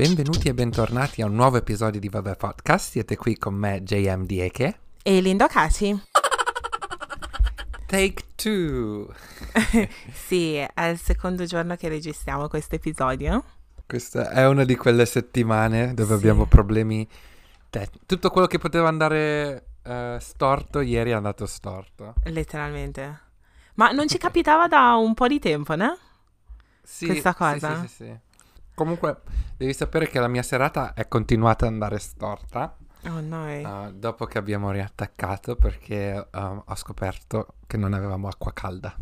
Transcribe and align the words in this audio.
Benvenuti 0.00 0.48
e 0.48 0.54
bentornati 0.54 1.20
a 1.20 1.26
un 1.26 1.34
nuovo 1.34 1.58
episodio 1.58 2.00
di 2.00 2.08
Vabbè 2.08 2.34
Podcast. 2.34 2.92
Siete 2.92 3.18
qui 3.18 3.36
con 3.36 3.52
me, 3.52 3.82
JM 3.82 4.24
Dieke. 4.24 4.78
E 5.02 5.20
Lindo 5.20 5.46
Cati. 5.46 6.02
Take 7.84 8.22
two. 8.34 9.12
sì, 10.10 10.54
è 10.54 10.84
il 10.86 10.98
secondo 10.98 11.44
giorno 11.44 11.76
che 11.76 11.90
registriamo 11.90 12.48
questo 12.48 12.76
episodio. 12.76 13.44
Questa 13.86 14.30
è 14.30 14.46
una 14.46 14.64
di 14.64 14.74
quelle 14.74 15.04
settimane 15.04 15.92
dove 15.92 16.14
Sì. 16.14 16.14
abbiamo 16.14 16.46
problemi. 16.46 17.06
te- 17.68 17.90
Tutto 18.06 18.30
quello 18.30 18.46
che 18.46 18.56
poteva 18.56 18.88
andare 18.88 19.66
eh, 19.82 20.16
storto, 20.18 20.80
ieri 20.80 21.10
è 21.10 21.12
andato 21.12 21.44
storto. 21.44 22.14
Letteralmente. 22.24 23.20
Ma 23.74 23.90
non 23.90 24.08
ci 24.08 24.16
capitava 24.16 24.66
da 24.66 24.94
un 24.94 25.12
po' 25.12 25.28
di 25.28 25.38
tempo, 25.38 25.76
no? 25.76 25.94
Sì, 26.82 27.04
Questa 27.04 27.32
sì, 27.32 27.36
cosa? 27.36 27.80
Sì, 27.82 27.86
sì, 27.88 27.94
sì. 28.04 28.28
Comunque, 28.80 29.20
devi 29.58 29.74
sapere 29.74 30.08
che 30.08 30.18
la 30.20 30.26
mia 30.26 30.42
serata 30.42 30.94
è 30.94 31.06
continuata 31.06 31.66
ad 31.66 31.72
andare 31.72 31.98
storta. 31.98 32.78
Oh 33.08 33.20
no. 33.20 33.46
eh, 33.46 33.92
dopo 33.92 34.24
che 34.24 34.38
abbiamo 34.38 34.70
riattaccato 34.70 35.54
perché 35.54 36.14
eh, 36.14 36.62
ho 36.64 36.74
scoperto 36.76 37.56
che 37.66 37.76
non 37.76 37.92
avevamo 37.92 38.28
acqua 38.28 38.54
calda. 38.54 38.96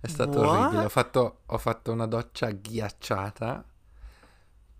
È 0.00 0.06
stato 0.06 0.38
What? 0.40 0.48
orribile. 0.48 0.84
Ho 0.86 0.88
fatto, 0.88 1.40
ho 1.44 1.58
fatto 1.58 1.92
una 1.92 2.06
doccia 2.06 2.50
ghiacciata 2.50 3.62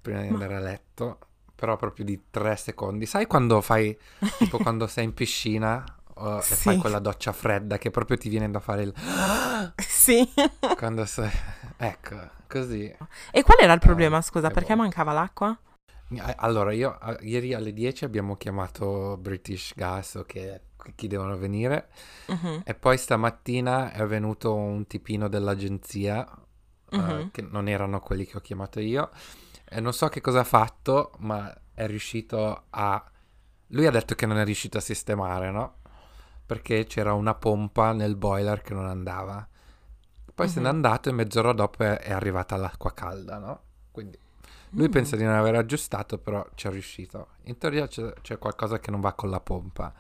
prima 0.01 0.23
di 0.23 0.29
Ma- 0.29 0.33
andare 0.33 0.57
a 0.57 0.60
letto, 0.60 1.19
però 1.55 1.77
proprio 1.77 2.07
di 2.07 2.23
tre 2.30 2.57
secondi. 2.57 3.05
Sai 3.05 3.27
quando 3.27 3.60
fai, 3.60 3.95
tipo 4.38 4.57
quando 4.57 4.87
sei 4.87 5.05
in 5.05 5.13
piscina 5.13 5.85
oh, 6.15 6.39
e 6.39 6.43
Sì. 6.43 6.55
fai 6.55 6.77
quella 6.79 6.98
doccia 6.98 7.33
fredda 7.33 7.79
che 7.79 7.91
proprio 7.91 8.16
ti 8.16 8.29
viene 8.29 8.51
da 8.51 8.61
fare 8.61 8.83
il... 8.83 8.95
sì. 9.77 10.29
quando 10.77 11.05
sei... 11.07 11.30
Ecco, 11.77 12.16
così. 12.47 12.95
e 13.32 13.43
qual 13.43 13.59
era 13.60 13.73
il 13.73 13.80
problema, 13.80 14.18
Eh, 14.18 14.23
scusa? 14.23 14.51
Perché 14.51 14.74
buono. 14.74 14.83
mancava 14.83 15.13
l'acqua? 15.13 15.59
Allora, 16.37 16.73
io 16.73 17.01
eh, 17.01 17.16
ieri 17.23 17.55
alle 17.55 17.73
10 17.73 18.05
abbiamo 18.05 18.37
chiamato 18.37 19.16
British 19.18 19.73
Gas 19.74 20.16
o 20.16 20.24
che, 20.24 20.60
chi 20.95 21.07
devono 21.09 21.37
venire 21.38 21.88
Mhm, 22.29 22.63
e 22.65 22.74
poi 22.74 22.99
stamattina 22.99 23.93
è 23.93 24.05
venuto 24.07 24.55
un 24.55 24.87
tipino 24.87 25.29
dell'agenzia 25.29 26.29
eh, 26.90 26.96
Mhm. 26.99 27.30
che 27.30 27.40
non 27.43 27.66
erano 27.66 27.99
quelli 28.01 28.27
che 28.27 28.37
ho 28.37 28.40
chiamato 28.40 28.79
io 28.79 29.10
e 29.65 29.80
non 29.80 29.95
so 29.95 30.09
che 30.09 30.21
cosa 30.21 30.40
ha 30.40 30.45
fatto, 30.45 31.13
ma 31.21 31.52
è 31.73 31.87
riuscito 31.87 32.65
a... 32.71 33.02
Lui 33.68 33.87
ha 33.87 33.90
detto 33.90 34.15
che 34.15 34.27
non 34.27 34.37
è 34.37 34.45
riuscito 34.45 34.77
a 34.77 34.83
sistemare, 34.83 35.51
no? 35.51 35.77
Perché 36.45 36.85
c'era 36.85 37.12
una 37.15 37.35
pompa 37.35 37.93
nel 37.93 38.16
boiler 38.16 38.60
che 38.62 38.74
non 38.74 38.87
andava. 38.87 39.46
Poi 40.35 40.49
se 40.49 40.60
n'è 40.60 40.68
Mhm. 40.68 40.74
andato 40.74 41.09
e 41.09 41.12
mezz'ora 41.12 41.52
dopo 41.52 41.82
è, 41.84 41.99
è 41.99 42.12
arrivata 42.12 42.57
l'acqua 42.57 42.93
calda, 42.93 43.38
no? 43.38 43.60
Quindi 43.90 44.18
lui 44.71 44.88
Mm. 44.88 44.90
pensa 44.90 45.16
di 45.16 45.24
non 45.24 45.34
aver 45.34 45.54
aggiustato, 45.57 46.18
però 46.18 46.46
ci 46.54 46.66
è 46.66 46.71
riuscito. 46.71 47.29
In 47.45 47.59
teoria 47.59 47.87
c'è, 47.87 48.12
c'è 48.23 48.38
qualcosa 48.38 48.79
che 48.80 48.90
non 48.90 49.01
va 49.01 49.12
con 49.12 49.29
la 49.30 49.40
pompa. 49.40 49.93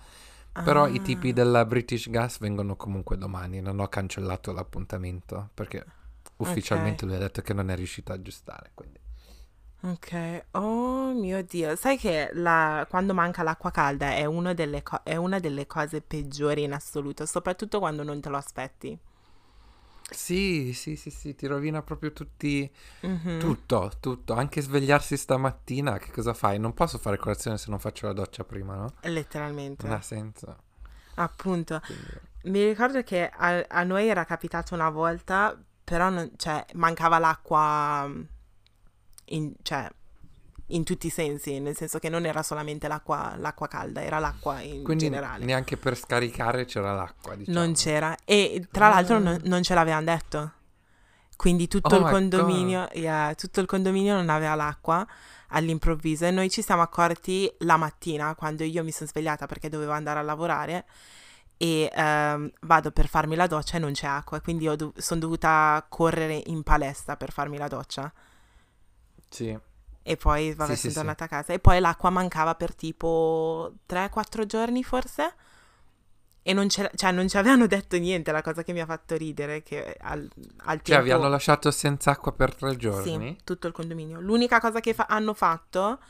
Però 0.52 0.86
i 0.86 0.98
Ah. 0.98 1.00
tipi 1.02 1.32
della 1.32 1.64
British 1.64 2.10
Gas 2.10 2.38
vengono 2.38 2.76
comunque 2.76 3.16
domani. 3.16 3.60
Non 3.60 3.80
ho 3.80 3.88
cancellato 3.88 4.52
l'appuntamento 4.52 5.48
perché 5.54 5.84
ufficialmente 6.36 7.06
lui 7.06 7.14
ha 7.14 7.18
detto 7.18 7.40
che 7.40 7.54
non 7.54 7.70
è 7.70 7.76
riuscito 7.76 8.12
a 8.12 8.16
aggiustare. 8.16 8.70
Quindi. 8.74 9.00
Ok, 9.84 10.44
oh 10.52 11.12
mio 11.12 11.42
Dio, 11.42 11.74
sai 11.74 11.98
che 11.98 12.30
la- 12.34 12.86
quando 12.88 13.14
manca 13.14 13.42
l'acqua 13.42 13.72
calda 13.72 14.10
è, 14.14 14.24
uno 14.24 14.54
delle 14.54 14.82
co- 14.84 15.00
è 15.02 15.16
una 15.16 15.40
delle 15.40 15.66
cose 15.66 16.00
peggiori 16.00 16.62
in 16.62 16.72
assoluto, 16.72 17.26
soprattutto 17.26 17.80
quando 17.80 18.04
non 18.04 18.20
te 18.20 18.28
lo 18.28 18.36
aspetti. 18.36 18.96
Sì, 20.08 20.72
sì, 20.72 20.94
sì, 20.94 21.10
sì, 21.10 21.34
ti 21.34 21.46
rovina 21.46 21.82
proprio 21.82 22.12
tutti. 22.12 22.70
Mhm. 23.00 23.38
Tutto, 23.40 23.90
tutto. 23.98 24.34
Anche 24.34 24.60
svegliarsi 24.60 25.16
stamattina, 25.16 25.98
che 25.98 26.12
cosa 26.12 26.34
fai? 26.34 26.58
Non 26.60 26.74
posso 26.74 26.98
fare 26.98 27.16
colazione 27.16 27.56
se 27.58 27.70
non 27.70 27.78
faccio 27.80 28.06
la 28.06 28.12
doccia 28.12 28.44
prima, 28.44 28.76
no? 28.76 28.92
Letteralmente, 29.00 29.84
Non 29.86 29.96
ha 29.96 30.02
senso. 30.02 30.56
appunto. 31.14 31.80
Quindi- 31.84 32.20
Mi 32.44 32.64
ricordo 32.64 33.02
che 33.02 33.28
a, 33.28 33.64
a 33.68 33.82
noi 33.84 34.06
era 34.08 34.24
capitato 34.24 34.74
una 34.74 34.90
volta, 34.90 35.56
però 35.82 36.08
non- 36.10 36.30
cioè, 36.36 36.64
mancava 36.74 37.18
l'acqua 37.18 38.08
in, 39.26 39.52
cioè, 39.62 39.88
in 40.68 40.84
tutti 40.84 41.06
i 41.06 41.10
sensi, 41.10 41.58
nel 41.60 41.76
senso 41.76 41.98
che 41.98 42.08
non 42.08 42.24
era 42.24 42.42
solamente 42.42 42.88
l'acqua, 42.88 43.34
l'acqua 43.36 43.68
calda, 43.68 44.02
era 44.02 44.18
l'acqua 44.18 44.60
in 44.60 44.82
Quindi 44.82 45.04
generale. 45.04 45.44
neanche 45.44 45.76
per 45.76 45.96
scaricare 45.96 46.64
c'era 46.64 46.92
l'acqua, 46.92 47.34
diciamo. 47.34 47.58
Non 47.58 47.74
c'era. 47.74 48.16
E 48.24 48.66
tra 48.70 48.88
l'altro 48.88 49.18
non, 49.18 49.40
non 49.44 49.62
ce 49.62 49.74
l'avevano 49.74 50.04
detto. 50.04 50.52
Quindi 51.36 51.66
tutto 51.66 51.96
Oh 51.96 51.98
il 51.98 52.04
condominio, 52.04 52.88
yeah, 52.92 53.34
tutto 53.34 53.60
il 53.60 53.66
condominio 53.66 54.14
non 54.14 54.28
aveva 54.28 54.54
l'acqua 54.54 55.06
all'improvviso 55.48 56.24
e 56.24 56.30
noi 56.30 56.48
ci 56.48 56.62
siamo 56.62 56.82
accorti 56.82 57.52
la 57.58 57.76
mattina 57.76 58.34
quando 58.34 58.62
io 58.64 58.84
mi 58.84 58.92
sono 58.92 59.08
svegliata 59.08 59.46
perché 59.46 59.68
dovevo 59.68 59.92
andare 59.92 60.20
a 60.20 60.22
lavorare 60.22 60.84
e 61.56 61.90
ehm, 61.92 62.50
vado 62.60 62.90
per 62.92 63.08
farmi 63.08 63.34
la 63.34 63.46
doccia 63.46 63.76
e 63.76 63.80
non 63.80 63.92
c'è 63.92 64.06
acqua, 64.06 64.40
quindi 64.40 64.68
sono 64.96 65.20
dovuta 65.20 65.84
correre 65.88 66.42
in 66.46 66.62
palestra 66.62 67.16
per 67.16 67.32
farmi 67.32 67.58
la 67.58 67.68
doccia 67.68 68.12
Sì. 69.32 69.58
e 70.04 70.16
poi 70.16 70.52
vabbè 70.54 70.74
Sì, 70.74 70.80
sono 70.80 70.92
sì. 70.92 70.98
tornata 70.98 71.24
a 71.24 71.28
casa 71.28 71.52
e 71.52 71.58
poi 71.58 71.80
l'acqua 71.80 72.10
mancava 72.10 72.54
per 72.54 72.74
tipo 72.74 73.72
3-4 73.86 74.46
giorni 74.46 74.82
forse 74.84 75.34
e 76.44 76.52
non, 76.54 76.68
cioè, 76.68 76.90
non 77.12 77.28
ci 77.28 77.36
avevano 77.36 77.66
detto 77.68 77.96
niente, 77.98 78.32
la 78.32 78.42
cosa 78.42 78.64
che 78.64 78.72
mi 78.72 78.80
ha 78.80 78.86
fatto 78.86 79.16
ridere 79.16 79.62
che 79.62 79.96
al, 80.00 80.28
al 80.64 80.82
Cioè, 80.82 80.82
tempo... 80.82 81.04
vi 81.04 81.10
hanno 81.12 81.28
lasciato 81.28 81.70
senza 81.70 82.10
acqua 82.10 82.32
per 82.32 82.54
tre 82.56 82.76
giorni? 82.76 83.36
Sì, 83.36 83.44
tutto 83.44 83.68
il 83.68 83.72
condominio. 83.72 84.20
L'unica 84.20 84.58
cosa 84.58 84.80
che 84.80 84.92
fa- 84.92 85.06
hanno 85.08 85.34
fatto, 85.34 86.00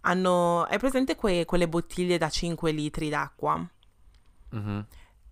hanno... 0.00 0.66
È 0.66 0.78
presente 0.78 1.14
que- 1.14 1.44
quelle 1.44 1.68
bottiglie 1.68 2.16
da 2.16 2.30
5 2.30 2.70
litri 2.72 3.10
d'acqua? 3.10 3.62
Mhm. 4.50 4.86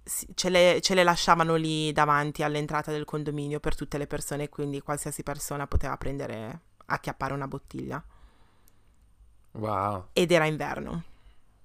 Sì, 0.07 0.27
ce, 0.35 0.51
le, 0.51 0.81
ce 0.83 0.95
le 0.95 1.03
lasciavano 1.05 1.55
lì 1.55 1.91
davanti 1.93 2.43
all'entrata 2.43 2.91
del 2.91 3.07
condominio 3.07 3.59
per 3.61 3.75
tutte 3.75 3.97
le 3.97 4.07
persone, 4.07 4.51
quindi 4.51 4.83
qualsiasi 4.83 5.23
persona 5.23 5.67
poteva 5.67 5.97
prendere, 5.97 6.61
acchiappare 6.87 7.35
una 7.35 7.49
bottiglia. 7.49 8.03
Wow. 9.55 10.09
Ed 10.13 10.31
era 10.31 10.47
inverno, 10.47 11.03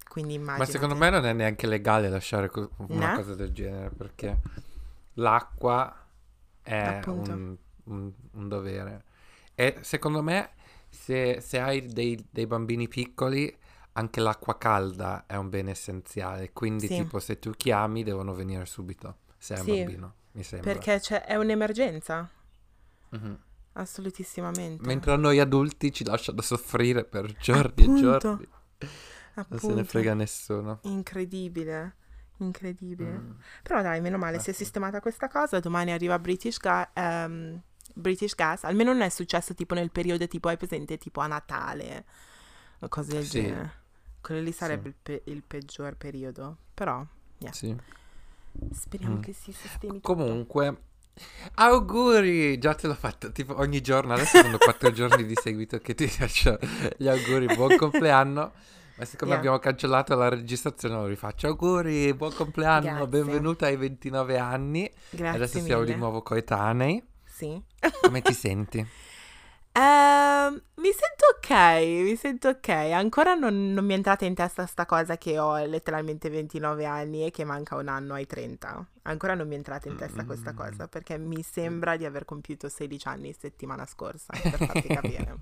quindi 0.08 0.34
immagino. 0.34 0.58
Ma 0.58 0.70
secondo 0.70 0.94
me 0.96 1.10
non 1.10 1.24
è 1.24 1.32
neanche 1.32 1.66
legale 1.66 2.08
lasciare 2.08 2.48
co- 2.48 2.70
una 2.88 3.08
No? 3.08 3.14
cosa 3.14 3.34
del 3.34 3.52
genere 3.52 3.90
perché 3.90 4.38
l'acqua 5.14 5.94
è 6.62 7.02
un, 7.06 7.56
un- 7.84 8.12
un 8.32 8.48
dovere. 8.48 9.04
E 9.54 9.78
secondo 9.82 10.22
me 10.22 10.50
se, 10.88 11.40
se 11.40 11.60
hai 11.60 11.86
dei, 11.86 12.26
dei 12.30 12.46
bambini 12.46 12.88
piccoli 12.88 13.56
anche 13.92 14.20
l'acqua 14.20 14.56
calda 14.58 15.24
è 15.26 15.36
un 15.36 15.48
bene 15.48 15.70
essenziale. 15.72 16.52
Quindi 16.52 16.86
Sì. 16.86 16.96
tipo 16.96 17.18
se 17.20 17.38
tu 17.38 17.50
chiami 17.52 18.02
devono 18.02 18.34
venire 18.34 18.66
subito 18.66 19.18
se 19.38 19.54
è 19.56 19.58
un 19.60 19.64
Sì, 19.64 19.84
bambino, 19.84 20.14
mi 20.32 20.42
sembra. 20.42 20.72
Perché 20.72 21.00
c'è- 21.00 21.24
è 21.24 21.36
un'emergenza, 21.36 22.28
Mhm. 23.12 23.38
Assolutissimamente. 23.72 24.84
Mentre 24.86 25.12
a 25.12 25.16
noi 25.16 25.38
adulti 25.40 25.92
ci 25.92 26.04
lasciano 26.04 26.40
soffrire 26.40 27.04
per 27.04 27.32
giorni 27.36 27.84
Appunto. 27.84 28.14
e 28.16 28.18
giorni. 28.18 28.48
Non 28.80 29.58
se 29.58 29.66
ne 29.66 29.72
Appunto. 29.72 29.84
frega 29.84 30.14
nessuno. 30.14 30.78
Incredibile, 30.82 31.96
incredibile. 32.38 33.10
Mm. 33.10 33.30
Però 33.62 33.80
dai, 33.82 34.00
meno 34.00 34.18
male, 34.18 34.38
si 34.38 34.48
è 34.48 34.52
Eh 34.52 34.56
sistemata 34.56 35.00
questa 35.00 35.28
cosa. 35.28 35.60
Domani 35.60 35.92
arriva 35.92 36.18
British, 36.18 36.58
Ga- 36.58 36.90
ehm, 36.92 37.60
British 37.94 38.34
Gas. 38.34 38.64
Almeno 38.64 38.92
non 38.92 39.02
è 39.02 39.08
successo 39.08 39.54
tipo 39.54 39.74
nel 39.74 39.90
periodo 39.90 40.26
tipo, 40.26 40.48
hai 40.48 40.56
presente, 40.56 40.98
tipo 40.98 41.20
a 41.20 41.26
Natale 41.26 42.04
o 42.80 42.88
cose 42.88 43.12
del 43.12 43.24
Sì. 43.24 43.40
genere. 43.42 43.72
Quello 44.20 44.40
lì 44.42 44.52
sarebbe 44.52 44.82
Sì. 44.82 44.88
il, 44.88 44.94
pe- 45.02 45.22
il 45.30 45.42
peggior 45.46 45.96
periodo. 45.96 46.56
Però, 46.74 47.04
yeah, 47.38 47.52
Sì. 47.52 47.74
speriamo 48.72 49.16
Mm. 49.16 49.20
che 49.20 49.32
si 49.32 49.52
sistemi 49.52 50.00
tutto. 50.00 50.46
Auguri! 51.54 52.58
Già 52.58 52.74
te 52.74 52.86
l'ho 52.86 52.94
fatto 52.94 53.32
tipo 53.32 53.58
ogni 53.58 53.80
giorno. 53.80 54.14
Adesso 54.14 54.38
sono 54.42 54.58
quattro 54.58 54.90
giorni 54.92 55.24
di 55.24 55.34
seguito 55.40 55.78
che 55.78 55.94
ti 55.94 56.06
faccio 56.06 56.58
gli 56.96 57.08
auguri. 57.08 57.46
Buon 57.54 57.76
compleanno. 57.76 58.52
Ma 58.96 59.04
siccome 59.06 59.30
Yeah. 59.30 59.38
abbiamo 59.38 59.58
cancellato 59.58 60.14
la 60.14 60.28
registrazione, 60.28 60.94
lo 60.94 61.06
rifaccio. 61.06 61.46
Auguri, 61.46 62.12
buon 62.14 62.34
compleanno, 62.34 62.80
Grazie. 63.06 63.06
benvenuta 63.06 63.66
ai 63.66 63.76
29 63.76 64.38
anni. 64.38 64.90
Grazie 65.10 65.36
Adesso 65.36 65.60
siamo 65.60 65.82
di 65.84 65.92
mille. 65.92 66.00
nuovo 66.02 66.22
coetanei. 66.22 67.02
Sì. 67.24 67.60
Come 68.02 68.20
ti 68.22 68.34
senti? 68.34 68.86
Ehm, 69.80 70.60
mi 70.74 70.90
sento 70.92 71.24
ok, 71.36 72.02
mi 72.02 72.14
sento 72.16 72.48
ok. 72.48 72.68
Ancora 72.68 73.32
non, 73.32 73.72
non 73.72 73.82
mi 73.86 73.92
è 73.92 73.96
entrata 73.96 74.26
in 74.26 74.34
testa 74.34 74.66
sta 74.66 74.84
cosa 74.84 75.16
che 75.16 75.38
ho 75.38 75.56
letteralmente 75.64 76.28
29 76.28 76.84
anni 76.84 77.24
e 77.24 77.30
che 77.30 77.44
manca 77.44 77.76
un 77.76 77.88
anno 77.88 78.12
ai 78.12 78.26
30. 78.26 78.86
Ancora 79.02 79.34
non 79.34 79.48
mi 79.48 79.54
è 79.54 79.56
entrata 79.56 79.88
in 79.88 79.96
testa 79.96 80.26
questa 80.26 80.52
cosa 80.52 80.86
perché 80.86 81.16
mi 81.16 81.42
sembra 81.42 81.96
di 81.96 82.04
aver 82.04 82.26
compiuto 82.26 82.68
16 82.68 83.08
anni 83.08 83.32
settimana 83.32 83.86
scorsa, 83.86 84.34
per 84.38 84.66
farti 84.66 84.88
capire. 84.92 85.36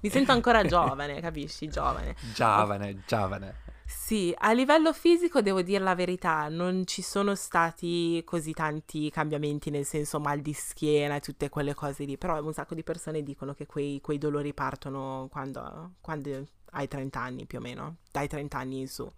Mi 0.00 0.08
sento 0.08 0.32
ancora 0.32 0.64
giovane, 0.64 1.20
capisci? 1.20 1.68
Giovane. 1.68 2.16
Giovane, 2.32 3.02
giovane. 3.06 3.71
Sì, 3.94 4.34
a 4.36 4.52
livello 4.52 4.92
fisico 4.92 5.40
devo 5.42 5.62
dire 5.62 5.82
la 5.82 5.94
verità, 5.94 6.48
non 6.48 6.86
ci 6.86 7.02
sono 7.02 7.34
stati 7.34 8.22
così 8.24 8.52
tanti 8.52 9.10
cambiamenti, 9.10 9.70
nel 9.70 9.84
senso 9.84 10.18
mal 10.18 10.40
di 10.40 10.52
schiena 10.52 11.14
e 11.16 11.20
tutte 11.20 11.48
quelle 11.48 11.74
cose 11.74 12.04
lì, 12.04 12.18
però 12.18 12.42
un 12.42 12.52
sacco 12.52 12.74
di 12.74 12.82
persone 12.82 13.22
dicono 13.22 13.54
che 13.54 13.66
quei, 13.66 14.00
quei 14.00 14.18
dolori 14.18 14.52
partono 14.54 15.28
quando, 15.30 15.92
quando 16.00 16.46
hai 16.72 16.88
30 16.88 17.20
anni 17.20 17.46
più 17.46 17.58
o 17.58 17.60
meno, 17.60 17.96
dai 18.10 18.28
30 18.28 18.58
anni 18.58 18.80
in 18.80 18.88
su. 18.88 19.10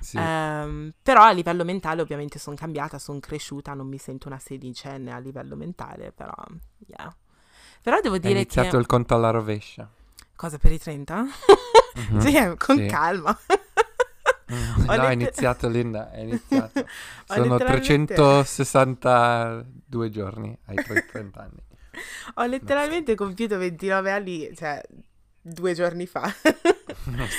Sì. 0.00 0.16
Ehm, 0.18 0.92
però 1.02 1.22
a 1.22 1.30
livello 1.30 1.64
mentale 1.64 2.00
ovviamente 2.02 2.38
sono 2.38 2.56
cambiata, 2.56 2.98
sono 2.98 3.20
cresciuta, 3.20 3.74
non 3.74 3.86
mi 3.86 3.98
sento 3.98 4.28
una 4.28 4.38
sedicenne 4.38 5.12
a 5.12 5.18
livello 5.18 5.56
mentale, 5.56 6.10
però 6.12 6.32
yeah. 6.86 7.14
Però 7.82 8.00
devo 8.00 8.18
È 8.20 8.20
dire 8.20 8.40
iniziato 8.40 8.70
che... 8.70 8.76
il 8.76 8.86
conto 8.86 9.14
alla 9.14 9.30
rovescia. 9.30 9.88
Cosa 10.36 10.58
per 10.58 10.72
i 10.72 10.78
30? 10.78 11.24
Mhm, 11.92 12.18
Sì, 12.20 12.56
con 12.56 12.76
sì. 12.76 12.86
calma. 12.86 13.38
Mm, 14.52 14.84
No, 14.84 14.92
è 14.92 14.96
letter- 14.96 15.12
iniziato 15.12 15.68
Linda, 15.68 16.10
è 16.10 16.20
iniziato. 16.20 16.84
Sono 17.26 17.56
letteralmente- 17.56 18.14
362 18.14 20.10
giorni 20.10 20.56
ai 20.66 20.76
tuoi 20.84 21.04
30 21.06 21.40
anni. 21.40 21.62
Ho 22.34 22.44
letteralmente 22.46 23.14
compiuto 23.14 23.58
29 23.58 24.10
anni, 24.10 24.50
cioè 24.56 24.80
due 25.40 25.74
giorni 25.74 26.06
fa. 26.06 26.32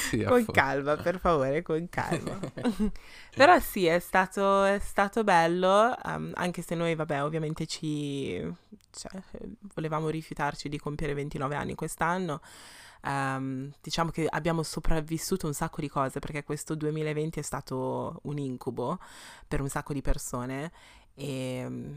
Sì, 0.10 0.24
con 0.24 0.46
calma, 0.46 0.96
per 0.96 1.19
favore, 1.19 1.62
con 1.62 1.88
calma. 1.90 2.40
Però 3.36 3.60
sì, 3.60 3.86
è 3.86 4.00
stato, 4.00 4.64
è 4.64 4.80
stato 4.80 5.24
bello, 5.24 5.96
ehm, 6.04 6.31
anche 6.36 6.62
se 6.64 6.74
noi, 6.74 6.96
vabbè, 6.96 7.24
ovviamente 7.24 7.68
ci... 7.68 8.42
cioè, 8.92 9.12
volevamo 9.75 10.10
rifiutarci 10.10 10.68
di 10.68 10.80
compiere 10.80 11.14
29 11.14 11.56
anni 11.56 11.75
quest'anno. 11.75 12.42
Ehm, 13.03 13.71
diciamo 13.81 14.12
che 14.12 14.27
abbiamo 14.30 14.63
sopravvissuto 14.63 15.48
un 15.48 15.53
sacco 15.53 15.81
di 15.81 15.89
cose 15.89 16.19
perché 16.19 16.44
questo 16.44 16.75
2020 16.75 17.39
è 17.39 17.44
stato 17.44 18.19
un 18.24 18.38
incubo 18.38 19.00
per 19.48 19.62
un 19.62 19.69
sacco 19.69 19.94
di 19.94 20.01
persone 20.01 20.71
e 21.15 21.65
mm, 21.68 21.95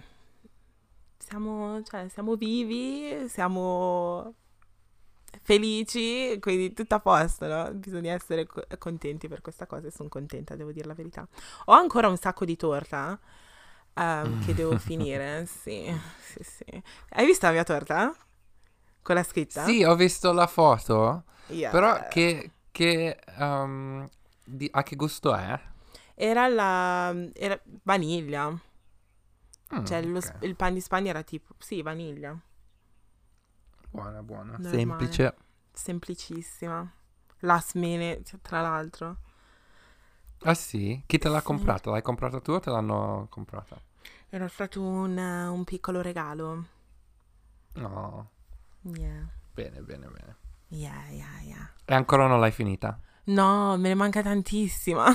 siamo, 1.19 1.83
cioè, 1.83 2.09
siamo 2.09 2.37
vivi, 2.37 3.29
siamo 3.29 4.35
felici, 5.43 6.39
quindi 6.41 6.73
tutto 6.73 6.95
a 6.95 7.01
posto, 7.01 7.47
no? 7.47 7.73
Bisogna 7.75 8.13
essere 8.13 8.47
co- 8.47 8.65
contenti 8.79 9.29
per 9.29 9.41
questa 9.41 9.67
cosa 9.67 9.89
e 9.89 9.91
sono 9.91 10.09
contenta, 10.09 10.55
devo 10.57 10.73
dire 10.73 10.87
la 10.87 10.95
verità. 10.95 11.27
Ho 11.67 11.73
ancora 11.73 12.09
un 12.09 12.17
sacco 12.17 12.45
di 12.45 12.57
torta 12.57 13.19
ehm, 13.95 14.37
che 14.39 14.55
devo 14.55 14.77
finire, 14.79 15.47
sì, 15.47 15.93
sì, 16.19 16.43
sì. 16.43 16.83
Hai 17.11 17.27
visto 17.27 17.47
la 17.47 17.53
mia 17.53 17.65
torta? 17.65 18.15
Con 19.05 19.15
la 19.15 19.23
scritta? 19.23 19.65
Sì, 19.65 19.85
ho 19.85 19.95
visto 19.95 20.33
la 20.33 20.47
foto, 20.47 21.25
Yeah. 21.49 21.71
però 21.71 22.07
che, 22.09 22.53
che, 22.71 23.19
um, 23.39 24.09
di- 24.45 24.69
a 24.73 24.83
che 24.83 24.97
gusto 24.97 25.35
è? 25.35 25.59
Era 26.17 26.49
la... 26.49 27.15
era 27.35 27.61
vaniglia. 27.85 28.59
Mm, 29.71 29.85
Cioè, 29.85 30.03
lo 30.03 30.21
ok. 30.21 30.25
sp- 30.25 30.43
il 30.43 30.57
pan 30.57 30.75
di 30.75 30.81
Spagna 30.81 31.11
era 31.11 31.23
tipo... 31.23 31.55
Sì, 31.59 31.81
vaniglia. 31.83 32.37
Buona, 33.91 34.23
buona. 34.23 34.59
Normale. 34.59 35.23
Semplice. 35.23 35.35
Semplicissima. 35.73 36.91
Last 37.41 37.75
minute, 37.77 38.39
tra 38.43 38.61
l'altro. 38.61 39.17
Ah 40.45 40.55
sì? 40.55 41.03
Chi 41.07 41.19
te 41.19 41.29
l'ha 41.29 41.43
Sì. 41.43 41.43
comprata? 41.43 41.91
L'hai 41.91 42.01
comprata 42.03 42.41
tu 42.41 42.53
o 42.53 42.61
te 42.61 42.71
l'hanno 42.71 43.27
comprata? 43.31 43.83
Era 44.29 44.49
stato 44.49 44.83
un, 44.83 45.17
un 45.17 45.65
piccolo 45.65 46.03
regalo. 46.03 46.67
No. 47.77 48.31
Yeah. 48.85 49.27
Bene, 49.55 49.81
bene, 49.81 50.07
bene. 50.07 50.37
Yeah, 50.69 51.09
yeah, 51.11 51.41
yeah. 51.43 51.71
E 51.85 51.95
ancora 51.95 52.27
non 52.27 52.41
l'hai 52.41 52.51
finita? 52.53 52.99
No, 53.25 53.77
me 53.77 53.89
ne 53.89 53.95
manca 53.95 54.23
tantissima. 54.23 55.07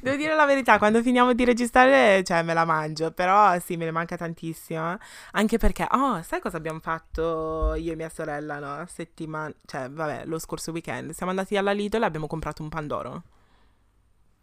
Devo 0.00 0.16
dire 0.16 0.34
la 0.34 0.46
verità, 0.46 0.78
quando 0.78 1.02
finiamo 1.02 1.34
di 1.34 1.44
registrare, 1.44 2.24
cioè, 2.24 2.42
me 2.42 2.54
la 2.54 2.64
mangio, 2.64 3.10
però 3.12 3.58
sì, 3.58 3.76
me 3.76 3.84
ne 3.84 3.90
manca 3.90 4.16
tantissima. 4.16 4.98
Anche 5.32 5.58
perché, 5.58 5.86
oh, 5.90 6.22
sai 6.22 6.40
cosa 6.40 6.56
abbiamo 6.56 6.80
fatto 6.80 7.74
io 7.74 7.92
e 7.92 7.96
mia 7.96 8.08
sorella, 8.08 8.58
no? 8.58 8.84
Settimana, 8.88 9.52
cioè, 9.66 9.90
vabbè, 9.90 10.24
lo 10.24 10.38
scorso 10.38 10.72
weekend. 10.72 11.12
Siamo 11.12 11.30
andati 11.30 11.56
alla 11.56 11.72
Lidl 11.72 12.02
e 12.02 12.06
abbiamo 12.06 12.26
comprato 12.26 12.62
un 12.62 12.68
Pandoro. 12.70 13.22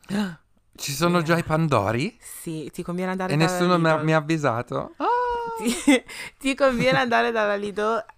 Ci 0.76 0.92
sono 0.92 1.22
già 1.22 1.38
i 1.38 1.44
Pandori? 1.44 2.16
Sì, 2.20 2.70
ti 2.72 2.82
conviene 2.84 3.12
andare 3.12 3.34
E 3.34 3.38
dalla 3.38 3.52
nessuno 3.52 3.78
mi 3.78 3.88
ha, 3.90 3.94
Lidl. 3.94 4.06
mi 4.06 4.14
ha 4.14 4.18
avvisato? 4.18 4.94
Ah! 4.98 5.06
Ti, 5.56 5.66
ti 6.40 6.56
conviene 6.56 7.00
andare 7.00 7.32
dalla 7.32 7.56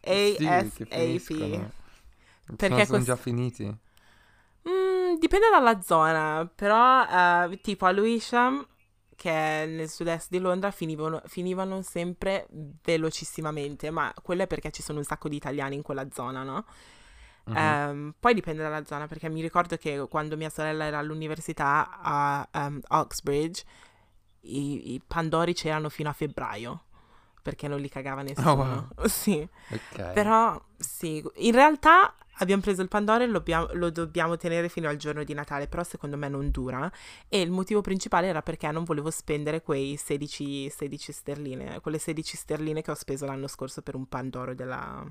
Sì, 0.10 0.72
che 0.74 0.86
ASAP. 0.88 0.88
finiscono. 0.88 1.72
Perché 2.56 2.74
No, 2.74 2.86
sono 2.86 3.04
quest- 3.04 3.04
già 3.04 3.16
finiti. 3.16 3.75
Mm, 4.68 5.18
dipende 5.19 5.50
dalla 5.50 5.80
zona, 5.81 6.50
però 6.54 7.04
eh, 7.51 7.60
tipo 7.62 7.86
a 7.86 7.92
Lewisham, 7.92 8.66
che 9.16 9.30
è 9.63 9.66
nel 9.68 9.89
sud-est 9.89 10.30
di 10.30 10.39
Londra, 10.39 10.72
finivano, 10.72 11.22
finivano 11.25 11.81
sempre 11.83 12.48
velocissimamente, 12.83 13.92
ma 13.92 14.12
quello 14.24 14.44
è 14.44 14.48
perché 14.48 14.72
ci 14.72 14.81
sono 14.81 14.98
un 15.00 15.04
sacco 15.06 15.30
di 15.30 15.36
italiani 15.36 15.75
in 15.75 15.83
quella 15.83 16.07
zona, 16.12 16.42
no? 16.44 16.66
Mhm. 17.48 17.75
Ehm, 17.92 18.13
poi 18.19 18.33
dipende 18.33 18.63
dalla 18.63 18.83
zona, 18.86 19.07
perché 19.07 19.30
mi 19.30 19.42
ricordo 19.42 19.77
che 19.77 20.07
quando 20.10 20.36
mia 20.36 20.50
sorella 20.50 20.86
era 20.86 20.98
all'università 21.00 22.00
a 22.01 22.48
ehm, 22.51 22.81
Oxbridge, 22.89 23.63
i, 24.42 24.94
i 24.94 25.01
Pandori 25.06 25.54
c'erano 25.54 25.89
fino 25.89 26.10
a 26.10 26.13
febbraio, 26.13 26.83
perché 27.46 27.68
non 27.68 27.80
li 27.80 27.90
cagava 27.90 28.24
nessuno. 28.24 28.90
Sì. 29.06 29.48
Ok. 29.70 30.14
Però 30.14 30.60
sì, 30.76 31.24
in 31.36 31.52
realtà 31.52 32.16
abbiamo 32.40 32.64
preso 32.64 32.82
il 32.82 32.88
Pandoro 32.88 33.24
e 33.24 33.28
lo, 33.28 33.44
lo 33.74 33.92
dobbiamo 33.92 34.36
tenere 34.36 34.68
fino 34.68 34.90
al 34.90 34.96
giorno 34.98 35.24
di 35.24 35.36
Natale, 35.36 35.68
però 35.68 35.84
secondo 35.84 36.18
me 36.18 36.28
non 36.28 36.50
dura. 36.50 36.92
E 37.30 37.42
il 37.42 37.52
motivo 37.52 37.82
principale 37.82 38.26
era 38.26 38.42
perché 38.42 38.72
non 38.72 38.84
volevo 38.84 39.12
spendere 39.12 39.62
quei 39.62 39.96
16, 39.96 40.72
16 40.72 41.12
sterline, 41.12 41.80
quelle 41.82 42.00
16 42.00 42.36
sterline 42.36 42.82
che 42.82 42.90
ho 42.90 42.96
speso 42.96 43.28
l'anno 43.28 43.48
scorso 43.48 43.84
per 43.84 43.94
un 43.94 44.08
Pandoro 44.08 44.56
della... 44.56 45.06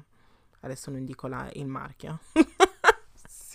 Adesso 0.62 0.90
non 0.90 1.04
dico 1.04 1.28
la, 1.28 1.48
il 1.52 1.66
marchio. 1.66 2.18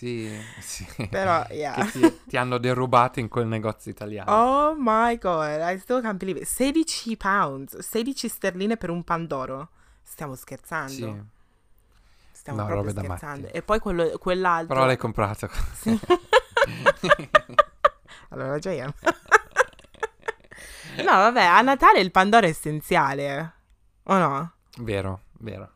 Sì, 0.00 0.34
sì. 0.60 0.86
Però, 1.10 1.44
yeah. 1.50 1.84
Ti, 1.84 2.20
ti 2.24 2.36
hanno 2.38 2.56
derubato 2.56 3.20
in 3.20 3.28
quel 3.28 3.46
negozio 3.46 3.90
italiano. 3.90 4.32
Oh 4.32 4.74
my 4.74 5.18
god, 5.18 5.60
I 5.60 5.78
still 5.78 6.00
can't 6.00 6.16
believe 6.16 6.40
it. 6.40 6.46
16 6.46 7.18
pounds, 7.18 7.76
16 7.78 8.28
sterline 8.28 8.78
per 8.78 8.88
un 8.88 9.04
Pandoro. 9.04 9.68
Stiamo 10.02 10.34
scherzando. 10.36 10.90
Sì, 10.92 11.22
Stiamo 12.32 12.60
No, 12.60 12.66
proprio 12.66 12.92
scherzando. 12.92 13.48
E 13.48 13.60
poi 13.60 13.78
quello- 13.78 14.16
quell'altro... 14.16 14.74
però 14.74 14.86
l'hai 14.86 14.96
comprato. 14.96 15.50
Allora, 18.30 18.58
già 18.58 18.70
io. 18.70 18.94
no, 20.98 21.04
vabbè, 21.04 21.42
a 21.42 21.60
Natale 21.60 22.00
il 22.00 22.10
Pandoro 22.10 22.46
è 22.46 22.48
essenziale. 22.48 23.52
O 24.04 24.16
no? 24.16 24.52
vero, 24.78 25.24
vero. 25.40 25.72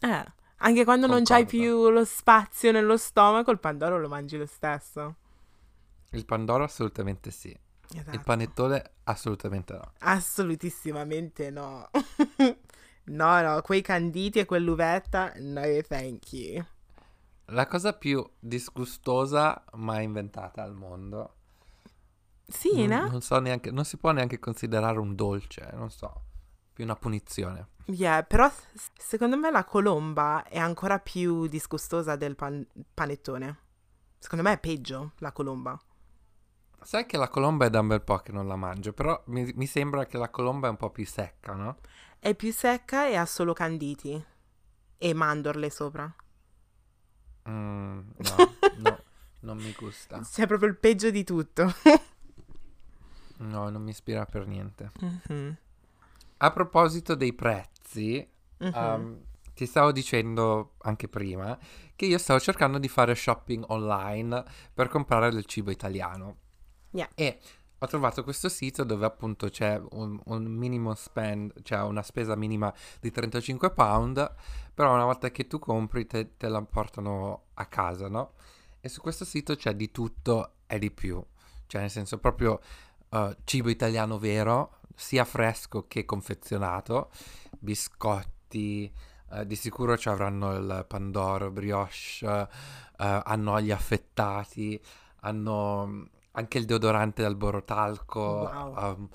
Eh, 0.00 0.24
anche 0.58 0.84
quando 0.84 1.06
non 1.06 1.24
c'hai 1.24 1.44
Concordo. 1.44 1.66
più 1.66 1.90
lo 1.90 2.04
spazio 2.04 2.72
nello 2.72 2.96
stomaco, 2.96 3.50
il 3.50 3.58
Pandoro 3.58 3.98
lo 3.98 4.08
mangi 4.08 4.36
lo 4.36 4.46
stesso. 4.46 5.16
Il 6.10 6.24
Pandoro 6.24 6.64
assolutamente 6.64 7.30
sì. 7.30 7.56
Esatto. 7.90 8.14
Il 8.14 8.22
panettone 8.22 8.90
assolutamente 9.04 9.72
no. 9.74 9.92
Assolutissimamente 10.00 11.50
no. 11.50 11.88
no, 13.04 13.40
no, 13.40 13.62
quei 13.62 13.82
canditi 13.82 14.40
e 14.40 14.44
quell'uvetta, 14.44 15.32
no 15.36 15.62
thank 15.86 16.32
you. 16.32 16.64
La 17.46 17.66
cosa 17.66 17.94
più 17.94 18.26
disgustosa 18.38 19.64
mai 19.74 20.04
inventata 20.04 20.62
al 20.62 20.74
mondo. 20.74 21.34
Sì, 22.46 22.86
non, 22.86 23.04
no? 23.04 23.10
non 23.10 23.20
so 23.22 23.38
neanche, 23.38 23.70
non 23.70 23.84
si 23.84 23.96
può 23.96 24.10
neanche 24.10 24.38
considerare 24.38 24.98
un 24.98 25.14
dolce, 25.14 25.68
non 25.72 25.90
so. 25.90 26.24
Più 26.78 26.86
una 26.86 26.94
punizione. 26.94 27.70
Yeah, 27.86 28.22
però 28.22 28.48
secondo 28.96 29.36
me 29.36 29.50
la 29.50 29.64
colomba 29.64 30.44
è 30.44 30.58
ancora 30.58 31.00
più 31.00 31.48
disgustosa 31.48 32.14
del 32.14 32.36
pan- 32.36 32.64
panettone. 32.94 33.58
Secondo 34.16 34.44
me 34.44 34.52
è 34.52 34.60
peggio 34.60 35.10
la 35.18 35.32
colomba. 35.32 35.76
Sai 36.80 37.04
che 37.04 37.16
la 37.16 37.26
colomba 37.26 37.66
è 37.66 37.70
da 37.70 37.80
un 37.80 37.88
bel 37.88 38.02
po' 38.02 38.18
che 38.18 38.30
non 38.30 38.46
la 38.46 38.54
mangio, 38.54 38.92
però 38.92 39.20
mi, 39.26 39.52
mi 39.56 39.66
sembra 39.66 40.06
che 40.06 40.18
la 40.18 40.28
colomba 40.28 40.68
è 40.68 40.70
un 40.70 40.76
po' 40.76 40.90
più 40.90 41.04
secca, 41.04 41.52
no? 41.54 41.78
È 42.20 42.32
più 42.36 42.52
secca 42.52 43.08
e 43.08 43.16
ha 43.16 43.26
solo 43.26 43.52
canditi. 43.54 44.24
E 44.98 45.14
mandorle 45.14 45.70
sopra. 45.70 46.14
Mm, 47.48 47.98
no, 48.18 48.36
no, 48.78 49.02
non 49.40 49.56
mi 49.56 49.72
gusta. 49.72 50.20
C'è 50.20 50.46
proprio 50.46 50.68
il 50.68 50.76
peggio 50.76 51.10
di 51.10 51.24
tutto. 51.24 51.74
No, 53.38 53.68
non 53.68 53.82
mi 53.82 53.90
ispira 53.90 54.24
per 54.26 54.46
niente. 54.46 54.92
Mhm, 55.00 55.56
A 56.38 56.50
proposito 56.50 57.14
dei 57.14 57.32
prezzi, 57.32 58.26
mhm. 58.58 58.72
um, 58.74 59.20
ti 59.54 59.66
stavo 59.66 59.90
dicendo 59.90 60.74
anche 60.82 61.08
prima 61.08 61.58
che 61.96 62.06
io 62.06 62.18
stavo 62.18 62.38
cercando 62.38 62.78
di 62.78 62.88
fare 62.88 63.14
shopping 63.14 63.64
online 63.68 64.44
per 64.72 64.88
comprare 64.88 65.30
del 65.30 65.46
cibo 65.46 65.72
italiano. 65.72 66.36
Yeah. 66.90 67.08
E 67.14 67.40
ho 67.80 67.86
trovato 67.86 68.22
questo 68.24 68.48
sito 68.48 68.84
dove 68.84 69.04
appunto 69.04 69.48
c'è 69.48 69.80
un, 69.90 70.20
un 70.24 70.44
minimo 70.44 70.94
spend, 70.94 71.62
cioè 71.62 71.82
una 71.82 72.02
spesa 72.02 72.34
minima 72.34 72.72
di 73.00 73.10
35 73.10 73.70
pound, 73.72 74.34
però 74.74 74.94
una 74.94 75.04
volta 75.04 75.30
che 75.30 75.46
tu 75.46 75.58
compri 75.58 76.06
te, 76.06 76.36
te 76.36 76.48
la 76.48 76.62
portano 76.62 77.46
a 77.54 77.66
casa, 77.66 78.08
no? 78.08 78.34
E 78.80 78.88
su 78.88 79.00
questo 79.00 79.24
sito 79.24 79.54
c'è 79.56 79.74
di 79.74 79.90
tutto 79.90 80.54
e 80.66 80.78
di 80.78 80.90
più. 80.90 81.24
Cioè, 81.66 81.80
nel 81.80 81.90
senso, 81.90 82.18
proprio 82.18 82.60
uh, 83.10 83.34
cibo 83.44 83.68
italiano 83.70 84.18
vero, 84.18 84.77
sia 84.98 85.24
fresco 85.24 85.86
che 85.86 86.04
confezionato, 86.04 87.10
biscotti, 87.58 88.92
uh, 89.30 89.44
di 89.44 89.54
sicuro 89.54 89.96
ci 89.96 90.08
avranno 90.08 90.54
il 90.56 90.84
pandoro, 90.88 91.50
brioche, 91.50 92.26
uh, 92.26 92.46
hanno 92.96 93.60
gli 93.60 93.70
affettati, 93.70 94.80
hanno 95.20 95.86
mm, 95.86 96.02
anche 96.32 96.58
il 96.58 96.64
deodorante 96.64 97.22
dal 97.22 97.36
borotalco. 97.36 98.20
Wow. 98.20 98.74
Um, 98.76 99.08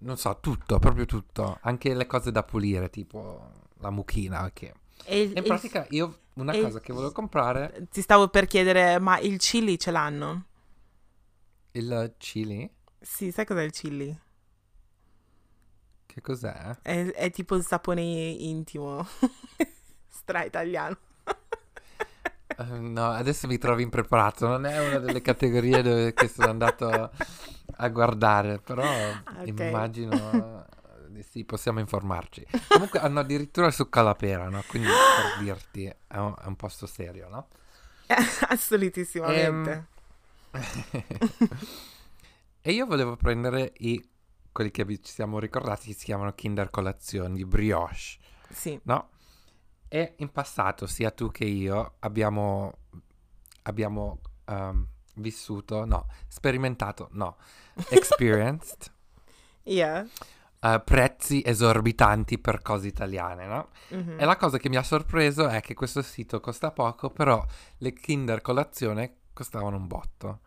non 0.00 0.16
so, 0.16 0.38
tutto, 0.40 0.78
proprio 0.78 1.04
tutto. 1.06 1.58
Anche 1.62 1.92
le 1.94 2.06
cose 2.06 2.30
da 2.30 2.44
pulire, 2.44 2.88
tipo 2.88 3.50
la 3.78 3.90
mucchina. 3.90 4.48
Che... 4.52 4.72
E 5.04 5.22
In 5.22 5.32
il- 5.36 5.42
pratica 5.42 5.86
io 5.90 6.18
una 6.34 6.56
cosa 6.56 6.80
che 6.80 6.92
volevo 6.92 7.12
comprare, 7.12 7.88
ti 7.90 8.00
stavo 8.00 8.28
per 8.28 8.46
chiedere, 8.46 8.98
ma 9.00 9.18
il 9.18 9.38
chili 9.38 9.78
ce 9.78 9.90
l'hanno? 9.90 10.44
il 11.72 12.14
chili, 12.18 12.70
Sì, 13.00 13.30
sai 13.32 13.44
cos'è 13.44 13.62
il 13.62 13.70
chili? 13.72 14.18
Che 16.18 16.20
cos'è? 16.20 16.76
È, 16.82 17.06
è 17.12 17.30
tipo 17.30 17.54
il 17.54 17.64
sapone 17.64 18.02
intimo. 18.02 19.06
Stra 20.08 20.44
italiano. 20.44 20.96
Eh, 22.58 22.64
no, 22.64 23.10
adesso 23.10 23.46
mi 23.46 23.58
trovi 23.58 23.84
impreparato, 23.84 24.48
non 24.48 24.66
è 24.66 24.86
una 24.86 24.98
delle 24.98 25.22
categorie 25.22 25.80
dove, 25.82 26.12
che 26.12 26.28
sono 26.28 26.48
andato 26.48 27.10
a 27.76 27.88
guardare, 27.88 28.58
però 28.58 28.82
ok. 28.82 29.46
immagino 29.46 30.66
di 31.08 31.22
sì, 31.22 31.44
possiamo 31.44 31.78
informarci. 31.78 32.46
Comunque 32.68 32.98
hanno 32.98 33.20
addirittura 33.20 33.68
il 33.68 33.72
succo 33.72 34.00
alla 34.00 34.14
pera, 34.14 34.48
no? 34.48 34.62
Quindi 34.66 34.88
per 34.88 35.38
dirti, 35.44 35.84
è 35.84 36.16
un, 36.16 36.34
è 36.40 36.46
un 36.46 36.56
posto 36.56 36.86
serio, 36.86 37.28
no? 37.28 37.48
Assolutissimamente. 38.48 39.86
e 42.60 42.72
io 42.72 42.86
volevo 42.86 43.16
prendere 43.16 43.72
i, 43.78 44.02
quelli 44.58 44.70
che 44.72 44.84
ci 45.00 45.12
siamo 45.12 45.38
ricordati, 45.38 45.92
si 45.92 46.04
chiamano 46.06 46.32
Kinder 46.34 46.68
Colazioni, 46.68 47.44
brioche, 47.44 48.18
Sì. 48.50 48.76
no? 48.84 49.10
E 49.86 50.14
in 50.16 50.32
passato 50.32 50.88
sia 50.88 51.12
tu 51.12 51.30
che 51.30 51.44
io 51.44 51.94
abbiamo, 52.00 52.72
abbiamo 53.62 54.18
ehm, 54.46 54.84
vissuto, 55.14 55.84
no, 55.84 56.08
sperimentato, 56.26 57.08
no, 57.12 57.36
experienced 57.90 58.92
Yeah. 59.62 60.04
eh, 60.60 60.80
prezzi 60.84 61.40
esorbitanti 61.46 62.40
per 62.40 62.60
cose 62.60 62.88
italiane, 62.88 63.46
no? 63.46 63.68
Mhm. 63.90 64.16
E 64.18 64.24
la 64.24 64.36
cosa 64.36 64.58
che 64.58 64.68
mi 64.68 64.76
ha 64.76 64.82
sorpreso 64.82 65.46
è 65.46 65.60
che 65.60 65.74
questo 65.74 66.02
sito 66.02 66.40
costa 66.40 66.72
poco, 66.72 67.10
però 67.10 67.44
le 67.78 67.92
Kinder 67.92 68.40
colazione 68.40 69.18
costavano 69.32 69.76
un 69.76 69.86
botto. 69.86 70.40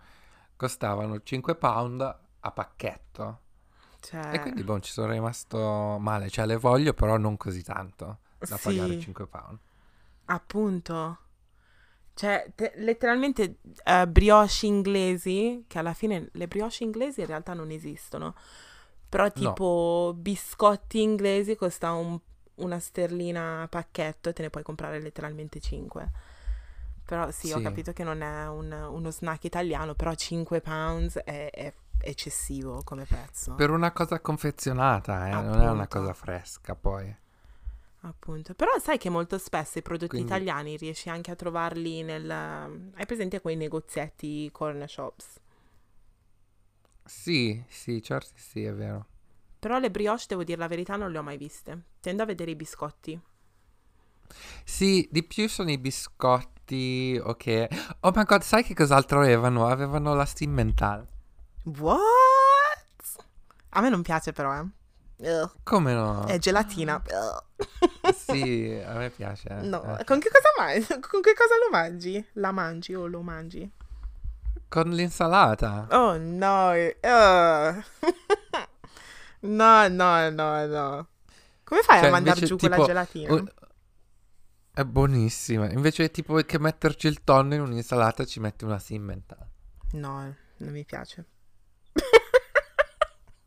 Costavano 0.57 1.21
5 1.23 1.55
pound 1.55 2.01
a 2.01 2.51
pacchetto. 2.51 3.39
Cioè, 4.01 4.33
E 4.33 4.39
quindi, 4.39 4.63
boh, 4.63 4.79
ci 4.79 4.91
sono 4.91 5.11
rimasto 5.11 5.97
male. 5.99 6.29
Cioè, 6.29 6.45
le 6.45 6.57
voglio, 6.57 6.93
però 6.93 7.17
non 7.17 7.37
così 7.37 7.63
tanto 7.63 8.19
da 8.39 8.57
Sì. 8.57 8.63
pagare 8.63 8.99
5 8.99 9.27
pound. 9.27 9.57
appunto. 10.25 11.17
Cioè, 12.13 12.51
te- 12.55 12.73
letteralmente 12.77 13.57
eh, 13.83 14.07
brioche 14.07 14.65
inglesi, 14.65 15.63
che 15.67 15.79
alla 15.79 15.93
fine 15.93 16.29
le 16.33 16.47
brioche 16.47 16.83
inglesi 16.83 17.21
in 17.21 17.27
realtà 17.27 17.53
non 17.53 17.71
esistono. 17.71 18.35
Però 19.09 19.31
tipo 19.31 20.13
biscotti 20.17 21.01
inglesi 21.01 21.55
costa 21.55 21.91
un- 21.93 22.19
una 22.55 22.79
sterlina 22.79 23.63
a 23.63 23.67
pacchetto 23.67 24.29
e 24.29 24.33
te 24.33 24.41
ne 24.43 24.49
puoi 24.49 24.63
comprare 24.63 25.01
letteralmente 25.01 25.59
5. 25.59 26.11
Però 27.05 27.29
sì, 27.31 27.51
ho 27.51 27.57
Sì. 27.57 27.61
capito 27.61 27.91
che 27.93 28.03
non 28.03 28.21
è 28.21 28.47
un- 28.47 28.71
uno 28.71 29.11
snack 29.11 29.43
italiano, 29.45 29.95
però 29.95 30.13
5 30.15 30.61
pounds 30.61 31.17
è, 31.17 31.49
è 31.51 31.73
eccessivo 32.03 32.81
come 32.83 33.05
prezzo. 33.05 33.53
Per 33.55 33.69
una 33.69 33.91
cosa 33.91 34.19
confezionata, 34.19 35.27
eh, 35.27 35.31
non 35.31 35.61
è 35.61 35.69
una 35.69 35.87
cosa 35.87 36.13
fresca, 36.13 36.75
poi. 36.75 37.15
Appunto, 38.03 38.55
però 38.55 38.79
sai 38.79 38.97
che 38.97 39.09
molto 39.09 39.37
spesso 39.37 39.77
i 39.77 39.83
prodotti 39.83 40.07
Quindi- 40.15 40.27
italiani 40.27 40.75
riesci 40.75 41.09
anche 41.09 41.29
a 41.31 41.35
trovarli 41.35 42.01
nel... 42.01 42.29
Hai 42.29 43.05
presente 43.05 43.41
quei 43.41 43.55
negozietti 43.55 44.49
corner 44.51 44.89
shops? 44.89 45.39
Sì, 47.05 47.63
sì, 47.67 48.01
certo 48.01 48.31
sì, 48.35 48.63
è 48.63 48.73
vero. 48.73 49.05
Però 49.59 49.77
le 49.77 49.91
brioche, 49.91 50.25
devo 50.29 50.43
dire 50.43 50.57
la 50.57 50.67
verità, 50.67 50.95
non 50.95 51.11
le 51.11 51.19
ho 51.19 51.23
mai 51.23 51.37
viste. 51.37 51.83
Tendo 51.99 52.23
a 52.23 52.25
vedere 52.25 52.51
i 52.51 52.55
biscotti. 52.55 53.21
Sì, 54.63 55.07
di 55.11 55.23
più 55.23 55.47
sono 55.47 55.69
i 55.69 55.77
biscotti, 55.77 57.19
ok. 57.21 57.67
Oh 57.99 58.11
my 58.15 58.23
god, 58.23 58.41
sai 58.41 58.63
che 58.63 58.73
cos'altro 58.73 59.19
avevano? 59.19 59.67
Avevano 59.67 60.15
la 60.15 60.25
Simmental. 60.25 61.05
What? 61.63 61.99
A 63.69 63.81
me 63.81 63.89
non 63.89 64.01
piace 64.01 64.31
però, 64.33 64.53
eh. 64.57 64.65
Ugh. 65.17 65.51
Come 65.63 65.93
no? 65.93 66.25
È 66.25 66.37
gelatina. 66.39 67.01
Ugh. 67.05 68.13
Sì, 68.13 68.81
a 68.85 68.93
me 68.93 69.09
piace. 69.11 69.49
No, 69.61 69.97
eh. 69.97 70.03
con 70.03 70.19
che 70.19 70.29
cosa 70.29 70.49
mangi? 70.57 70.87
Con 70.99 71.21
che 71.21 71.33
cosa 71.33 71.55
lo 71.57 71.69
mangi? 71.71 72.25
La 72.33 72.51
mangi 72.51 72.93
o 72.95 73.05
lo 73.07 73.21
mangi? 73.21 73.69
Con 74.67 74.89
l'insalata. 74.91 75.87
Oh 75.91 76.17
no. 76.17 76.71
ugh. 76.71 77.83
no, 79.41 79.87
no, 79.87 80.29
no, 80.29 80.65
no. 80.65 81.07
Come 81.63 81.81
fai 81.83 81.99
Cioè, 81.99 82.07
a 82.07 82.11
mandare 82.11 82.39
invece, 82.39 82.45
giù 82.45 82.57
quella 82.57 82.75
tipo, 82.75 82.87
gelatina? 82.87 83.33
un- 83.33 83.51
È 84.73 84.83
buonissima. 84.83 85.69
Invece 85.71 86.09
tipo 86.11 86.35
che 86.35 86.59
metterci 86.59 87.07
il 87.07 87.23
tonno 87.23 87.53
in 87.53 87.61
un'insalata 87.61 88.25
ci 88.25 88.39
metti 88.39 88.63
una 88.65 88.79
Simmental. 88.79 89.45
No, 89.93 90.35
non 90.57 90.71
mi 90.71 90.83
piace. 90.85 91.25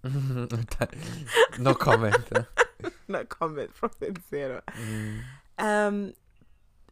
no 1.59 1.75
comment. 1.77 2.47
No 3.07 3.25
comment, 3.27 3.71
proprio 3.79 4.13
zero. 4.29 4.63
Mm. 4.79 5.19
Ehm, 5.57 6.13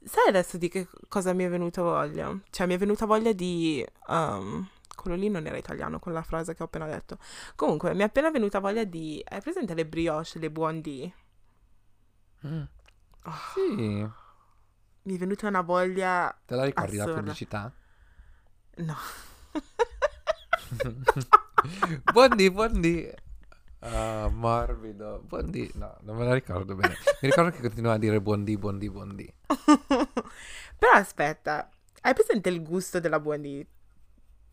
sai 0.04 0.28
adesso 0.28 0.56
di 0.58 0.68
che 0.68 0.88
cosa 1.08 1.32
mi 1.32 1.44
è 1.44 1.48
venuta 1.50 1.82
voglia? 1.82 2.34
Cioè, 2.50 2.66
mi 2.66 2.74
è 2.74 2.78
venuta 2.78 3.04
voglia 3.06 3.32
di... 3.32 3.84
ehm, 4.08 4.68
quello 4.94 5.16
lì 5.16 5.28
non 5.30 5.46
era 5.46 5.56
italiano, 5.56 5.98
quella 5.98 6.22
frase 6.22 6.54
che 6.54 6.62
ho 6.62 6.66
appena 6.66 6.86
detto. 6.86 7.18
Comunque, 7.56 7.92
mi 7.94 8.00
è 8.00 8.04
appena 8.04 8.30
venuta 8.30 8.58
voglia 8.60 8.84
di... 8.84 9.22
Hai 9.26 9.40
presente 9.40 9.74
le 9.74 9.86
brioche, 9.86 10.38
le 10.38 10.50
buondì? 10.50 11.12
Mm. 12.46 12.62
Oh, 13.24 13.32
Sì. 13.54 14.08
mi 15.02 15.14
è 15.14 15.18
venuta 15.18 15.48
una 15.48 15.62
voglia... 15.62 16.34
Te 16.46 16.54
la 16.54 16.64
ricordi 16.64 16.96
la 16.96 17.02
Assurda. 17.04 17.20
pubblicità? 17.20 17.72
No. 18.76 18.96
Buondì, 22.12 22.50
buondì. 22.50 23.10
Ah, 23.80 24.28
morbido. 24.32 25.22
Buondì. 25.26 25.70
No, 25.74 25.96
non 26.02 26.16
me 26.16 26.24
la 26.24 26.34
ricordo 26.34 26.74
bene. 26.74 26.96
Mi 27.20 27.28
ricordo 27.28 27.50
che 27.50 27.60
continuava 27.60 27.96
a 27.96 27.98
dire 27.98 28.20
buondì, 28.20 28.56
buondì, 28.56 28.90
buondì. 28.90 29.34
Però 30.78 30.92
aspetta, 30.92 31.68
hai 32.02 32.14
presente 32.14 32.48
il 32.48 32.62
gusto 32.62 33.00
della 33.00 33.20
buondì? 33.20 33.66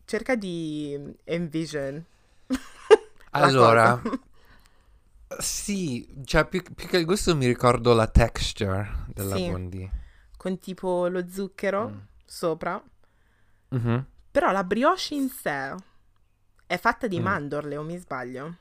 Cerca 0.04 0.34
di 0.34 0.98
envision. 1.24 2.04
Allora, 3.32 4.00
sì, 5.38 6.22
cioè 6.24 6.44
più, 6.46 6.62
più 6.74 6.88
che 6.88 6.96
il 6.96 7.04
gusto 7.04 7.36
mi 7.36 7.46
ricordo 7.46 7.94
la 7.94 8.08
texture 8.08 9.04
della 9.14 9.36
Sì. 9.36 9.48
buondì. 9.48 9.90
Con 10.36 10.58
tipo 10.58 11.06
lo 11.06 11.28
zucchero 11.28 11.88
Mm. 11.90 11.98
sopra. 12.24 12.82
Mhm. 13.68 14.06
Però 14.32 14.50
la 14.50 14.64
brioche 14.64 15.14
in 15.14 15.28
sé 15.28 15.74
è 16.70 16.78
fatta 16.78 17.08
di 17.08 17.18
Mm. 17.18 17.22
mandorle, 17.24 17.76
o 17.76 17.82
mi 17.82 17.96
sbaglio? 17.98 18.54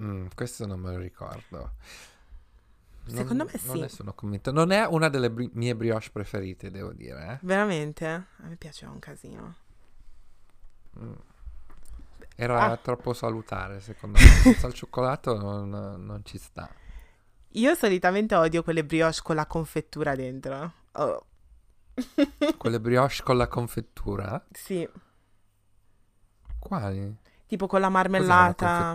Mm, 0.00 0.28
questo 0.34 0.64
non 0.64 0.78
me 0.78 0.92
lo 0.92 0.98
ricordo. 0.98 1.72
Non- 3.06 3.16
Secondo 3.16 3.44
me 3.44 3.50
Non 3.64 3.88
sì. 3.88 4.04
convinto. 4.14 4.52
Non 4.52 4.70
è 4.70 4.86
una 4.86 5.08
delle 5.08 5.28
bri- 5.28 5.50
mie 5.54 5.74
brioche 5.74 6.10
preferite, 6.12 6.70
devo 6.70 6.92
dire. 6.92 7.32
eh. 7.32 7.38
Veramente? 7.42 8.06
A 8.06 8.26
me 8.46 8.54
piaceva 8.56 8.92
un 8.92 9.00
casino. 9.00 9.54
Mm. 11.00 11.12
Era 12.36 12.70
Ah. 12.70 12.76
troppo 12.76 13.12
salutare, 13.12 13.80
secondo 13.80 14.18
me. 14.20 14.24
Senza 14.24 14.68
il 14.68 14.74
cioccolato 14.74 15.36
non, 15.36 15.68
non 15.68 16.24
ci 16.24 16.38
sta. 16.38 16.70
Io 17.54 17.74
solitamente 17.74 18.36
odio 18.36 18.62
quelle 18.62 18.84
brioche 18.84 19.20
con 19.22 19.34
la 19.34 19.46
confettura 19.46 20.14
dentro. 20.14 20.72
Oh. 20.92 21.24
Quelle 22.56 22.80
brioche 22.80 23.22
con 23.24 23.36
la 23.36 23.48
confettura? 23.48 24.42
sì, 24.52 24.88
Quali? 26.60 27.16
tipo 27.50 27.66
con 27.66 27.80
la 27.80 27.88
marmellata. 27.88 28.94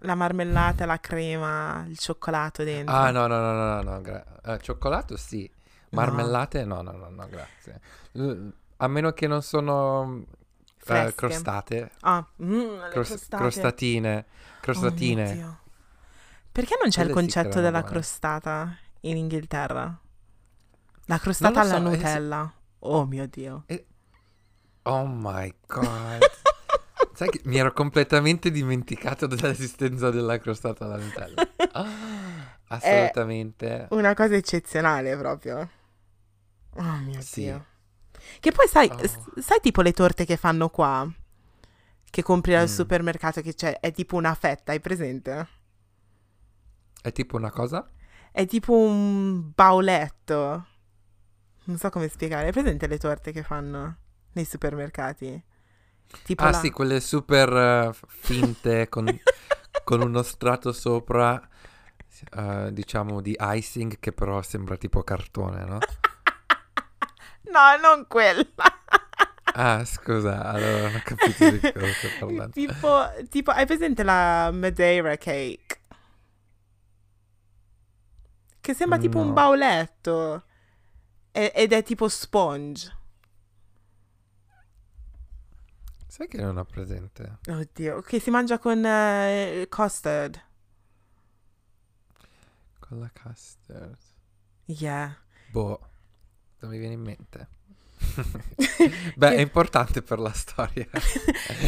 La 0.00 0.14
marmellata, 0.14 0.84
la 0.84 1.00
crema, 1.00 1.84
il 1.88 1.96
cioccolato 1.96 2.62
dentro. 2.62 2.94
Ah, 2.94 3.10
no, 3.10 3.26
no, 3.26 3.38
no, 3.40 3.52
no, 3.54 3.82
no, 3.82 3.90
no, 3.92 4.00
gra- 4.02 4.24
eh, 4.44 4.58
cioccolato 4.60 5.16
sì. 5.16 5.50
No. 5.88 6.00
Marmellate 6.00 6.64
no, 6.66 6.82
no, 6.82 6.92
no, 6.92 7.08
no, 7.08 7.26
grazie. 7.30 7.80
L- 8.12 8.48
a 8.76 8.88
meno 8.88 9.12
che 9.12 9.26
non 9.26 9.40
sono 9.40 10.18
eh, 10.20 10.26
Fresche. 10.76 11.14
crostate, 11.14 11.90
Ah, 12.00 12.22
mm, 12.42 12.66
cros- 12.90 13.08
crostate. 13.08 13.36
crostatine, 13.36 14.16
Oh 14.18 14.60
crostatine. 14.60 15.32
Dio. 15.32 15.58
Perché 16.52 16.76
non 16.80 16.90
c'è 16.90 17.02
il 17.04 17.10
Quelle 17.10 17.26
che 17.26 17.32
concetto 17.32 17.60
della 17.62 17.78
buone. 17.80 17.94
crostata 17.94 18.76
in 19.00 19.16
Inghilterra? 19.16 19.98
La 21.06 21.18
crostata 21.18 21.62
lo 21.62 21.70
alla 21.70 21.78
so, 21.78 21.90
eh, 21.94 21.96
se- 21.96 21.96
Nutella 21.96 22.52
Oh 22.80 23.06
mio 23.06 23.26
Dio. 23.28 23.64
Oh 24.82 25.06
my 25.06 25.54
god. 25.66 26.20
Sai 27.14 27.28
che 27.28 27.40
mi 27.44 27.56
ero 27.58 27.72
completamente 27.72 28.50
dimenticato 28.50 29.26
dell'esistenza 29.26 30.10
della 30.10 30.38
crostata 30.38 30.84
alla 30.84 30.96
Nutella. 30.96 31.42
Ah, 31.76 32.58
assolutamente. 32.68 33.88
Una 33.90 34.14
cosa 34.14 34.34
eccezionale 34.36 35.16
proprio. 35.16 35.68
Oh 36.76 36.96
mio 36.98 37.20
Sì. 37.20 37.42
Dio. 37.42 37.66
Che 38.40 38.52
poi 38.52 38.68
sai, 38.68 38.88
Oh. 38.90 39.40
sai 39.40 39.60
tipo 39.60 39.82
le 39.82 39.92
torte 39.92 40.24
che 40.24 40.36
fanno 40.36 40.68
qua? 40.68 41.08
Che 42.10 42.22
compri 42.22 42.54
al 42.54 42.64
Mm. 42.64 42.72
supermercato 42.72 43.40
che 43.42 43.54
c'è, 43.54 43.80
è 43.80 43.92
tipo 43.92 44.16
una 44.16 44.34
fetta, 44.34 44.72
hai 44.72 44.80
presente? 44.80 45.48
È 47.02 47.12
tipo 47.12 47.36
una 47.36 47.50
cosa? 47.50 47.88
È 48.32 48.46
tipo 48.46 48.72
un 48.76 49.50
bauletto. 49.54 50.66
Non 51.64 51.76
so 51.78 51.90
come 51.90 52.08
spiegare. 52.08 52.46
Hai 52.46 52.52
presente 52.52 52.86
le 52.86 52.98
torte 52.98 53.32
che 53.32 53.42
fanno 53.42 53.96
nei 54.32 54.44
supermercati? 54.44 55.42
Tipo 56.24 56.42
Ah 56.44 56.50
la- 56.50 56.58
sì, 56.58 56.70
quelle 56.70 57.00
super 57.00 57.90
f- 57.92 58.04
finte 58.06 58.88
con, 58.90 59.06
con 59.84 60.00
uno 60.02 60.22
strato 60.22 60.72
sopra, 60.72 61.40
eh, 62.36 62.72
diciamo, 62.72 63.20
di 63.20 63.36
icing 63.38 63.98
che 64.00 64.12
però 64.12 64.40
sembra 64.42 64.76
tipo 64.76 65.02
cartone, 65.02 65.64
no? 65.64 65.78
No, 67.54 67.76
non 67.80 68.06
quella. 68.08 68.44
Ah, 69.56 69.84
scusa, 69.84 70.42
allora 70.42 70.88
non 70.88 70.94
ho 70.96 71.00
capito 71.04 71.48
di 71.48 71.60
cosa 71.60 71.92
sto 71.92 72.08
parlando. 72.18 72.50
tipo, 72.50 73.12
tipo, 73.30 73.52
hai 73.52 73.64
presente 73.66 74.02
la 74.02 74.50
Madeira 74.52 75.16
cake? 75.16 75.78
Che 78.60 78.74
sembra 78.74 78.98
tipo 78.98 79.18
un 79.18 79.28
No. 79.28 79.32
bauletto. 79.32 80.44
E- 81.30 81.52
ed 81.54 81.72
è 81.72 81.84
tipo 81.84 82.08
sponge. 82.08 82.92
Sai 86.14 86.28
che 86.28 86.36
non 86.40 86.56
ho 86.58 86.64
presente? 86.64 87.38
Oddio, 87.48 88.00
che 88.02 88.20
si 88.20 88.30
mangia 88.30 88.60
con 88.60 88.84
eh, 88.86 89.66
custard. 89.68 90.40
Con 92.78 93.00
la 93.00 93.10
custard. 93.20 93.96
Yeah. 94.66 95.16
Boh, 95.50 95.80
non 96.60 96.70
mi 96.70 96.78
viene 96.78 96.94
in 96.94 97.00
mente. 97.00 97.48
Beh, 99.16 99.34
è 99.34 99.40
importante 99.40 100.02
per 100.02 100.20
la 100.20 100.30
storia. 100.32 100.86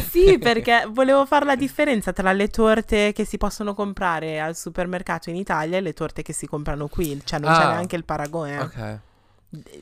Sì, 0.09 0.37
perché 0.37 0.87
volevo 0.89 1.25
fare 1.25 1.43
la 1.43 1.57
differenza 1.57 2.13
tra 2.13 2.31
le 2.31 2.47
torte 2.47 3.11
che 3.11 3.25
si 3.25 3.37
possono 3.37 3.73
comprare 3.73 4.39
al 4.39 4.55
supermercato 4.55 5.29
in 5.29 5.35
Italia 5.35 5.75
e 5.77 5.81
le 5.81 5.91
torte 5.91 6.21
che 6.21 6.31
si 6.31 6.47
comprano 6.47 6.87
qui. 6.87 7.19
Cioè, 7.21 7.39
non 7.39 7.51
c'è 7.51 7.63
Ah. 7.63 7.69
neanche 7.71 7.97
il 7.97 8.05
paragone. 8.05 8.59
Ok. 8.61 8.99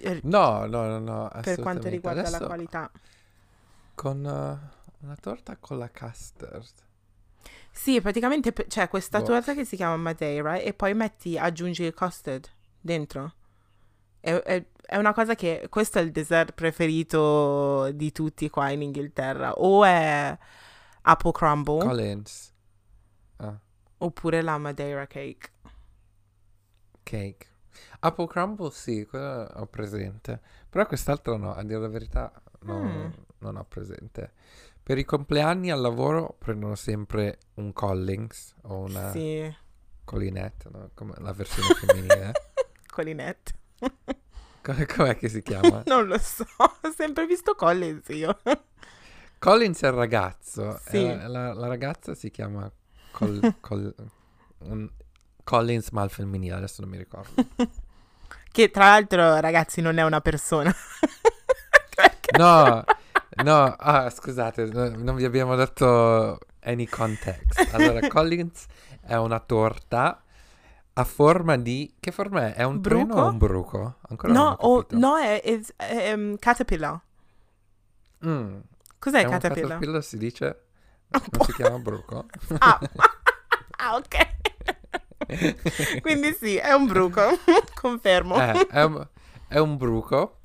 eh, 0.02 0.20
No, 0.24 0.66
no, 0.66 0.88
no, 0.88 0.98
no. 0.98 1.32
Per 1.44 1.60
quanto 1.60 1.88
riguarda 1.88 2.22
la 2.24 2.28
Adesso 2.30 2.46
qualità. 2.48 2.90
Con 3.96 4.26
eh, 4.26 4.60
una 5.06 5.16
torta 5.20 5.58
con 5.58 5.78
la 5.78 5.90
custard. 5.90 6.68
Sì, 7.72 8.00
praticamente 8.02 8.52
p- 8.54 8.68
c'è 8.68 8.88
questa 8.90 9.20
Boh. 9.20 9.26
torta 9.26 9.54
che 9.54 9.66
si 9.66 9.76
chiama 9.76 9.98
Madeira 9.98 10.56
e 10.58 10.74
poi 10.74 10.94
metti, 10.94 11.38
aggiungi 11.38 11.84
il 11.84 11.94
custard 11.94 12.48
dentro. 12.80 13.34
È, 14.20 14.34
è- 14.34 14.66
è 14.86 14.98
una 14.98 15.14
cosa 15.14 15.36
che 15.36 15.68
questo 15.70 16.00
è 16.00 16.02
il 16.02 16.12
dessert 16.12 16.54
preferito 16.54 17.92
di 17.92 18.12
tutti 18.12 18.50
qua 18.50 18.70
in 18.70 18.82
Inghilterra. 18.84 19.54
O 19.54 19.84
è 19.84 20.38
apple 21.02 21.32
crumble 21.32 21.80
Collins. 21.80 22.54
Ah, 23.38 23.58
oppure 23.98 24.42
la 24.42 24.58
Madeira 24.58 25.06
cake. 25.08 25.52
cake. 27.04 27.48
Apple 28.00 28.28
crumble 28.28 28.72
sì, 28.72 29.06
quello 29.06 29.44
ho 29.54 29.66
presente. 29.68 30.40
Però 30.70 30.86
quest'altro 30.86 31.38
no, 31.38 31.54
a 31.54 31.64
dire 31.64 31.80
la 31.80 31.88
verità 31.88 32.32
no, 32.62 32.80
Mm. 32.80 33.08
Non 33.46 33.58
ho 33.58 33.66
presente. 33.68 34.32
Per 34.84 34.98
i 34.98 35.04
compleanni 35.06 35.72
al 35.72 35.82
lavoro 35.82 36.36
prendono 36.38 36.76
sempre 36.76 37.40
un 37.56 37.74
Collins 37.74 38.54
o 38.64 38.80
una 38.82 39.12
Sì, 39.12 39.52
Collinette, 40.04 40.70
no? 40.72 40.90
Come 40.94 41.14
la 41.18 41.34
versione 41.34 41.74
femminile. 41.74 42.32
Colinette. 42.92 43.54
Co- 44.62 44.74
Com'è 44.96 45.16
che 45.18 45.30
si 45.30 45.42
chiama? 45.44 45.84
Non 45.86 46.08
lo 46.08 46.18
so, 46.18 46.46
ho 46.58 46.92
sempre 46.96 47.26
visto 47.28 47.56
Collins 47.56 48.08
io. 48.10 48.38
Collins 49.40 49.82
è 49.82 49.88
il 49.88 49.94
ragazzo, 49.94 50.80
Sì. 50.86 51.04
la, 51.06 51.28
la- 51.28 51.54
la 51.54 51.68
ragazza 51.68 52.16
si 52.16 52.32
chiama 52.32 52.72
Col- 53.12 53.56
Col- 53.60 53.94
un- 54.60 54.90
Collins 55.44 55.90
ma 55.92 56.02
al 56.02 56.10
femminile, 56.10 56.56
adesso 56.56 56.82
non 56.82 56.90
mi 56.90 56.98
ricordo. 56.98 57.46
Che 58.52 58.72
tra 58.72 58.86
l'altro, 58.86 59.40
ragazzi, 59.40 59.82
non 59.82 59.98
è 59.98 60.04
una 60.04 60.22
persona. 60.22 60.74
No, 62.38 62.84
no, 63.44 63.76
ah, 63.78 64.10
scusate, 64.10 64.66
no- 64.66 64.90
non 64.96 65.16
vi 65.16 65.26
abbiamo 65.26 65.56
dato 65.56 66.40
any 66.62 66.88
context. 66.88 67.74
Allora, 67.74 68.02
Collins 68.08 68.66
è 69.02 69.16
una 69.16 69.40
torta 69.40 70.24
a 70.94 71.04
forma 71.04 71.58
di... 71.58 71.94
Che 72.00 72.12
forma 72.12 72.48
è? 72.48 72.54
È 72.56 72.64
un 72.64 72.80
Bruco? 72.80 73.06
treno 73.06 73.22
o 73.22 73.30
un 73.30 73.38
bruco? 73.38 73.96
Ancora 74.10 74.34
No, 74.34 74.56
o- 74.62 74.86
no, 74.92 75.18
è, 75.18 75.42
è- 75.42 75.62
è, 75.76 76.14
um, 76.14 76.38
caterpillar. 76.38 77.00
Mm, 78.26 78.60
Cos'è 79.00 79.20
è 79.20 79.28
caterpillar? 79.30 79.68
caterpillar 79.68 80.04
si 80.04 80.18
dice? 80.18 80.62
Non 81.10 81.46
si 81.46 81.54
chiama 81.54 81.78
bruco? 81.80 82.26
Ah, 82.60 82.80
ah, 83.78 83.96
ok. 83.96 84.34
Quindi 86.02 86.34
sì, 86.34 86.56
è 86.58 86.72
un 86.74 86.88
bruco, 86.88 87.22
confermo. 87.80 88.36
Eh, 88.40 88.68
è, 88.68 88.84
un, 88.84 89.08
è 89.48 89.58
un 89.58 89.78
bruco 89.78 90.40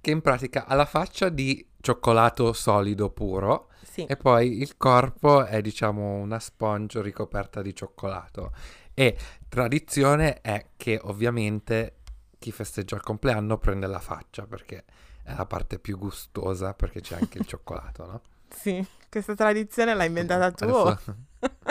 che 0.00 0.10
in 0.10 0.20
pratica 0.20 0.66
ha 0.66 0.74
la 0.74 0.84
faccia 0.86 1.28
di 1.28 1.64
cioccolato 1.82 2.54
solido 2.54 3.10
puro 3.10 3.68
Sì. 3.82 4.06
e 4.06 4.16
poi 4.16 4.62
il 4.62 4.78
corpo 4.78 5.44
è 5.44 5.60
diciamo 5.60 6.14
una 6.14 6.38
sponge 6.38 7.02
ricoperta 7.02 7.60
di 7.60 7.74
cioccolato. 7.74 8.52
E 8.94 9.16
tradizione 9.48 10.40
è 10.40 10.68
che 10.78 10.98
ovviamente 11.02 11.96
chi 12.38 12.50
festeggia 12.52 12.94
il 12.96 13.02
compleanno 13.02 13.58
prende 13.58 13.86
la 13.86 14.00
faccia 14.00 14.46
perché 14.46 14.84
è 15.22 15.34
la 15.34 15.46
parte 15.46 15.78
più 15.78 15.98
gustosa 15.98 16.72
perché 16.74 17.00
c'è 17.00 17.16
anche 17.16 17.38
il 17.38 17.44
cioccolato, 17.46 18.06
no? 18.06 18.20
Sì, 18.48 18.84
questa 19.10 19.34
tradizione 19.34 19.94
l'hai 19.94 20.06
inventata 20.08 20.50
tu. 20.50 20.64
Adesso- 20.64 21.16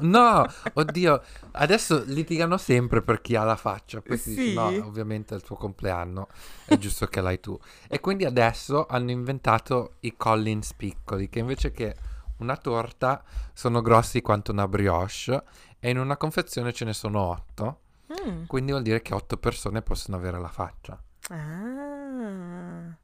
No, 0.00 0.46
oddio, 0.72 1.22
adesso 1.52 2.02
litigano 2.06 2.56
sempre 2.56 3.00
per 3.02 3.20
chi 3.20 3.36
ha 3.36 3.44
la 3.44 3.56
faccia. 3.56 4.00
Poi 4.02 4.16
si 4.18 4.30
dice, 4.30 4.42
Sì. 4.48 4.54
no, 4.54 4.66
ovviamente 4.86 5.34
è 5.34 5.36
il 5.36 5.42
tuo 5.44 5.56
compleanno, 5.56 6.28
è 6.64 6.76
giusto 6.78 7.06
che 7.06 7.20
l'hai 7.20 7.38
tu. 7.40 7.58
E 7.88 8.00
quindi 8.00 8.24
adesso 8.24 8.86
hanno 8.86 9.10
inventato 9.10 9.94
i 10.00 10.16
Collins 10.16 10.74
piccoli, 10.74 11.28
che 11.28 11.38
invece 11.38 11.70
che 11.72 11.94
una 12.38 12.56
torta 12.56 13.22
sono 13.52 13.80
grossi 13.82 14.20
quanto 14.20 14.50
una 14.52 14.66
brioche 14.66 15.42
e 15.78 15.90
in 15.90 15.98
una 15.98 16.16
confezione 16.16 16.72
ce 16.72 16.84
ne 16.84 16.92
sono 16.92 17.20
otto. 17.20 17.80
Mm. 18.12 18.44
Quindi 18.46 18.70
vuol 18.72 18.82
dire 18.82 19.00
che 19.00 19.14
otto 19.14 19.36
persone 19.36 19.80
possono 19.82 20.16
avere 20.16 20.38
la 20.40 20.48
faccia. 20.48 21.00
Ah, 21.30 22.94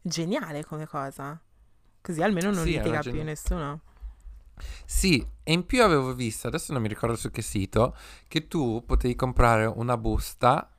geniale 0.00 0.64
come 0.64 0.86
cosa. 0.86 1.40
Così 2.00 2.20
almeno 2.22 2.50
non 2.50 2.64
Sì, 2.64 2.72
litiga 2.72 3.00
più 3.00 3.12
geni- 3.12 3.24
nessuno. 3.24 3.80
Sì, 4.84 5.26
e 5.42 5.52
in 5.52 5.66
più 5.66 5.82
avevo 5.82 6.14
visto, 6.14 6.46
adesso 6.46 6.72
non 6.72 6.82
mi 6.82 6.88
ricordo 6.88 7.16
su 7.16 7.30
che 7.30 7.42
sito, 7.42 7.96
che 8.28 8.46
tu 8.46 8.84
potevi 8.86 9.14
comprare 9.14 9.66
una 9.66 9.96
busta 9.96 10.70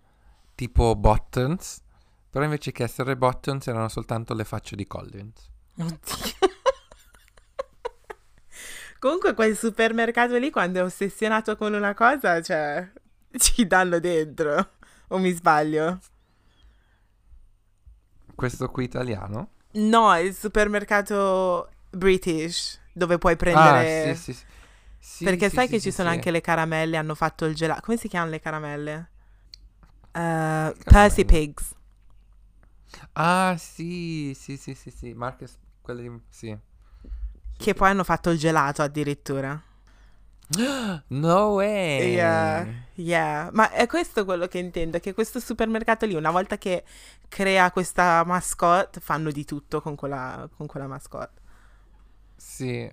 tipo 0.56 0.96
Buttons, 0.96 1.82
però 2.30 2.46
invece 2.46 2.72
che 2.72 2.84
essere 2.84 3.18
Buttons 3.18 3.68
erano 3.68 3.90
soltanto 3.90 4.34
le 4.34 4.44
facce 4.44 4.76
di 4.76 4.88
Collins. 4.88 5.52
Oddio. 5.78 6.52
Comunque 9.00 9.34
quel 9.34 9.58
supermercato 9.58 10.38
lì 10.38 10.50
quando 10.50 10.80
è 10.80 10.84
ossessionato 10.84 11.58
con 11.58 11.74
una 11.74 11.94
cosa, 11.94 12.42
cioè, 12.42 12.90
ci 13.38 13.68
danno 13.68 14.00
dentro. 14.00 14.76
O 15.10 15.18
mi 15.18 15.32
sbaglio? 15.32 16.00
Questo 18.34 18.70
qui 18.70 18.86
italiano? 18.86 19.50
No, 19.74 20.18
il 20.18 20.34
supermercato 20.34 21.70
British, 21.90 22.80
dove 22.94 23.18
puoi 23.18 23.36
Ah, 23.50 23.86
prendere... 23.86 23.86
sì, 23.86 24.16
sì, 24.16 24.34
sì. 24.34 24.46
Sì, 25.00 25.24
Perché 25.26 25.50
sai 25.50 25.68
che 25.68 25.80
ci 25.80 25.92
sono 25.92 26.10
anche 26.10 26.32
le 26.32 26.42
caramelle, 26.42 26.98
hanno 26.98 27.16
fatto 27.16 27.46
il 27.46 27.56
gelato. 27.56 27.82
Come 27.82 27.98
si 27.98 28.08
chiamano 28.08 28.32
le 28.32 28.40
caramelle? 28.40 29.10
Uh, 30.16 30.74
Percy. 30.86 31.26
Pigs. 31.26 31.74
Ah, 33.16 33.56
sì, 33.58 34.34
sì, 34.36 34.58
sì, 34.58 34.74
sì, 34.76 34.92
sì, 34.92 35.14
Marcus, 35.14 35.58
quelle 35.82 36.02
di... 36.04 36.22
sì. 36.30 36.58
Che 37.58 37.74
poi 37.74 37.90
hanno 37.90 38.04
fatto 38.04 38.30
il 38.30 38.38
gelato 38.38 38.84
addirittura. 38.84 39.60
No 41.10 41.56
way! 41.56 42.14
Yeah, 42.16 42.68
yeah. 42.96 43.50
Ma 43.54 43.70
è 43.72 43.86
questo 43.88 44.26
quello 44.26 44.48
che 44.48 44.58
intendo, 44.58 45.00
che 45.00 45.14
questo 45.14 45.40
supermercato 45.40 46.06
lì, 46.08 46.16
una 46.16 46.32
volta 46.32 46.58
che 46.58 46.84
crea 47.28 47.72
questa 47.72 48.24
mascotte, 48.26 49.00
fanno 49.00 49.30
di 49.32 49.46
tutto 49.46 49.80
con 49.82 49.96
quella, 49.96 50.50
con 50.56 50.66
quella 50.68 50.88
mascotte. 50.88 51.42
Sì. 52.44 52.92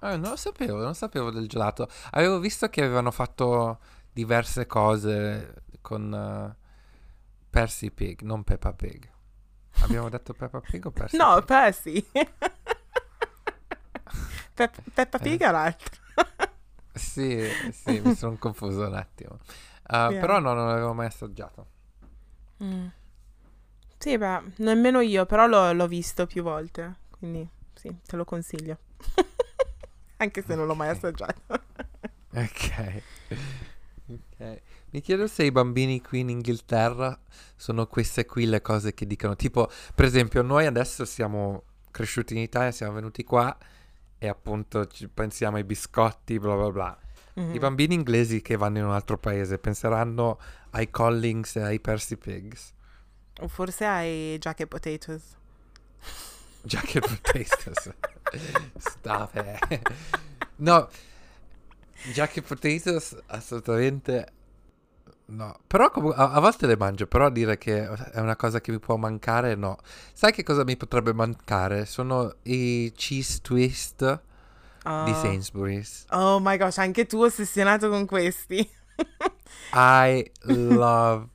Ah, 0.00 0.16
non 0.16 0.30
lo 0.30 0.36
sapevo, 0.36 0.80
non 0.82 0.94
sapevo 0.94 1.30
del 1.30 1.48
gelato. 1.48 1.88
Avevo 2.12 2.38
visto 2.38 2.68
che 2.68 2.82
avevano 2.82 3.10
fatto 3.10 3.78
diverse 4.12 4.66
cose 4.66 5.62
con 5.80 6.12
eh, 6.14 6.56
Percy 7.48 7.90
Pig, 7.90 8.20
non 8.22 8.44
Peppa 8.44 8.72
Pig. 8.72 9.10
Abbiamo 9.80 10.08
detto 10.10 10.32
Peppa 10.34 10.60
Pig 10.60 10.86
o 10.86 10.90
Percy 10.90 11.16
No, 11.16 11.34
Pig? 11.36 11.44
Percy. 11.44 12.06
Pe- 14.54 14.70
Peppa 14.94 15.18
Eh. 15.18 15.20
Pig 15.22 15.42
è 15.42 15.50
l'altro. 15.50 15.98
Sì, 16.92 17.40
sì, 17.70 18.00
mi 18.00 18.14
sono 18.16 18.36
confuso 18.36 18.84
un 18.86 18.94
attimo. 18.94 19.38
Uh. 19.88 20.08
Però 20.18 20.38
no, 20.40 20.52
non 20.54 20.66
l'avevo 20.66 20.92
mai 20.92 21.06
assaggiato. 21.06 21.66
Mm. 22.62 22.86
Sì, 23.96 24.18
beh, 24.18 24.42
nemmeno 24.56 25.00
io, 25.00 25.24
però 25.24 25.46
l'ho, 25.46 25.72
l'ho 25.72 25.86
visto 25.86 26.26
più 26.26 26.42
volte, 26.42 26.96
quindi 27.10 27.48
sì, 27.74 27.96
te 28.04 28.16
lo 28.16 28.24
consiglio. 28.24 28.76
Anche 30.16 30.42
se 30.42 30.54
non 30.54 30.66
l'ho 30.66 30.74
mai 30.74 30.88
assaggiato. 30.88 31.42
Ok. 32.32 33.02
Ok. 34.08 34.60
Mi 34.90 35.00
chiedo 35.00 35.26
se 35.26 35.42
i 35.42 35.50
bambini 35.50 36.00
qui 36.00 36.20
in 36.20 36.28
Inghilterra 36.28 37.18
sono 37.56 37.86
queste 37.86 38.24
qui 38.24 38.46
le 38.46 38.62
cose 38.62 38.94
che 38.94 39.04
dicono. 39.04 39.34
Tipo, 39.34 39.68
per 39.94 40.04
esempio, 40.04 40.42
noi 40.42 40.66
adesso 40.66 41.04
siamo 41.04 41.64
cresciuti 41.90 42.34
in 42.34 42.40
Italia, 42.40 42.70
siamo 42.70 42.92
venuti 42.92 43.24
qua 43.24 43.56
e 44.16 44.28
appunto 44.28 44.86
pensiamo 45.12 45.56
ai 45.56 45.64
biscotti, 45.64 46.38
bla 46.38 46.54
bla 46.54 46.70
bla. 46.70 46.98
Mhm. 47.34 47.54
I 47.54 47.58
bambini 47.58 47.94
inglesi 47.94 48.42
che 48.42 48.56
vanno 48.56 48.78
in 48.78 48.84
un 48.84 48.92
altro 48.92 49.18
paese 49.18 49.58
penseranno 49.58 50.38
ai 50.70 50.90
Collings 50.90 51.56
e 51.56 51.62
ai 51.62 51.80
Percy 51.80 52.16
Pigs. 52.16 52.72
O 53.40 53.48
forse 53.48 53.84
hai 53.84 54.36
Jack 54.38 54.60
e 54.60 54.66
Potatoes. 54.66 55.36
Jacket 56.62 57.06
Potatoes. 57.06 57.92
Stop 58.78 59.34
it. 59.68 59.92
No, 60.56 60.88
Jacket 62.12 62.44
Potatoes 62.46 63.16
assolutamente 63.26 64.32
no. 65.26 65.58
Però 65.66 65.90
comu- 65.90 66.14
a, 66.16 66.32
a 66.32 66.40
volte 66.40 66.66
le 66.66 66.76
mangio, 66.76 67.06
però 67.06 67.30
dire 67.30 67.56
che 67.58 67.86
è 67.88 68.20
una 68.20 68.36
cosa 68.36 68.60
che 68.60 68.70
mi 68.72 68.78
può 68.78 68.96
mancare 68.96 69.54
no. 69.54 69.78
Sai 70.12 70.32
che 70.32 70.42
cosa 70.42 70.64
mi 70.64 70.76
potrebbe 70.76 71.12
mancare? 71.12 71.86
Sono 71.86 72.36
i 72.44 72.92
cheese 72.94 73.40
twist 73.42 73.98
di 74.00 74.18
Oh. 74.82 75.14
Sainsbury's. 75.14 76.06
Oh 76.10 76.40
my 76.40 76.56
gosh, 76.56 76.78
anche 76.78 77.04
tu 77.06 77.22
ossessionato 77.22 77.90
con 77.90 78.06
questi. 78.06 78.68
I 79.74 80.30
love 80.42 81.28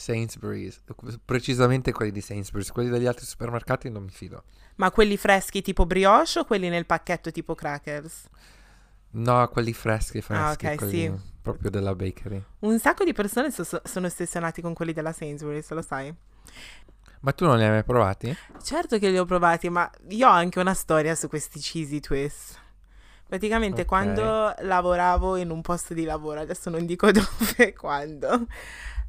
Sainsbury's, 0.00 0.82
precisamente 1.24 1.92
quelli 1.92 2.10
di 2.10 2.20
Sainsbury's, 2.20 2.70
quelli 2.72 2.88
degli 2.88 3.06
altri 3.06 3.24
supermercati 3.26 3.88
non 3.90 4.02
mi 4.04 4.10
fido. 4.10 4.44
Ma 4.76 4.90
quelli 4.90 5.16
freschi 5.16 5.62
tipo 5.62 5.86
brioche 5.86 6.38
o 6.40 6.44
quelli 6.44 6.68
nel 6.68 6.86
pacchetto 6.86 7.30
tipo 7.30 7.54
crackers? 7.54 8.28
No, 9.12 9.48
quelli 9.48 9.72
freschi, 9.72 10.20
freschi, 10.20 10.66
Ah, 10.66 10.72
ok, 10.72 10.88
sì. 10.88 11.12
proprio 11.42 11.70
della 11.70 11.94
bakery. 11.94 12.42
Un 12.60 12.78
sacco 12.78 13.04
di 13.04 13.12
persone 13.12 13.50
so- 13.50 13.64
so- 13.64 13.82
sono 13.84 14.06
ossessionati 14.06 14.62
con 14.62 14.72
quelli 14.72 14.92
della 14.92 15.12
Sainsbury's, 15.12 15.68
lo 15.70 15.82
sai? 15.82 16.14
Ma 17.20 17.32
tu 17.32 17.44
non 17.44 17.58
li 17.58 17.64
hai 17.64 17.70
mai 17.70 17.84
provati? 17.84 18.34
Certo 18.62 18.98
che 18.98 19.10
li 19.10 19.18
ho 19.18 19.24
provati, 19.26 19.68
ma 19.68 19.90
io 20.08 20.26
ho 20.28 20.30
anche 20.32 20.58
una 20.60 20.74
storia 20.74 21.14
su 21.14 21.28
questi 21.28 21.58
cheesy 21.58 22.00
twist. 22.00 22.58
Praticamente 23.26 23.82
Ok. 23.82 23.86
quando 23.86 24.54
lavoravo 24.60 25.36
in 25.36 25.50
un 25.50 25.60
posto 25.60 25.92
di 25.94 26.04
lavoro, 26.04 26.40
adesso 26.40 26.70
non 26.70 26.86
dico 26.86 27.10
dove 27.12 27.54
e 27.56 27.72
quando, 27.74 28.46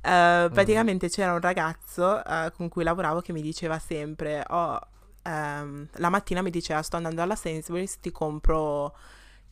eh, 0.01 0.49
praticamente 0.51 1.09
c'era 1.09 1.33
un 1.33 1.41
ragazzo 1.41 2.23
eh, 2.23 2.51
con 2.55 2.69
cui 2.69 2.83
lavoravo 2.83 3.21
che 3.21 3.33
mi 3.33 3.41
diceva 3.41 3.77
sempre, 3.79 4.43
oh, 4.49 4.79
ehm, 5.23 5.87
la 5.93 6.09
mattina 6.09 6.41
mi 6.41 6.49
diceva 6.49 6.81
sto 6.81 6.95
andando 6.97 7.21
alla 7.21 7.35
Sainsbury's, 7.35 7.99
ti 7.99 8.11
compro, 8.11 8.95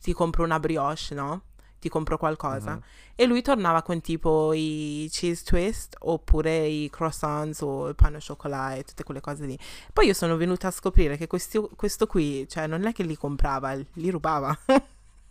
ti 0.00 0.12
compro 0.12 0.44
una 0.44 0.58
brioche, 0.60 1.14
no? 1.14 1.42
Ti 1.78 1.88
compro 1.88 2.18
qualcosa. 2.18 2.72
Mhm. 2.72 2.80
E 3.14 3.24
lui 3.26 3.40
tornava 3.42 3.80
con 3.82 4.00
tipo 4.02 4.52
i 4.54 5.08
cheese 5.10 5.44
twist 5.44 5.96
oppure 6.00 6.66
i 6.66 6.90
croissants 6.90 7.60
o 7.62 7.88
il 7.88 7.94
pane 7.94 8.16
au 8.16 8.22
chocolat 8.26 8.78
e 8.78 8.82
tutte 8.84 9.02
quelle 9.04 9.20
cose 9.20 9.46
lì. 9.46 9.58
Poi 9.92 10.06
io 10.06 10.12
sono 10.14 10.36
venuta 10.36 10.68
a 10.68 10.70
scoprire 10.70 11.16
che 11.16 11.26
questi- 11.26 11.68
questo 11.76 12.06
qui, 12.06 12.46
cioè 12.48 12.66
non 12.66 12.86
è 12.86 12.92
che 12.92 13.02
li 13.02 13.16
comprava, 13.16 13.72
li 13.74 14.10
rubava. 14.10 14.56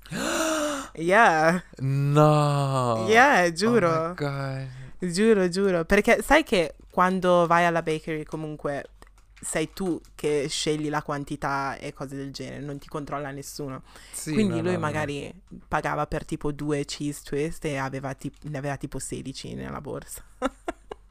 yeah, 0.95 1.61
No! 1.79 3.05
yeah, 3.07 3.45
Oh 3.45 3.51
giuro. 3.53 4.07
my 4.09 4.13
God. 4.15 4.67
Giuro, 4.99 5.47
giuro. 5.49 5.85
Perché 5.85 6.21
sai 6.21 6.43
che 6.43 6.75
quando 6.91 7.47
vai 7.47 7.65
alla 7.65 7.81
bakery 7.81 8.23
comunque 8.25 8.83
sei 9.41 9.71
tu 9.71 9.99
che 10.15 10.47
scegli 10.49 10.89
la 10.89 11.01
quantità 11.01 11.77
e 11.77 11.93
cose 11.93 12.15
del 12.17 12.31
genere, 12.33 12.59
non 12.61 12.77
ti 12.77 12.87
controlla 12.89 13.31
nessuno. 13.31 13.83
Sì, 14.11 14.33
Quindi 14.33 14.55
no, 14.57 14.61
lui 14.63 14.73
no, 14.73 14.79
no, 14.79 14.85
no. 14.85 14.91
magari 14.91 15.33
pagava 15.67 16.05
per 16.07 16.25
tipo 16.25 16.51
due 16.51 16.83
cheese 16.83 17.21
twist 17.23 17.63
e 17.65 17.77
aveva 17.77 18.13
ti- 18.13 18.31
ne 18.43 18.57
aveva 18.57 18.75
tipo 18.75 18.99
16 18.99 19.53
nella 19.53 19.79
borsa. 19.79 20.21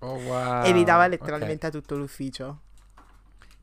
Oh, 0.01 0.15
wow. 0.21 0.65
e 0.65 0.73
li 0.73 0.85
dava 0.85 1.07
letteralmente 1.07 1.67
a 1.67 1.71
tutto 1.71 1.97
l'ufficio. 1.97 2.61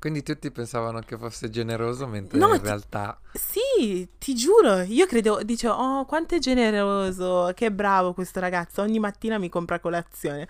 Quindi 0.06 0.22
tutti 0.22 0.52
pensavano 0.52 1.00
che 1.00 1.18
fosse 1.18 1.50
generoso, 1.50 2.06
mentre 2.06 2.38
No, 2.38 2.54
in 2.54 2.60
ti- 2.60 2.68
realtà... 2.68 3.20
Sì, 3.34 4.08
ti 4.20 4.36
giuro, 4.36 4.82
io 4.82 5.08
credevo, 5.08 5.42
dicevo, 5.42 5.74
oh, 5.74 6.06
quanto 6.06 6.36
è 6.36 6.38
generoso, 6.38 7.52
che 7.56 7.72
bravo 7.72 8.14
questo 8.14 8.40
ragazzo, 8.40 8.84
ogni 8.84 9.00
mattina 9.00 9.40
mi 9.40 9.50
compra 9.50 9.80
colazione. 9.80 10.48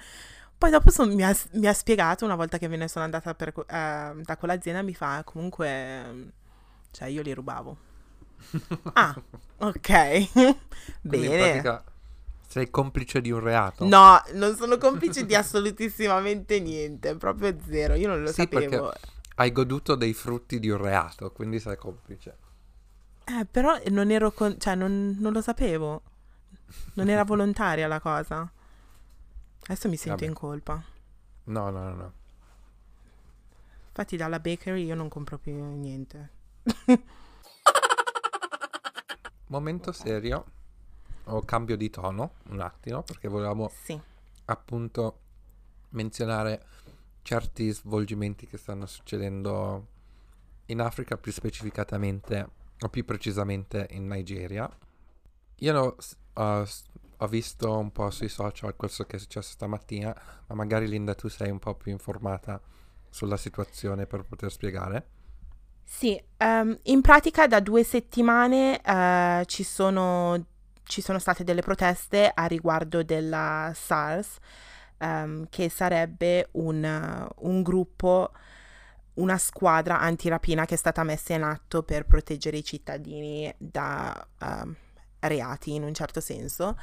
Poi 0.57 0.69
dopo 0.71 0.89
son- 0.91 1.13
mi, 1.13 1.23
ha, 1.23 1.33
mi 1.53 1.67
ha 1.67 1.73
spiegato, 1.73 2.25
una 2.25 2.35
volta 2.35 2.57
che 2.57 2.67
me 2.67 2.75
ne 2.75 2.89
sono 2.89 3.05
andata 3.05 3.33
per 3.33 3.53
eh, 3.57 3.63
da 3.65 4.37
quell'azienda, 4.37 4.81
mi 4.81 4.93
fa, 4.93 5.21
comunque, 5.23 6.31
cioè 6.91 7.07
io 7.07 7.21
li 7.21 7.33
rubavo. 7.33 7.77
Ah, 8.91 9.15
ok, 9.59 10.57
bene. 10.99 11.81
sei 12.45 12.69
complice 12.69 13.21
di 13.21 13.31
un 13.31 13.39
reato. 13.39 13.85
No, 13.87 14.21
non 14.33 14.53
sono 14.57 14.77
complice 14.77 15.25
di 15.25 15.33
assolutissimamente 15.33 16.59
niente, 16.59 17.15
proprio 17.15 17.55
zero, 17.65 17.93
io 17.93 18.09
non 18.09 18.21
lo 18.21 18.33
Sì, 18.33 18.49
perché- 18.49 18.65
sapevo. 18.69 18.93
Hai 19.35 19.51
goduto 19.51 19.95
dei 19.95 20.13
frutti 20.13 20.59
di 20.59 20.69
un 20.69 20.77
reato, 20.77 21.31
quindi 21.31 21.59
sei 21.59 21.75
complice. 21.77 22.37
Eh, 23.25 23.45
però 23.45 23.77
non 23.89 24.09
ero 24.11 24.31
con... 24.31 24.59
cioè 24.59 24.75
non, 24.75 25.17
non 25.19 25.33
lo 25.33 25.41
sapevo. 25.41 26.01
Non 26.93 27.09
era 27.09 27.23
volontaria 27.23 27.87
la 27.87 27.99
cosa. 27.99 28.49
Adesso 29.63 29.89
mi 29.89 29.97
sento 29.97 30.19
Vabbè. 30.19 30.27
in 30.27 30.33
colpa. 30.33 30.83
No, 31.45 31.69
no, 31.69 31.83
no, 31.83 31.95
no. 31.95 32.13
Infatti 33.89 34.17
dalla 34.17 34.39
bakery 34.39 34.85
io 34.85 34.95
non 34.95 35.09
compro 35.09 35.37
più 35.37 35.53
niente. 35.53 36.29
Momento 39.47 39.91
serio. 39.91 40.45
O 41.25 41.41
cambio 41.41 41.75
di 41.75 41.89
tono, 41.89 42.33
un 42.49 42.59
attimo, 42.61 43.01
perché 43.01 43.27
volevamo 43.27 43.71
Sì. 43.83 43.99
appunto 44.45 45.19
menzionare 45.89 46.63
certi 47.25 47.71
svolgimenti 47.71 48.45
che 48.45 48.57
stanno 48.57 48.85
succedendo 48.85 49.87
in 50.67 50.79
Africa, 50.79 51.17
più 51.17 51.31
specificatamente 51.31 52.47
o 52.79 52.89
più 52.89 53.03
precisamente 53.03 53.87
in 53.91 54.05
Nigeria. 54.07 54.69
Io 55.59 55.79
ho, 55.79 55.95
s- 55.99 56.15
ho 57.17 57.27
visto 57.27 57.77
un 57.77 57.91
po' 57.91 58.11
sui 58.11 58.29
social 58.29 58.75
quello 58.75 58.93
che 59.07 59.15
è 59.15 59.19
successo 59.19 59.51
stamattina, 59.51 60.15
ma 60.47 60.55
magari 60.55 60.87
Linda 60.87 61.15
tu 61.15 61.27
sei 61.27 61.49
un 61.49 61.57
po' 61.59 61.73
più 61.73 61.91
informata 61.91 62.61
sulla 63.09 63.37
situazione 63.37 64.05
per 64.05 64.21
poter 64.23 64.51
spiegare. 64.51 65.07
Sì, 65.83 66.21
ehm, 66.37 66.77
in 66.83 67.01
pratica 67.01 67.47
da 67.47 67.59
due 67.59 67.83
settimane 67.83 68.81
eh, 68.81 69.43
ci 69.45 69.63
sono, 69.63 70.45
ci 70.83 71.01
sono 71.01 71.19
state 71.19 71.43
delle 71.43 71.61
proteste 71.61 72.29
a 72.33 72.45
riguardo 72.45 73.03
della 73.03 73.71
SARS, 73.73 74.37
ehm, 74.97 75.47
che 75.49 75.69
sarebbe 75.69 76.49
un, 76.53 77.27
un 77.37 77.61
gruppo, 77.61 78.31
una 79.15 79.37
squadra 79.37 79.99
antirapina 79.99 80.65
che 80.65 80.75
è 80.75 80.77
stata 80.77 81.03
messa 81.03 81.33
in 81.33 81.43
atto 81.43 81.83
per 81.83 82.05
proteggere 82.05 82.57
i 82.57 82.63
cittadini 82.63 83.53
da 83.57 84.27
ehm, 84.39 84.75
reati 85.19 85.73
in 85.73 85.83
un 85.83 85.93
certo 85.93 86.19
senso. 86.19 86.77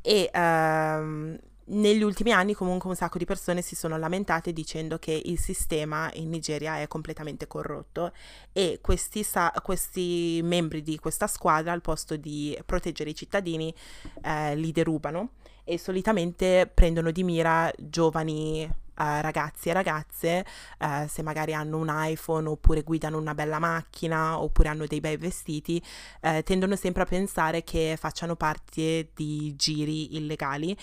E 0.00 0.30
ehm, 0.32 1.38
negli 1.68 2.02
ultimi 2.02 2.30
anni 2.30 2.54
comunque 2.54 2.88
un 2.88 2.94
sacco 2.94 3.18
di 3.18 3.24
persone 3.24 3.60
si 3.60 3.74
sono 3.74 3.98
lamentate 3.98 4.52
dicendo 4.52 4.98
che 4.98 5.20
il 5.24 5.38
sistema 5.38 6.08
in 6.14 6.28
Nigeria 6.28 6.80
è 6.80 6.86
completamente 6.86 7.48
corrotto 7.48 8.12
e 8.52 8.78
questi, 8.80 9.24
sa- 9.24 9.52
questi 9.62 10.40
membri 10.44 10.82
di 10.82 10.96
questa 10.98 11.26
squadra 11.26 11.72
al 11.72 11.80
posto 11.80 12.16
di 12.16 12.56
proteggere 12.64 13.10
i 13.10 13.14
cittadini 13.14 13.74
eh, 14.22 14.54
li 14.54 14.70
derubano 14.70 15.30
e 15.68 15.78
solitamente 15.78 16.70
prendono 16.72 17.10
di 17.10 17.24
mira 17.24 17.70
giovani 17.76 18.62
eh, 18.62 19.20
ragazzi 19.20 19.68
e 19.68 19.72
ragazze 19.72 20.46
eh, 20.78 21.06
se 21.08 21.22
magari 21.22 21.52
hanno 21.52 21.76
un 21.78 21.90
iPhone 21.90 22.48
oppure 22.48 22.82
guidano 22.82 23.18
una 23.18 23.34
bella 23.34 23.58
macchina 23.58 24.40
oppure 24.40 24.68
hanno 24.68 24.86
dei 24.86 25.00
bei 25.00 25.16
vestiti 25.16 25.82
eh, 26.20 26.44
tendono 26.44 26.76
sempre 26.76 27.02
a 27.02 27.06
pensare 27.06 27.64
che 27.64 27.96
facciano 27.98 28.36
parte 28.36 29.10
di 29.12 29.54
giri 29.56 30.16
illegali 30.16 30.76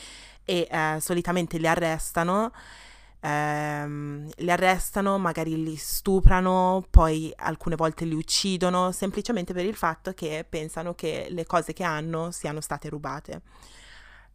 e 0.43 0.67
solitamente 0.99 1.57
li 1.57 1.67
arrestano 1.67 2.51
ehm, 3.21 4.29
li 4.35 4.51
arrestano, 4.51 5.17
magari 5.17 5.63
li 5.63 5.75
stuprano, 5.77 6.85
poi 6.89 7.31
alcune 7.37 7.75
volte 7.75 8.05
li 8.05 8.13
uccidono, 8.15 8.91
semplicemente 8.91 9.53
per 9.53 9.65
il 9.65 9.75
fatto 9.75 10.13
che 10.13 10.45
pensano 10.47 10.93
che 10.93 11.27
le 11.29 11.45
cose 11.45 11.73
che 11.73 11.83
hanno 11.83 12.31
siano 12.31 12.59
state 12.61 12.89
rubate. 12.89 13.41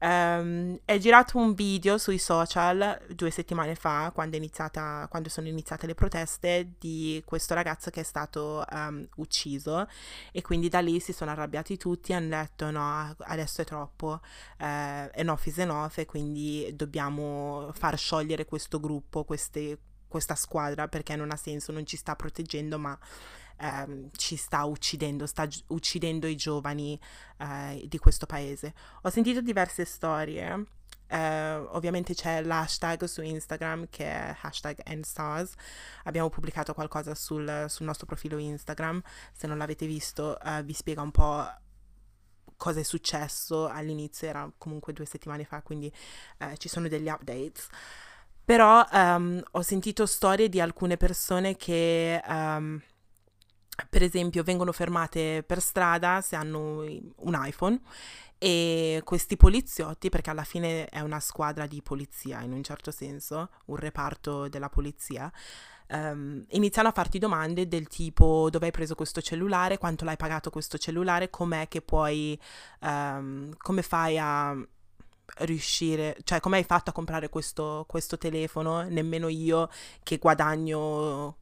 Um, 0.01 0.79
è 0.85 0.97
girato 0.99 1.39
un 1.39 1.55
video 1.55 1.99
sui 1.99 2.19
social 2.19 3.01
due 3.09 3.31
settimane 3.31 3.75
fa, 3.75 4.13
quando, 4.15 4.37
iniziata, 4.37 5.09
quando, 5.11 5.29
sono 5.29 5.49
iniziate 5.49 5.87
le 5.87 5.95
proteste, 5.95 6.75
di 6.79 7.21
questo 7.25 7.55
ragazzo 7.55 7.91
che 7.91 8.01
è 8.01 8.05
stato 8.05 8.65
um, 8.71 9.07
ucciso. 9.17 9.89
E 10.31 10.41
quindi 10.43 10.69
da 10.69 10.81
lì 10.81 11.01
si 11.01 11.13
sono 11.13 11.33
arrabbiati 11.33 11.77
tutti 11.77 12.13
hanno 12.13 12.29
detto 12.29 12.71
no, 12.71 13.15
adesso 13.19 13.63
è 13.63 13.65
troppo, 13.65 14.21
uh, 14.61 14.65
enough 15.13 15.47
is 15.47 15.59
enough 15.59 15.99
e 15.99 16.07
quindi 16.07 16.71
dobbiamo 16.75 17.71
far 17.75 17.99
sciogliere 17.99 18.45
questo 18.45 18.79
gruppo, 18.79 19.25
queste, 19.25 19.79
questa 20.07 20.37
squadra 20.37 20.87
perché 20.87 21.17
non 21.17 21.33
ha 21.33 21.37
senso, 21.37 21.73
non 21.73 21.85
ci 21.85 21.97
sta 21.97 22.15
proteggendo 22.15 22.79
ma 22.79 22.97
ehm, 23.59 24.11
ci 24.17 24.37
sta 24.37 24.65
uccidendo, 24.65 25.27
sta 25.27 25.47
gi- 25.47 25.63
uccidendo 25.69 26.27
i 26.27 26.37
giovani 26.37 26.99
eh, 27.39 27.85
di 27.87 27.99
questo 27.99 28.27
paese. 28.27 28.75
Ho 29.03 29.11
sentito 29.11 29.41
diverse 29.41 29.85
storie. 29.85 30.67
Eh, 31.11 31.55
ovviamente 31.55 32.15
c'è 32.15 32.43
l'hashtag 32.43 33.05
su 33.05 33.23
Instagram 33.23 33.87
che 33.89 34.05
è 34.05 34.37
hashtag 34.43 34.81
EndStars. 34.85 35.53
Abbiamo 36.05 36.29
pubblicato 36.29 36.75
qualcosa 36.75 37.15
sul, 37.15 37.67
sul, 37.69 37.87
nostro 37.87 38.07
profilo 38.07 38.37
Instagram. 38.39 39.01
Se 39.33 39.47
non 39.47 39.59
l'avete 39.59 39.87
visto, 39.87 40.39
eh, 40.41 40.63
vi 40.63 40.73
spiega 40.73 41.01
un 41.01 41.11
po' 41.11 41.47
cosa 42.57 42.81
è 42.81 42.83
successo 42.83 43.69
all'inizio, 43.69 44.29
era 44.29 44.51
comunque 44.59 44.93
due 44.93 45.07
settimane 45.07 45.45
fa, 45.45 45.63
quindi 45.63 45.91
eh, 46.39 46.59
ci 46.59 46.69
sono 46.69 46.89
degli 46.89 47.09
updates. 47.09 47.69
Però 48.45 48.87
um, 48.91 49.43
ho 49.53 49.63
sentito 49.63 50.07
storie 50.07 50.49
di 50.49 50.59
alcune 50.59 50.97
persone 50.97 51.57
che 51.57 52.21
um, 52.27 52.81
per 53.89 54.03
esempio 54.03 54.43
vengono 54.43 54.73
fermate 54.73 55.43
per 55.47 55.61
strada 55.61 56.21
se 56.21 56.37
hanno 56.37 56.81
un 56.81 57.41
iPhone 57.45 57.81
e 58.39 59.03
questi 59.05 59.37
poliziotti, 59.37 60.09
perché 60.11 60.31
alla 60.31 60.45
fine 60.45 60.87
è 60.87 61.01
una 61.01 61.21
squadra 61.21 61.67
di 61.67 61.83
polizia 61.83 62.41
in 62.43 62.53
un 62.53 62.63
certo 62.63 62.91
senso, 62.91 63.51
un 63.67 63.77
reparto 63.77 64.49
della 64.49 64.69
polizia, 64.69 65.31
um, 65.89 66.45
iniziano 66.51 66.89
a 66.89 66.93
farti 66.93 67.19
domande 67.19 67.67
del 67.67 67.89
tipo 67.89 68.49
dove 68.51 68.67
hai 68.67 68.73
preso 68.73 68.95
questo 68.95 69.21
cellulare, 69.21 69.79
quanto 69.79 70.05
l'hai 70.05 70.17
pagato 70.17 70.51
questo 70.51 70.79
cellulare, 70.79 71.31
com'è 71.31 71.67
che 71.67 71.83
puoi, 71.83 72.39
um, 72.81 73.53
come 73.57 73.83
fai 73.83 74.19
a 74.19 74.57
riuscire, 75.39 76.17
cioè 76.25 76.41
come 76.41 76.59
hai 76.59 76.65
fatto 76.65 76.91
a 76.91 76.93
comprare 76.93 77.29
questo, 77.29 77.85
questo 77.89 78.19
telefono, 78.19 78.83
nemmeno 78.83 79.29
io 79.29 79.69
che 80.03 80.19
guadagno 80.19 81.39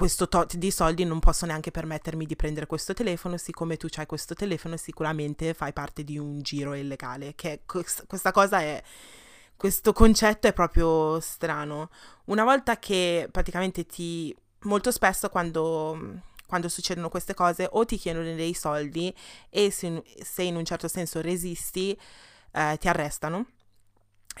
questo 0.00 0.28
tot 0.28 0.56
di 0.56 0.70
soldi 0.70 1.04
non 1.04 1.18
posso 1.18 1.44
neanche 1.44 1.70
permettermi 1.70 2.24
di 2.24 2.34
prendere 2.34 2.64
questo 2.64 2.94
telefono, 2.94 3.36
siccome 3.36 3.76
tu 3.76 3.86
hai 3.96 4.06
questo 4.06 4.32
telefono 4.32 4.78
sicuramente 4.78 5.52
fai 5.52 5.74
parte 5.74 6.04
di 6.04 6.16
un 6.16 6.40
giro 6.40 6.72
illegale, 6.72 7.34
che 7.34 7.60
questa 7.66 8.32
cosa 8.32 8.62
è 8.62 8.82
questo 9.58 9.92
concetto 9.92 10.46
è 10.46 10.54
proprio 10.54 11.20
strano. 11.20 11.90
Una 12.24 12.44
volta 12.44 12.78
che 12.78 13.28
praticamente 13.30 13.84
ti 13.84 14.34
molto 14.60 14.90
spesso 14.90 15.28
quando 15.28 16.22
quando 16.46 16.70
succedono 16.70 17.10
queste 17.10 17.34
cose 17.34 17.68
o 17.70 17.84
ti 17.84 17.98
chiedono 17.98 18.34
dei 18.34 18.54
soldi 18.54 19.14
e 19.50 19.70
se, 19.70 20.02
se 20.22 20.42
in 20.42 20.56
un 20.56 20.64
certo 20.64 20.88
senso 20.88 21.20
resisti 21.20 21.96
eh, 22.52 22.76
ti 22.80 22.88
arrestano 22.88 23.46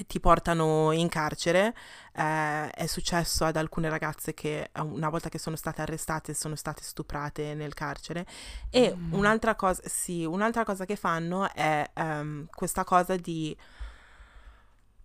ti 0.06 0.20
portano 0.20 0.92
in 0.92 1.08
carcere. 1.08 1.74
Eh, 2.12 2.70
è 2.70 2.86
successo 2.86 3.44
ad 3.44 3.56
alcune 3.56 3.88
ragazze 3.88 4.34
che 4.34 4.70
eh, 4.72 4.80
una 4.80 5.08
volta 5.08 5.28
che 5.28 5.38
sono 5.38 5.56
state 5.56 5.82
arrestate 5.82 6.34
sono 6.34 6.54
state 6.54 6.82
stuprate 6.82 7.54
nel 7.54 7.74
carcere. 7.74 8.26
E 8.70 8.94
mm. 8.94 9.12
un'altra, 9.12 9.54
cosa, 9.54 9.82
sì, 9.84 10.24
un'altra 10.24 10.64
cosa 10.64 10.84
che 10.84 10.96
fanno 10.96 11.52
è 11.52 11.88
um, 11.94 12.46
questa 12.52 12.84
cosa 12.84 13.16
di... 13.16 13.56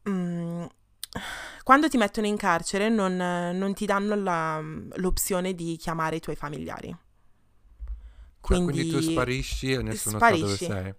Um, 0.04 0.68
quando 1.64 1.88
ti 1.88 1.98
mettono 1.98 2.28
in 2.28 2.36
carcere 2.36 2.90
non, 2.90 3.16
non 3.16 3.74
ti 3.74 3.86
danno 3.86 4.16
la, 4.16 4.62
l'opzione 4.96 5.54
di 5.54 5.78
chiamare 5.78 6.18
i 6.18 6.20
tuoi 6.20 6.36
familiari. 6.36 6.96
Quindi, 8.42 8.74
cioè, 8.74 8.84
quindi 8.84 8.92
tu 8.92 9.12
sparisci 9.12 9.72
e 9.72 9.82
nessuno 9.82 10.18
sparisci. 10.18 10.66
sa 10.66 10.68
dove 10.68 10.84
sei. 10.84 10.94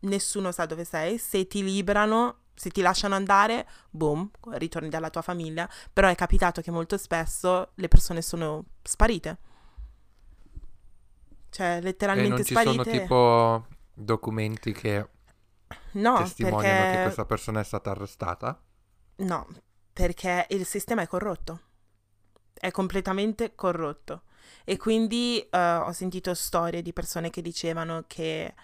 Nessuno 0.00 0.52
sa 0.52 0.66
dove 0.66 0.84
sei. 0.84 1.18
Se 1.18 1.46
ti 1.46 1.62
liberano 1.62 2.43
se 2.54 2.70
ti 2.70 2.80
lasciano 2.80 3.14
andare, 3.14 3.68
boom, 3.90 4.30
ritorni 4.52 4.88
dalla 4.88 5.10
tua 5.10 5.22
famiglia, 5.22 5.68
però 5.92 6.08
è 6.08 6.14
capitato 6.14 6.60
che 6.60 6.70
molto 6.70 6.96
spesso 6.96 7.72
le 7.74 7.88
persone 7.88 8.22
sono 8.22 8.64
sparite. 8.82 9.38
Cioè, 11.50 11.80
letteralmente 11.80 12.28
e 12.28 12.36
non 12.36 12.44
sparite. 12.44 12.84
ci 12.84 12.90
sono 12.90 13.00
tipo 13.00 13.66
documenti 13.94 14.72
che 14.72 15.08
no, 15.92 16.18
testimoniano 16.18 16.80
perché... 16.80 16.96
che 16.96 17.02
questa 17.02 17.24
persona 17.24 17.60
è 17.60 17.64
stata 17.64 17.90
arrestata? 17.90 18.60
No, 19.16 19.46
perché 19.92 20.46
il 20.50 20.66
sistema 20.66 21.02
è 21.02 21.06
corrotto. 21.06 21.60
È 22.52 22.70
completamente 22.70 23.54
corrotto. 23.54 24.22
E 24.64 24.76
quindi 24.76 25.46
uh, 25.50 25.56
ho 25.56 25.92
sentito 25.92 26.34
storie 26.34 26.82
di 26.82 26.92
persone 26.92 27.30
che 27.30 27.42
dicevano 27.42 28.04
che 28.06 28.54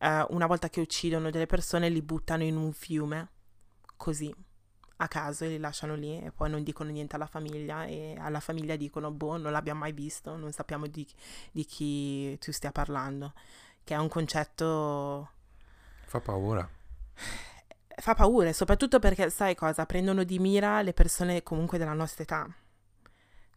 uh, 0.00 0.34
una 0.34 0.46
volta 0.46 0.68
che 0.68 0.80
uccidono 0.80 1.30
delle 1.30 1.46
persone 1.46 1.88
li 1.88 2.02
buttano 2.02 2.42
in 2.42 2.56
un 2.56 2.72
fiume, 2.72 3.28
così, 3.96 4.34
a 4.96 5.08
caso 5.08 5.44
e 5.44 5.48
li 5.48 5.58
lasciano 5.58 5.94
lì 5.94 6.20
e 6.20 6.32
poi 6.32 6.50
non 6.50 6.62
dicono 6.62 6.90
niente 6.90 7.16
alla 7.16 7.26
famiglia 7.26 7.84
e 7.84 8.16
alla 8.18 8.40
famiglia 8.40 8.76
dicono, 8.76 9.10
boh, 9.10 9.36
non 9.36 9.52
l'abbiamo 9.52 9.80
mai 9.80 9.92
visto, 9.92 10.36
non 10.36 10.52
sappiamo 10.52 10.86
di, 10.86 11.06
di 11.52 11.64
chi 11.64 12.36
tu 12.38 12.52
stia 12.52 12.72
parlando, 12.72 13.32
che 13.84 13.94
è 13.94 13.98
un 13.98 14.08
concetto... 14.08 15.30
Fa 16.04 16.20
paura 16.20 16.68
fa 18.00 18.14
paura, 18.14 18.52
soprattutto 18.52 18.98
perché 18.98 19.28
sai 19.30 19.54
cosa? 19.54 19.84
Prendono 19.86 20.24
di 20.24 20.38
mira 20.38 20.82
le 20.82 20.92
persone 20.92 21.42
comunque 21.42 21.78
della 21.78 21.92
nostra 21.92 22.22
età. 22.22 22.48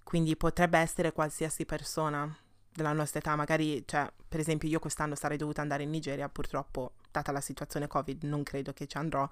Quindi 0.04 0.36
potrebbe 0.36 0.80
essere 0.80 1.13
qualsiasi 1.13 1.65
persona 1.65 2.36
della 2.73 2.93
nostra 2.93 3.19
età, 3.19 3.36
magari, 3.36 3.84
cioè, 3.86 4.10
per 4.27 4.39
esempio, 4.39 4.69
io 4.69 4.79
quest'anno 4.79 5.15
sarei 5.15 5.38
dovuta 5.38 5.62
andare 5.62 5.84
in 5.84 5.89
Nigeria, 5.89 6.29
purtroppo, 6.29 6.93
data 7.12 7.31
la 7.31 7.41
situazione 7.41 7.88
Covid, 7.88 8.23
non 8.23 8.43
credo 8.43 8.73
che 8.73 8.88
ci 8.88 8.97
andrò, 8.97 9.27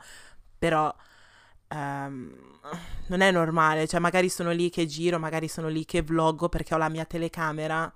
però 0.57 0.93
um, 1.69 2.59
non 3.07 3.21
è 3.21 3.31
normale, 3.31 3.87
cioè, 3.87 3.99
magari 3.99 4.29
sono 4.29 4.51
lì 4.51 4.69
che 4.69 4.85
giro, 4.85 5.19
magari 5.19 5.47
sono 5.47 5.67
lì 5.67 5.85
che 5.85 6.01
vloggo 6.01 6.49
perché 6.49 6.73
ho 6.73 6.77
la 6.77 6.89
mia 6.89 7.05
telecamera, 7.05 7.91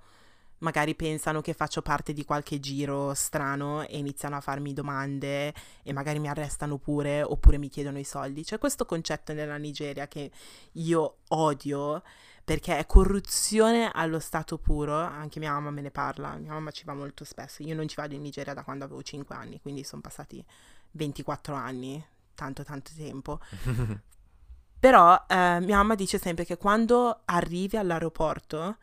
magari 0.58 0.94
pensano 0.94 1.42
che 1.42 1.52
faccio 1.52 1.82
parte 1.82 2.12
di 2.14 2.24
qualche 2.24 2.58
giro 2.58 3.12
strano 3.12 3.86
e 3.86 3.98
iniziano 3.98 4.36
a 4.36 4.40
farmi 4.40 4.72
domande 4.72 5.52
e 5.82 5.92
magari 5.92 6.18
mi 6.18 6.28
arrestano 6.28 6.78
pure 6.78 7.22
oppure 7.22 7.58
mi 7.58 7.68
chiedono 7.68 7.98
i 7.98 8.04
soldi. 8.04 8.42
C'è 8.42 8.58
questo 8.58 8.86
concetto 8.86 9.34
nella 9.34 9.58
Nigeria 9.58 10.08
che 10.08 10.30
io 10.72 11.16
odio 11.28 12.02
perché 12.44 12.76
è 12.76 12.84
corruzione 12.84 13.90
allo 13.90 14.18
stato 14.18 14.58
puro, 14.58 14.94
anche 14.94 15.38
mia 15.38 15.52
mamma 15.52 15.70
me 15.70 15.80
ne 15.80 15.90
parla, 15.90 16.36
mia 16.36 16.52
mamma 16.52 16.70
ci 16.70 16.84
va 16.84 16.92
molto 16.92 17.24
spesso, 17.24 17.62
io 17.62 17.74
non 17.74 17.88
ci 17.88 17.96
vado 17.96 18.14
in 18.14 18.20
Nigeria 18.20 18.52
da 18.52 18.62
quando 18.62 18.84
avevo 18.84 19.02
5 19.02 19.34
anni, 19.34 19.60
quindi 19.62 19.82
sono 19.82 20.02
passati 20.02 20.44
24 20.90 21.54
anni, 21.54 22.04
tanto 22.34 22.62
tanto 22.62 22.90
tempo. 22.94 23.40
Però 24.78 25.14
eh, 25.26 25.60
mia 25.60 25.76
mamma 25.76 25.94
dice 25.94 26.18
sempre 26.18 26.44
che 26.44 26.58
quando 26.58 27.22
arrivi 27.24 27.78
all'aeroporto 27.78 28.76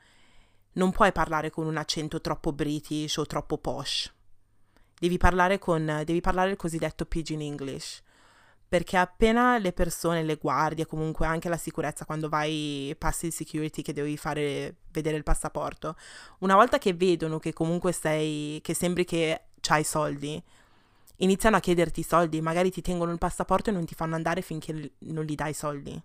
non 0.74 0.92
puoi 0.92 1.12
parlare 1.12 1.52
con 1.52 1.68
un 1.68 1.78
accento 1.78 2.20
troppo 2.20 2.52
british 2.52 3.18
o 3.18 3.28
troppo 3.28 3.60
posh. 3.60 4.12
Devi 4.98 5.18
parlare, 5.18 5.60
con, 5.60 6.02
devi 6.04 6.22
parlare 6.22 6.50
il 6.50 6.58
cosiddetto 6.58 7.06
pidgin 7.06 7.42
English 7.42 8.02
perché 8.72 8.96
appena 8.96 9.58
le 9.58 9.74
persone, 9.74 10.24
le 10.24 10.38
guardie, 10.38 10.86
comunque 10.86 11.26
anche 11.26 11.50
la 11.50 11.58
sicurezza 11.58 12.06
quando 12.06 12.30
vai, 12.30 12.96
passi 12.98 13.26
il 13.26 13.34
security 13.34 13.82
che 13.82 13.92
devi 13.92 14.16
fare 14.16 14.78
vedere 14.92 15.18
il 15.18 15.24
passaporto, 15.24 15.98
una 16.38 16.56
volta 16.56 16.78
che 16.78 16.94
vedono 16.94 17.38
che 17.38 17.52
comunque 17.52 17.92
sei, 17.92 18.62
che 18.64 18.74
sembri 18.74 19.04
che 19.04 19.42
hai 19.68 19.84
soldi, 19.84 20.42
iniziano 21.18 21.58
a 21.58 21.60
chiederti 21.60 22.00
i 22.00 22.04
soldi, 22.04 22.40
magari 22.40 22.72
ti 22.72 22.82
tengono 22.82 23.12
il 23.12 23.18
passaporto 23.18 23.72
e 23.72 23.74
non 23.74 23.84
ti 23.84 23.94
fanno 23.94 24.16
andare 24.16 24.42
finché 24.42 24.94
non 25.00 25.26
gli 25.26 25.36
dai 25.36 25.54
soldi. 25.54 26.02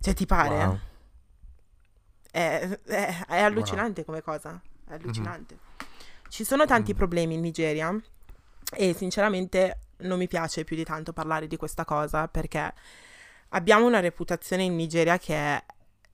Cioè, 0.00 0.14
ti 0.14 0.26
pare? 0.26 0.64
Wow. 0.64 0.78
È, 2.32 2.78
è, 2.84 3.24
è, 3.28 3.40
allucinante 3.42 4.00
wow. 4.00 4.06
come 4.06 4.22
cosa, 4.22 4.60
è 4.88 4.94
allucinante. 4.94 5.54
Mm-hmm. 5.54 5.90
Ci 6.30 6.42
sono 6.42 6.64
tanti 6.64 6.94
mm. 6.94 6.96
problemi 6.96 7.34
in 7.34 7.42
Nigeria 7.42 7.96
e 8.74 8.94
sinceramente 8.94 9.78
non 9.98 10.18
mi 10.18 10.28
piace 10.28 10.64
più 10.64 10.76
di 10.76 10.84
tanto 10.84 11.12
parlare 11.12 11.46
di 11.46 11.56
questa 11.56 11.84
cosa 11.84 12.28
perché 12.28 12.72
abbiamo 13.50 13.86
una 13.86 14.00
reputazione 14.00 14.64
in 14.64 14.74
Nigeria 14.74 15.18
che 15.18 15.34
è, 15.34 15.64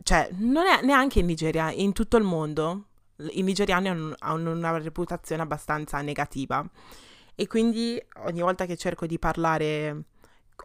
cioè, 0.02 0.28
non 0.38 0.66
è 0.66 0.82
neanche 0.82 1.20
in 1.20 1.26
Nigeria, 1.26 1.70
in 1.70 1.92
tutto 1.92 2.16
il 2.16 2.24
mondo. 2.24 2.84
I 3.30 3.42
nigeriani 3.42 3.88
hanno, 3.88 4.52
una 4.52 4.78
reputazione 4.78 5.42
abbastanza 5.42 6.00
negativa 6.02 6.64
e 7.34 7.46
quindi 7.46 8.00
ogni 8.24 8.40
volta 8.40 8.64
che 8.64 8.76
cerco 8.76 9.06
di 9.06 9.18
parlare, 9.18 10.04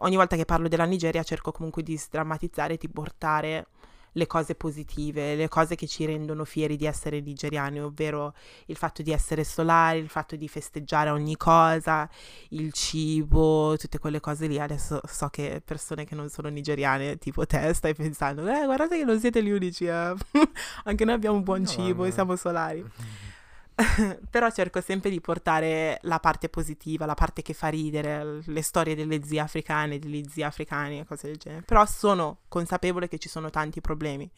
ogni 0.00 0.16
volta 0.16 0.36
che 0.36 0.44
parlo 0.44 0.68
della 0.68 0.84
Nigeria 0.84 1.22
cerco 1.24 1.50
comunque 1.50 1.82
di 1.82 1.96
sdrammatizzare, 1.96 2.76
di 2.76 2.88
portare 2.88 3.66
le 4.14 4.26
cose 4.26 4.54
positive, 4.56 5.36
le 5.36 5.48
cose 5.48 5.76
che 5.76 5.86
ci 5.86 6.04
rendono 6.04 6.44
fieri 6.44 6.76
di 6.76 6.86
essere 6.86 7.20
nigeriani, 7.20 7.80
ovvero 7.80 8.34
il 8.66 8.76
fatto 8.76 9.02
di 9.02 9.12
essere 9.12 9.44
solari, 9.44 9.98
il 10.00 10.08
fatto 10.08 10.34
di 10.36 10.48
festeggiare 10.48 11.10
ogni 11.10 11.36
cosa, 11.36 12.08
il 12.50 12.72
cibo, 12.72 13.76
tutte 13.76 13.98
quelle 13.98 14.20
cose 14.20 14.46
lì. 14.46 14.58
Adesso 14.58 15.00
so 15.06 15.28
che 15.28 15.62
persone 15.64 16.04
che 16.04 16.14
non 16.14 16.28
sono 16.28 16.48
nigeriane, 16.48 17.18
tipo 17.18 17.46
te, 17.46 17.72
stai 17.74 17.94
pensando, 17.94 18.46
eh, 18.48 18.64
guardate 18.64 18.98
che 18.98 19.04
non 19.04 19.18
siete 19.20 19.42
gli 19.42 19.50
unici, 19.50 19.86
eh. 19.86 20.14
anche 20.84 21.04
noi 21.04 21.14
abbiamo 21.14 21.36
un 21.36 21.42
buon 21.42 21.60
No, 21.60 21.66
cibo 21.66 22.04
e 22.04 22.08
no. 22.08 22.14
siamo 22.14 22.36
solari. 22.36 22.84
Però 24.30 24.50
cerco 24.50 24.80
sempre 24.80 25.10
di 25.10 25.20
portare 25.20 25.98
la 26.02 26.20
parte 26.20 26.48
positiva, 26.48 27.06
la 27.06 27.14
parte 27.14 27.42
che 27.42 27.54
fa 27.54 27.68
ridere, 27.68 28.40
le 28.44 28.62
storie 28.62 28.94
delle 28.94 29.22
zie 29.24 29.40
africane, 29.40 29.98
degli 29.98 30.24
zii 30.28 30.42
africani 30.44 31.00
e 31.00 31.04
cose 31.04 31.26
del 31.26 31.36
genere. 31.36 31.62
Però 31.62 31.84
sono 31.86 32.38
consapevole 32.48 33.08
che 33.08 33.18
ci 33.18 33.28
sono 33.28 33.50
tanti 33.50 33.80
problemi. 33.80 34.30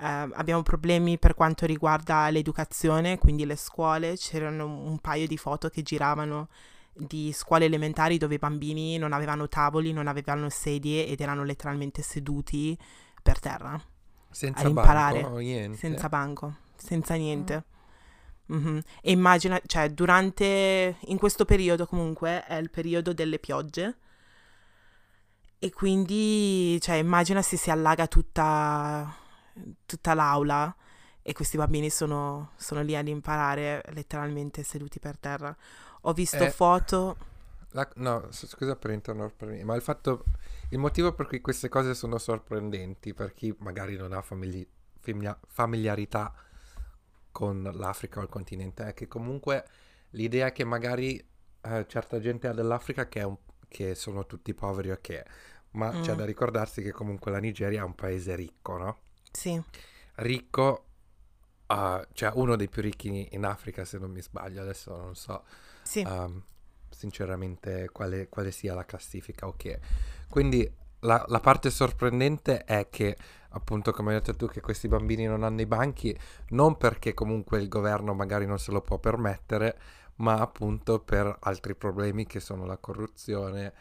Eh, 0.00 0.06
abbiamo 0.06 0.62
problemi 0.62 1.18
per 1.18 1.34
quanto 1.34 1.66
riguarda 1.66 2.28
l'educazione, 2.28 3.18
quindi 3.18 3.46
le 3.46 3.56
scuole. 3.56 4.16
C'erano 4.16 4.66
un 4.66 4.98
paio 4.98 5.26
di 5.26 5.38
foto 5.38 5.70
che 5.70 5.82
giravano 5.82 6.48
di 6.92 7.32
scuole 7.32 7.66
elementari 7.66 8.18
dove 8.18 8.34
i 8.34 8.38
bambini 8.38 8.98
non 8.98 9.12
avevano 9.12 9.48
tavoli, 9.48 9.92
non 9.92 10.08
avevano 10.08 10.50
sedie 10.50 11.06
ed 11.06 11.20
erano 11.20 11.44
letteralmente 11.44 12.02
seduti 12.02 12.76
per 13.22 13.38
terra, 13.38 13.80
Senza 14.30 14.62
ad 14.62 14.68
imparare, 14.68 15.22
banco, 15.22 15.36
niente. 15.38 15.78
senza 15.78 16.08
banco, 16.08 16.54
senza 16.76 17.14
niente. 17.14 17.64
Mhm. 18.48 18.80
E 19.02 19.10
immagina, 19.10 19.60
cioè, 19.66 19.90
durante, 19.90 20.96
in 21.00 21.18
questo 21.18 21.44
periodo 21.44 21.86
comunque 21.86 22.44
è 22.44 22.54
il 22.56 22.70
periodo 22.70 23.12
delle 23.12 23.38
piogge 23.38 23.96
e 25.60 25.72
quindi, 25.72 26.78
cioè, 26.80 26.96
immagina 26.96 27.42
se 27.42 27.56
si 27.56 27.70
allaga 27.70 28.06
tutta, 28.06 29.12
tutta 29.86 30.14
l'aula 30.14 30.74
e 31.22 31.32
questi 31.32 31.56
bambini 31.56 31.90
sono, 31.90 32.52
sono 32.56 32.80
lì 32.82 32.94
ad 32.96 33.08
imparare 33.08 33.82
letteralmente 33.92 34.62
seduti 34.62 35.00
per 35.00 35.18
terra. 35.18 35.54
Ho 36.02 36.12
visto 36.12 36.44
Eh, 36.44 36.48
foto, 36.48 37.16
La- 37.72 37.88
no, 37.96 38.28
scusa 38.30 38.76
per 38.76 38.90
interrompermi, 38.92 39.62
ma 39.64 39.74
il 39.74 39.82
fatto, 39.82 40.24
il 40.70 40.78
motivo 40.78 41.12
per 41.12 41.26
cui 41.26 41.40
queste 41.40 41.68
cose 41.68 41.94
sono 41.94 42.16
sorprendenti 42.18 43.12
per 43.12 43.34
chi 43.34 43.54
magari 43.58 43.96
non 43.96 44.12
ha 44.12 44.22
famigli- 44.22 44.66
famiglia- 44.98 45.38
familiarità 45.46 46.32
con 47.38 47.62
l'Africa 47.74 48.18
o 48.18 48.22
il 48.24 48.28
continente 48.28 48.84
è 48.88 48.94
che 48.94 49.06
comunque 49.06 49.64
l'idea 50.10 50.50
che 50.50 50.64
magari 50.64 51.24
eh, 51.62 51.86
certa 51.88 52.18
gente 52.18 52.48
ha 52.48 52.52
dell'Africa 52.52 53.06
che, 53.06 53.20
è 53.20 53.24
un- 53.24 53.38
che 53.68 53.94
sono 53.94 54.26
tutti 54.26 54.52
poveri 54.54 54.90
o 54.90 54.98
che, 55.00 55.24
ma 55.72 55.96
c'è 56.00 56.14
Mm. 56.14 56.16
da 56.16 56.24
ricordarsi 56.24 56.82
che 56.82 56.90
comunque 56.90 57.30
la 57.30 57.38
Nigeria 57.38 57.82
è 57.82 57.84
un 57.84 57.94
paese 57.94 58.34
ricco, 58.34 58.76
no? 58.76 58.98
sì, 59.32 59.62
Ricco, 60.16 60.84
eh, 61.68 62.08
cioè 62.12 62.32
uno 62.34 62.56
dei 62.56 62.68
più 62.68 62.82
ricchi 62.82 63.28
in 63.32 63.44
Africa 63.44 63.84
se 63.84 63.98
non 63.98 64.10
mi 64.10 64.22
sbaglio, 64.22 64.62
adesso 64.62 64.96
non 64.96 65.14
so 65.14 65.44
sì, 65.82 66.00
ehm, 66.06 66.42
sinceramente 66.90 67.90
quale, 67.92 68.28
quale 68.28 68.50
sia 68.52 68.74
la 68.74 68.84
classifica 68.84 69.46
ok 69.46 69.78
quindi 70.28 70.70
la, 71.00 71.24
la 71.28 71.40
parte 71.40 71.70
sorprendente 71.70 72.64
è 72.64 72.88
che 72.90 73.16
appunto 73.50 73.92
come 73.92 74.14
hai 74.14 74.20
detto 74.20 74.34
tu 74.36 74.46
che 74.46 74.60
questi 74.60 74.88
bambini 74.88 75.24
non 75.26 75.42
hanno 75.42 75.60
i 75.60 75.66
banchi 75.66 76.16
non 76.50 76.76
perché 76.76 77.14
comunque 77.14 77.58
il 77.60 77.68
governo 77.68 78.14
magari 78.14 78.46
non 78.46 78.58
se 78.58 78.72
lo 78.72 78.80
può 78.82 78.98
permettere 78.98 79.78
ma 80.16 80.34
appunto 80.40 80.98
per 81.00 81.34
altri 81.40 81.74
problemi 81.74 82.26
che 82.26 82.40
sono 82.40 82.66
la 82.66 82.76
corruzione 82.76 83.72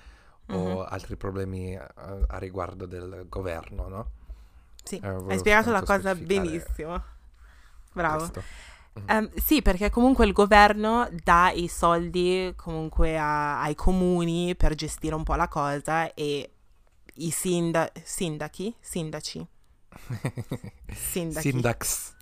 o 0.49 0.79
Mhm. 0.79 0.85
altri 0.89 1.17
problemi 1.17 1.73
eh, 1.73 1.79
a 2.27 2.37
riguardo 2.37 2.85
del 2.85 3.25
governo 3.27 3.87
no? 3.89 4.11
sì. 4.83 4.95
Eh, 5.03 5.07
Hai 5.27 5.37
spiegato 5.39 5.71
la 5.71 5.81
cosa 5.83 6.15
benissimo. 6.15 7.03
Bravo. 7.93 8.17
questo. 8.31 8.43
Ehm, 9.05 9.29
sì, 9.35 9.61
perché 9.61 9.89
comunque 9.89 10.25
il 10.25 10.31
governo 10.33 11.07
dà 11.23 11.51
i 11.53 11.67
soldi 11.67 12.53
comunque 12.55 13.17
a- 13.17 13.61
ai 13.61 13.75
comuni 13.75 14.55
per 14.55 14.73
gestire 14.75 15.15
un 15.15 15.23
po' 15.23 15.35
la 15.35 15.47
cosa 15.47 16.13
e 16.13 16.51
i 17.17 17.31
sinda- 17.31 17.91
sindaci, 18.03 18.73
sindaci, 18.79 19.47
sindaci, 20.93 21.51
Sindax 21.51 22.15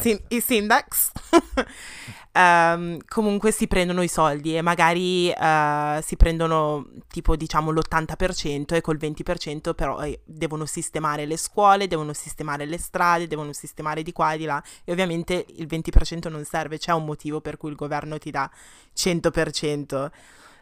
Sin- 0.00 0.20
i 0.28 0.40
sindacs 0.40 1.12
ehm, 2.32 2.98
comunque 3.06 3.52
si 3.52 3.68
prendono 3.68 4.02
i 4.02 4.08
soldi 4.08 4.56
e 4.56 4.60
magari 4.62 5.30
eh, 5.30 6.00
si 6.02 6.16
prendono 6.16 6.88
tipo 7.06 7.36
diciamo 7.36 7.70
l'80% 7.70 8.74
e 8.74 8.80
col 8.80 8.96
20% 8.96 9.74
però 9.74 10.00
eh, 10.02 10.20
devono 10.24 10.66
sistemare 10.66 11.24
le 11.24 11.36
scuole, 11.36 11.86
devono 11.86 12.12
sistemare 12.12 12.64
le 12.66 12.78
strade, 12.78 13.28
devono 13.28 13.52
sistemare 13.52 14.02
di 14.02 14.12
qua 14.12 14.32
e 14.32 14.38
di 14.38 14.44
là 14.44 14.62
e 14.84 14.90
ovviamente 14.90 15.46
il 15.56 15.66
20% 15.66 16.28
non 16.28 16.44
serve, 16.44 16.78
c'è 16.78 16.92
un 16.92 17.04
motivo 17.04 17.40
per 17.40 17.56
cui 17.56 17.70
il 17.70 17.76
governo 17.76 18.18
ti 18.18 18.30
dà 18.30 18.50
100% 18.96 20.10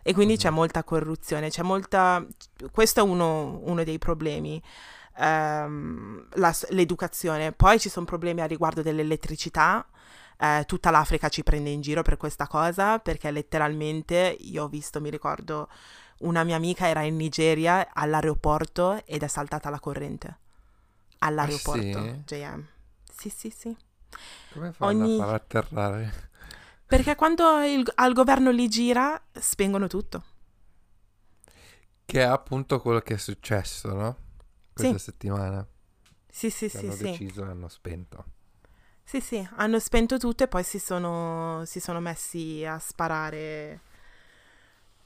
e 0.04 0.14
quindi 0.14 0.36
c'è 0.36 0.50
Mhm. 0.50 0.52
molta 0.52 0.84
corruzione, 0.84 1.50
c'è 1.50 1.62
molta... 1.64 2.24
questo 2.72 3.00
è 3.00 3.02
uno, 3.02 3.60
uno 3.64 3.84
dei 3.84 3.98
problemi 3.98 4.62
ehm, 5.18 6.26
la 6.34 6.54
l'educazione. 6.70 7.52
Poi 7.52 7.78
ci 7.80 7.88
sono 7.88 8.06
problemi 8.06 8.40
a 8.42 8.46
riguardo 8.46 8.82
dell'elettricità. 8.82 9.86
eh, 10.38 10.64
tutta 10.66 10.90
l'Africa 10.90 11.28
ci 11.28 11.42
prende 11.44 11.70
in 11.70 11.80
giro 11.80 12.02
per 12.02 12.16
questa 12.16 12.46
cosa 12.48 12.98
perché 12.98 13.30
letteralmente 13.30 14.36
io 14.40 14.64
ho 14.64 14.68
visto, 14.68 15.00
mi 15.00 15.10
ricordo, 15.10 15.68
una 16.20 16.44
mia 16.44 16.56
amica 16.56 16.88
era 16.88 17.02
in 17.02 17.16
Nigeria 17.16 17.88
all'aeroporto 17.92 19.02
ed 19.06 19.22
è 19.22 19.28
saltata 19.28 19.70
la 19.70 19.80
corrente. 19.80 20.38
All'aeroporto, 21.20 21.98
Ah, 21.98 22.18
sì? 22.18 22.24
JM. 22.24 22.66
Sì, 23.10 23.28
sì, 23.30 23.50
sì. 23.50 23.76
come 24.48 24.72
fanno 24.72 25.04
ogni- 25.04 25.04
a 25.04 25.08
far 25.08 25.34
atterrare 25.34 26.30
Perché 26.94 27.16
quando 27.16 27.60
il- 27.64 27.90
al 27.96 28.12
governo 28.12 28.52
li 28.52 28.68
gira, 28.68 29.20
spengono 29.32 29.88
tutto. 29.88 30.22
Che 32.06 32.20
è 32.20 32.22
appunto 32.22 32.80
quello 32.80 33.00
che 33.00 33.14
è 33.14 33.18
successo, 33.18 33.92
no? 33.92 34.16
Questa 34.72 34.98
settimana. 34.98 35.66
Sì, 36.30 36.50
sì, 36.50 36.68
sì, 36.68 36.78
hanno 36.78 36.96
sì. 36.96 37.04
deciso 37.04 37.44
e 37.44 37.48
hanno 37.50 37.68
spento. 37.68 38.24
Sì, 39.02 39.20
sì, 39.20 39.46
hanno 39.56 39.78
spento 39.78 40.18
tutto 40.18 40.44
e 40.44 40.48
poi 40.48 40.64
si 40.64 40.78
sono, 40.78 41.62
si 41.66 41.78
sono 41.80 42.00
messi 42.00 42.64
a 42.64 42.78
sparare. 42.78 43.80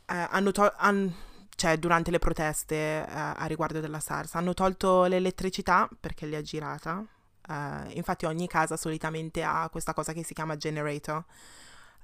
Eh, 0.07 0.27
hanno 0.31 0.53
tol- 0.53 0.73
han- 0.77 1.13
cioè, 1.55 1.77
durante 1.79 2.11
le 2.11 2.19
proteste 2.19 2.75
eh, 2.77 3.05
a 3.11 3.45
riguardo 3.47 3.81
della 3.81 4.01
SARS, 4.01 4.35
hanno 4.37 4.55
tolto 4.55 5.05
l'elettricità 5.05 5.89
perché 6.01 6.27
li 6.27 6.35
ha 6.37 6.43
girata. 6.43 7.05
Eh, 7.49 7.93
infatti 7.95 8.25
ogni 8.27 8.47
casa 8.47 8.77
solitamente 8.77 9.43
ha 9.43 9.69
questa 9.71 9.93
cosa 9.95 10.13
che 10.13 10.25
si 10.25 10.35
chiama 10.35 10.57
generator, 10.57 11.23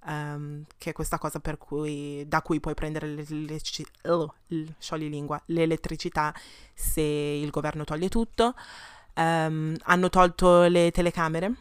ehm, 0.07 0.65
che 0.79 0.91
è 0.91 0.93
questa 0.93 1.19
cosa 1.19 1.41
per 1.41 1.59
cui, 1.59 2.25
da 2.27 2.43
cui 2.43 2.61
puoi 2.61 2.75
prendere 2.75 3.07
l'elettrici- 3.09 3.87
oh, 4.05 4.35
l- 4.49 4.65
scioglilingua, 4.79 5.41
l'elettricità 5.47 6.35
se 6.75 7.01
il 7.03 7.51
governo 7.51 7.85
toglie 7.85 8.09
tutto. 8.09 8.55
Ehm, 9.15 9.77
hanno 9.83 10.09
tolto 10.11 10.63
le 10.65 10.91
telecamere 10.91 11.53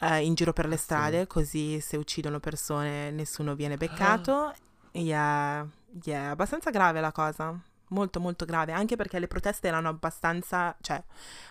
eh, 0.00 0.24
in 0.24 0.34
giro 0.34 0.52
per 0.52 0.66
le 0.66 0.74
Ah, 0.74 0.78
sì. 0.78 0.82
strade, 0.84 1.26
così 1.26 1.80
se 1.80 1.96
uccidono 1.96 2.40
persone 2.40 3.10
nessuno 3.10 3.54
viene 3.54 3.76
beccato. 3.76 4.54
Yeah, 4.92 5.66
yeah, 6.04 6.30
abbastanza 6.30 6.70
grave 6.70 7.00
la 7.00 7.12
cosa. 7.12 7.58
Molto, 7.88 8.18
molto 8.20 8.44
grave, 8.44 8.72
anche 8.72 8.96
perché 8.96 9.18
le 9.18 9.28
proteste 9.28 9.68
erano 9.68 9.88
abbastanza, 9.88 10.76
cioè, 10.80 11.02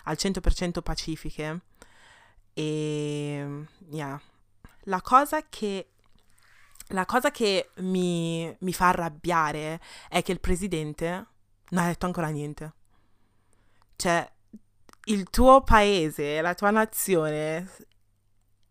al 0.06 0.18
100% 0.18 0.82
pacifiche. 0.82 1.62
E, 2.54 3.66
yeah. 3.90 4.20
La 4.84 5.02
cosa 5.02 5.48
che, 5.48 5.92
la 6.88 7.06
cosa 7.06 7.32
che 7.32 7.72
mi, 7.78 8.56
mi 8.60 8.74
fa 8.74 8.90
arrabbiare 8.90 9.80
è 10.10 10.22
che 10.22 10.32
il 10.32 10.40
presidente 10.40 11.28
non 11.70 11.84
ha 11.84 11.88
detto 11.88 12.06
ancora 12.06 12.28
niente. 12.30 12.74
Cioè, 13.96 14.32
il 15.06 15.30
tuo 15.30 15.62
paese, 15.62 16.42
la 16.42 16.54
tua 16.54 16.72
nazione 16.72 17.70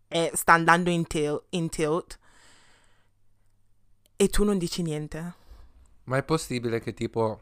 è- 0.07 0.31
sta 0.33 0.53
andando 0.53 0.89
in, 0.89 1.05
til- 1.07 1.43
in 1.49 1.69
tilt 1.69 2.19
e 4.15 4.27
tu 4.29 4.43
non 4.43 4.57
dici 4.57 4.81
niente. 4.81 5.33
Ma 6.05 6.17
è 6.17 6.23
possibile 6.23 6.79
che 6.79 6.93
tipo... 6.93 7.41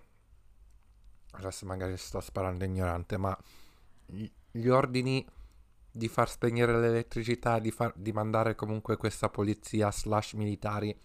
Adesso 1.33 1.65
magari 1.65 1.95
sto 1.97 2.19
sparando 2.19 2.65
ignorante, 2.65 3.17
ma 3.17 3.37
gli 4.05 4.67
ordini 4.67 5.25
di 5.91 6.07
far 6.07 6.29
spegnere 6.29 6.79
l'elettricità, 6.79 7.59
di, 7.59 7.71
far- 7.71 7.93
di 7.95 8.11
mandare 8.13 8.55
comunque 8.55 8.97
questa 8.97 9.29
polizia 9.29 9.91
slash 9.91 10.33
militari 10.33 10.97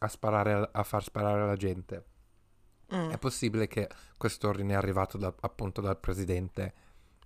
a 0.00 0.08
sparare, 0.08 0.68
a 0.72 0.82
far 0.82 1.02
sparare 1.02 1.46
la 1.46 1.56
gente. 1.56 2.04
Mm, 2.94 3.10
È 3.10 3.18
possibile 3.18 3.66
che 3.66 3.88
quest'ordine 4.16 4.72
è 4.74 4.76
arrivato 4.76 5.16
da- 5.18 5.34
appunto 5.40 5.80
dal 5.80 5.98
presidente 5.98 6.62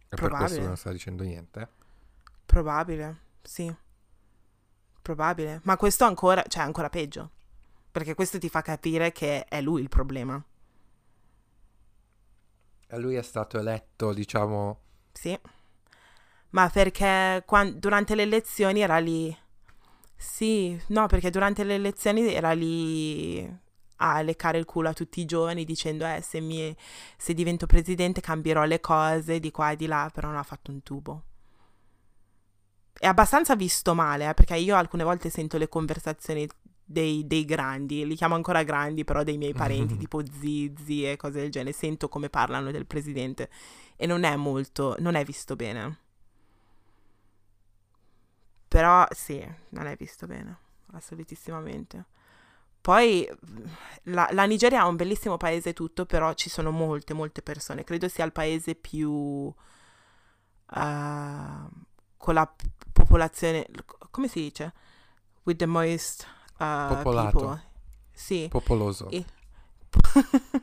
e 0.09 0.17
per 0.17 0.19
questo 0.19 0.27
Probabile. 0.37 0.67
non 0.67 0.77
sta 0.77 0.91
dicendo 0.93 1.23
niente? 1.25 1.69
Probabile, 2.47 3.21
sì. 3.43 3.75
Probabile. 5.03 5.61
Ma 5.65 5.77
questo 5.77 6.05
ancora, 6.05 6.43
cioè 6.47 6.63
ancora 6.63 6.89
peggio. 6.91 7.31
Perché 7.91 8.15
questo 8.15 8.39
ti 8.39 8.49
fa 8.49 8.63
capire 8.63 9.11
che 9.13 9.45
è 9.45 9.61
lui 9.61 9.81
il 9.83 9.89
problema. 9.89 10.43
E 12.91 12.99
lui 12.99 13.17
è 13.17 13.23
stato 13.23 13.59
eletto, 13.59 14.13
diciamo, 14.13 14.81
Sì. 15.13 15.39
Ma 16.51 16.69
perché 16.71 17.43
quan- 17.47 17.79
durante 17.79 18.15
le 18.15 18.23
elezioni 18.23 18.81
era 18.81 18.99
lì. 18.99 19.37
Sì, 20.17 20.81
no, 20.89 21.07
perché 21.07 21.31
durante 21.31 21.63
le 21.65 21.75
elezioni 21.75 22.33
era 22.33 22.53
lì 22.53 23.67
a 23.99 24.21
leccare 24.23 24.59
il 24.59 24.65
culo 24.65 24.89
a 24.89 24.93
tutti 24.93 25.21
i 25.21 25.25
giovani 25.25 25.65
dicendo 25.65 26.07
eh 26.07 26.21
se, 26.23 26.41
mi, 26.41 26.75
se 27.17 27.35
divento 27.35 27.67
presidente 27.67 28.21
cambierò 28.21 28.65
le 28.65 28.81
cose 28.81 29.41
di 29.41 29.51
qua 29.51 29.73
e 29.73 29.77
di 29.77 29.87
là, 29.87 30.11
però 30.13 30.29
non 30.29 30.37
ha 30.37 30.43
fatto 30.43 30.71
un 30.71 30.83
tubo. 30.83 31.23
È 32.93 33.07
abbastanza 33.07 33.55
visto 33.55 33.95
male, 33.95 34.29
eh, 34.29 34.35
perché 34.35 34.57
io 34.57 34.75
alcune 34.75 35.05
volte 35.05 35.31
sento 35.31 35.57
le 35.57 35.69
conversazioni 35.69 36.49
dei, 36.85 37.27
dei, 37.27 37.45
grandi, 37.45 38.05
li 38.05 38.17
chiamo 38.17 38.35
ancora 38.35 38.65
grandi, 38.65 39.05
però 39.05 39.23
dei 39.23 39.37
miei 39.37 39.53
parenti, 39.53 39.97
tipo 39.99 40.23
zizi 40.41 41.09
e 41.09 41.17
cose 41.17 41.41
del 41.41 41.51
genere, 41.51 41.73
sento 41.73 42.09
come 42.09 42.29
parlano 42.29 42.73
del 42.73 42.87
presidente 42.87 43.51
e 43.97 44.07
non 44.07 44.25
è 44.25 44.35
molto, 44.35 44.97
non 44.99 45.15
è 45.15 45.25
visto 45.25 45.55
bene. 45.55 46.07
Però 48.69 49.07
sì, 49.11 49.43
non 49.71 49.87
è 49.87 49.97
visto 49.97 50.27
bene, 50.27 50.57
assolutissimamente. 50.93 52.05
Poi 52.81 53.29
la, 54.05 54.29
la, 54.33 54.45
Nigeria 54.45 54.83
è 54.83 54.87
un 54.87 54.97
bellissimo 54.97 55.37
paese 55.37 55.73
tutto, 55.73 56.05
però 56.07 56.33
ci 56.35 56.51
sono 56.51 56.71
molte, 56.71 57.15
molte 57.15 57.43
persone. 57.43 57.85
Credo 57.85 58.09
sia 58.09 58.25
il 58.25 58.33
paese 58.33 58.75
più... 58.75 59.11
Uh, 59.11 59.55
con 62.17 62.35
la 62.35 62.55
popolazione... 62.93 63.67
come 64.11 64.29
si 64.29 64.41
dice? 64.41 64.73
With 65.45 65.59
the 65.59 65.67
most 65.67 66.27
uh, 66.59 66.95
Popolato. 66.95 67.39
people. 67.39 67.63
Sì. 68.13 68.49
Popoloso. 68.51 69.09
E... 69.09 69.25
non 70.15 70.63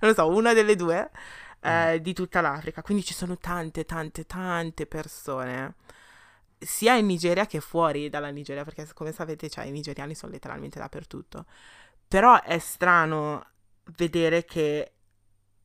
lo 0.00 0.14
so, 0.14 0.28
una 0.28 0.52
delle 0.52 0.74
due 0.74 1.10
eh, 1.60 1.98
mm. 1.98 2.02
di 2.02 2.12
tutta 2.12 2.40
l'Africa. 2.40 2.82
Quindi 2.82 3.04
ci 3.04 3.14
sono 3.14 3.38
tante, 3.38 3.84
tante, 3.84 4.26
tante 4.26 4.86
persone 4.86 5.74
sia 6.64 6.94
in 6.94 7.06
Nigeria 7.06 7.46
che 7.46 7.60
fuori 7.60 8.08
dalla 8.08 8.30
Nigeria, 8.30 8.64
perché 8.64 8.88
come 8.94 9.12
sapete, 9.12 9.48
cioè, 9.48 9.66
i 9.66 9.70
nigeriani 9.70 10.14
sono 10.14 10.32
letteralmente 10.32 10.78
dappertutto. 10.78 11.46
Però 12.06 12.40
è 12.42 12.58
strano 12.58 13.46
vedere 13.96 14.44
che 14.44 14.92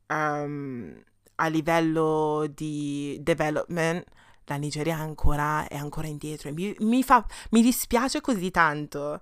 um, 0.08 1.02
a 1.36 1.48
livello 1.48 2.48
di 2.54 3.18
development 3.22 4.06
la 4.46 4.56
Nigeria 4.56 4.98
ancora, 4.98 5.68
è 5.68 5.78
ancora 5.78 6.08
indietro. 6.08 6.52
Mi, 6.52 6.76
mi, 6.80 7.04
fa, 7.04 7.26
mi 7.52 7.62
dispiace 7.62 8.20
così 8.22 8.52
tanto. 8.52 9.22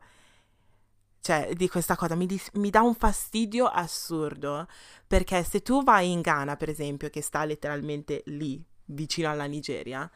Cioè, 1.20 1.54
di 1.54 1.68
questa 1.68 1.96
cosa 1.98 2.16
mi, 2.16 2.26
dis- 2.26 2.52
mi 2.54 2.70
dà 2.70 2.82
un 2.82 2.96
fastidio 2.96 3.66
assurdo. 3.66 4.68
Perché 5.06 5.44
se 5.44 5.62
tu 5.62 5.84
vai 5.84 6.12
in 6.12 6.22
Ghana, 6.22 6.56
per 6.56 6.70
esempio, 6.70 7.10
che 7.10 7.22
sta 7.22 7.44
letteralmente 7.44 8.24
lì, 8.28 8.64
vicino 8.86 9.30
alla 9.30 9.46
Nigeria, 9.46 10.10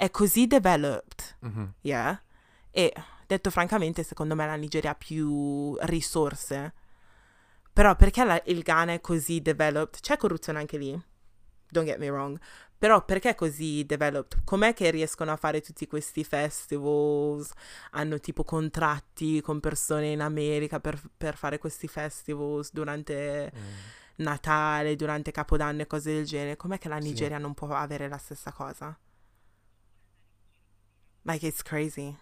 è 0.00 0.12
così 0.12 0.46
developed, 0.46 1.38
mm-hmm. 1.44 1.64
yeah? 1.80 2.22
E 2.70 2.94
detto 3.26 3.50
francamente, 3.50 4.04
secondo 4.04 4.36
me 4.36 4.46
la 4.46 4.54
Nigeria 4.54 4.92
ha 4.92 4.94
più 4.94 5.76
risorse. 5.80 6.72
Però 7.72 7.96
perché 7.96 8.22
la, 8.22 8.40
il 8.46 8.62
Ghana 8.62 8.92
è 8.92 9.00
così 9.00 9.42
developed? 9.42 10.00
C'è 10.00 10.16
corruzione 10.16 10.60
anche 10.60 10.78
lì, 10.78 10.92
don't 11.68 11.84
get 11.84 11.98
me 11.98 12.10
wrong. 12.10 12.38
Però 12.78 13.04
perché 13.04 13.30
è 13.30 13.34
così 13.34 13.84
developed? 13.84 14.42
Com'è 14.44 14.72
che 14.72 14.88
riescono 14.92 15.32
a 15.32 15.36
fare 15.36 15.60
tutti 15.62 15.88
questi 15.88 16.22
festivals? 16.22 17.50
Hanno 17.90 18.20
tipo 18.20 18.44
contratti 18.44 19.40
con 19.40 19.58
persone 19.58 20.12
in 20.12 20.20
America 20.20 20.78
per, 20.78 21.00
per 21.16 21.36
fare 21.36 21.58
questi 21.58 21.88
festivals 21.88 22.70
durante 22.72 23.50
mm. 23.52 23.62
Natale, 24.18 24.94
durante 24.94 25.32
Capodanno 25.32 25.82
e 25.82 25.88
cose 25.88 26.14
del 26.14 26.24
genere. 26.24 26.56
Com'è 26.56 26.78
che 26.78 26.88
la 26.88 26.98
Nigeria 26.98 27.38
sì. 27.38 27.42
non 27.42 27.54
può 27.54 27.66
avere 27.70 28.06
la 28.06 28.18
stessa 28.18 28.52
cosa? 28.52 28.96
Like 31.28 31.46
it's 31.46 31.62
crazy. 31.62 32.16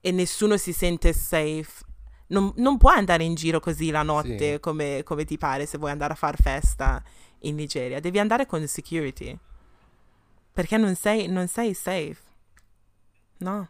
E 0.00 0.10
nessuno 0.10 0.56
si 0.56 0.72
sente 0.72 1.12
safe. 1.12 1.84
Non, 2.28 2.50
non 2.56 2.78
puoi 2.78 2.96
andare 2.96 3.22
in 3.22 3.34
giro 3.34 3.60
così 3.60 3.90
la 3.90 4.02
notte 4.02 4.54
sì. 4.54 4.60
come, 4.60 5.02
come 5.04 5.26
ti 5.26 5.36
pare 5.36 5.66
se 5.66 5.76
vuoi 5.76 5.90
andare 5.90 6.14
a 6.14 6.16
far 6.16 6.40
festa 6.40 7.02
in 7.40 7.54
Nigeria. 7.54 8.00
Devi 8.00 8.18
andare 8.18 8.46
con 8.46 8.66
security. 8.66 9.38
Perché 10.52 10.78
non 10.78 10.94
sei, 10.94 11.28
non 11.28 11.46
sei 11.48 11.74
safe. 11.74 12.16
No. 13.38 13.68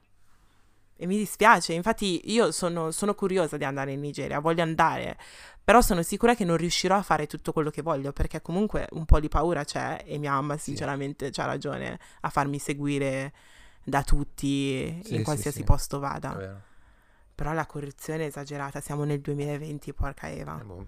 E 0.96 1.06
mi 1.06 1.16
dispiace, 1.16 1.72
infatti 1.72 2.30
io 2.32 2.52
sono, 2.52 2.92
sono, 2.92 3.14
curiosa 3.14 3.56
di 3.56 3.64
andare 3.64 3.90
in 3.90 4.00
Nigeria, 4.00 4.38
voglio 4.38 4.62
andare, 4.62 5.18
però 5.64 5.80
sono 5.80 6.02
sicura 6.02 6.36
che 6.36 6.44
non 6.44 6.56
riuscirò 6.56 6.94
a 6.94 7.02
fare 7.02 7.26
tutto 7.26 7.52
quello 7.52 7.70
che 7.70 7.82
voglio, 7.82 8.12
perché 8.12 8.40
comunque 8.40 8.86
un 8.92 9.04
po' 9.04 9.18
di 9.18 9.28
paura 9.28 9.64
c'è 9.64 10.04
e 10.06 10.18
mia 10.18 10.30
mamma 10.30 10.56
sinceramente 10.58 11.32
sì. 11.32 11.40
ha 11.40 11.46
ragione 11.46 11.98
a 12.20 12.28
farmi 12.28 12.60
seguire 12.60 13.32
da 13.84 14.02
tutti 14.02 15.00
sì, 15.02 15.16
in 15.16 15.22
qualsiasi 15.22 15.58
sì, 15.58 15.64
posto 15.64 15.98
vada. 15.98 16.60
Però 17.34 17.52
la 17.52 17.66
corruzione 17.66 18.24
è 18.24 18.26
esagerata, 18.26 18.80
siamo 18.80 19.04
nel 19.04 19.20
2020, 19.20 19.92
porca 19.94 20.30
Eva. 20.30 20.60
È 20.60 20.64
boh. 20.64 20.86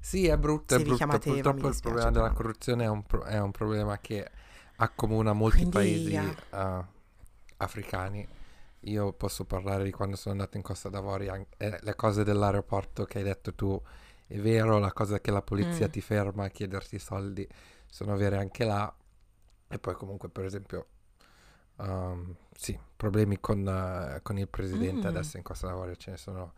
Sì, 0.00 0.26
è 0.26 0.36
brutto, 0.36 0.74
è 0.74 0.82
brutto. 0.82 1.06
Purtroppo 1.06 1.58
Eva, 1.58 1.68
il 1.68 1.80
problema 1.80 2.10
della 2.10 2.30
corruzione 2.30 2.84
è 2.84 2.88
un, 2.88 3.02
pro- 3.02 3.24
è 3.24 3.38
un, 3.38 3.50
problema 3.50 3.98
che 3.98 4.28
accomuna 4.76 5.32
molti 5.32 5.68
Quindi, 5.68 6.12
paesi 6.12 6.16
uh, 6.16 6.84
africani. 7.58 8.26
Io 8.82 9.12
posso 9.12 9.44
parlare 9.44 9.84
di 9.84 9.90
quando 9.90 10.16
sono 10.16 10.34
andato 10.34 10.56
in 10.56 10.62
Costa 10.62 10.88
d'Avorio, 10.88 11.46
eh, 11.56 11.78
le 11.80 11.94
cose 11.96 12.24
dell'aeroporto 12.24 13.04
che 13.04 13.18
hai 13.18 13.24
detto 13.24 13.54
tu, 13.54 13.80
è 14.26 14.38
vero, 14.38 14.78
la 14.78 14.92
cosa 14.92 15.20
che 15.20 15.30
la 15.30 15.42
polizia 15.42 15.88
mm. 15.88 15.90
ti 15.90 16.00
ferma 16.00 16.44
a 16.44 16.48
chiederti 16.48 16.98
soldi 16.98 17.46
sono 17.86 18.16
vere 18.16 18.38
anche 18.38 18.64
là. 18.64 18.92
E 19.68 19.78
poi 19.78 19.94
comunque, 19.94 20.28
per 20.28 20.44
esempio, 20.44 20.86
Um, 21.78 22.34
sì, 22.56 22.78
problemi 22.96 23.38
con, 23.38 23.64
uh, 23.64 24.20
con, 24.22 24.36
il 24.36 24.48
presidente 24.48 25.06
mm. 25.06 25.10
adesso 25.10 25.36
in 25.36 25.44
Costa 25.44 25.68
d'Avorio 25.68 25.94
ce 25.94 26.10
ne 26.10 26.16
sono 26.16 26.52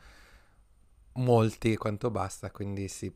molti 1.15 1.77
quanto 1.77 2.11
basta, 2.11 2.51
quindi 2.51 2.89
sì. 2.89 3.13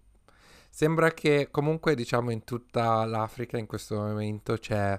Sembra 0.69 1.13
che 1.13 1.49
comunque 1.51 1.95
diciamo 1.95 2.31
in 2.31 2.45
tutta 2.45 3.05
l'Africa 3.05 3.57
in 3.59 3.67
questo 3.67 3.95
momento 3.97 4.57
c'è 4.57 4.99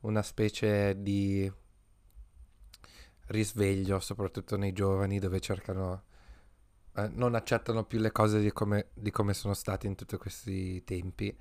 una 0.00 0.22
specie 0.22 1.02
di 1.02 1.50
risveglio, 3.26 3.98
soprattutto 3.98 4.56
nei 4.56 4.72
giovani 4.72 5.18
dove 5.18 5.40
cercano, 5.40 6.04
eh, 6.94 7.08
non 7.08 7.34
accettano 7.34 7.84
più 7.84 7.98
le 7.98 8.12
cose 8.12 8.40
di 8.40 8.52
come, 8.52 8.90
di 8.94 9.10
come 9.10 9.34
sono 9.34 9.52
state 9.52 9.86
in 9.86 9.96
tutti 9.96 10.16
questi 10.16 10.84
tempi 10.84 11.36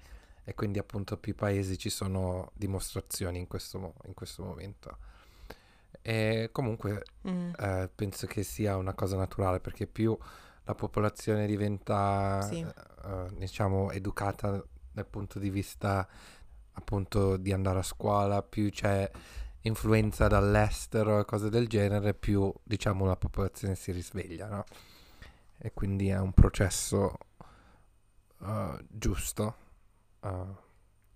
e 0.47 0.53
quindi 0.53 0.77
appunto 0.77 1.17
più 1.17 1.33
paesi 1.35 1.77
ci 1.77 1.89
sono 1.89 2.51
dimostrazioni 2.53 3.39
in 3.39 3.47
questo, 3.47 3.95
in 4.05 4.13
questo 4.13 4.43
momento. 4.43 4.97
E 6.03 6.49
comunque 6.51 7.03
mm. 7.27 7.53
eh, 7.57 7.89
penso 7.93 8.27
che 8.27 8.43
sia 8.43 8.77
una 8.77 8.93
cosa 8.93 9.17
naturale 9.17 9.59
perché 9.59 9.87
più 9.87 10.15
la 10.65 10.75
popolazione 10.75 11.47
diventa 11.47 12.41
sì. 12.43 12.59
eh, 12.59 13.27
diciamo 13.33 13.89
educata 13.89 14.63
dal 14.91 15.07
punto 15.07 15.39
di 15.39 15.49
vista 15.49 16.07
appunto 16.73 17.37
di 17.37 17.51
andare 17.51 17.79
a 17.79 17.83
scuola, 17.83 18.43
più 18.43 18.69
c'è 18.69 19.09
influenza 19.61 20.27
dall'estero 20.27 21.19
e 21.19 21.25
cose 21.25 21.49
del 21.49 21.67
genere, 21.67 22.13
più 22.13 22.53
diciamo 22.61 23.05
la 23.05 23.15
popolazione 23.15 23.73
si 23.73 23.91
risveglia, 23.91 24.47
no? 24.47 24.63
E 25.57 25.73
quindi 25.73 26.09
è 26.09 26.19
un 26.19 26.33
processo 26.33 27.17
uh, 28.39 28.77
giusto 28.89 29.63
Uh, 30.25 30.55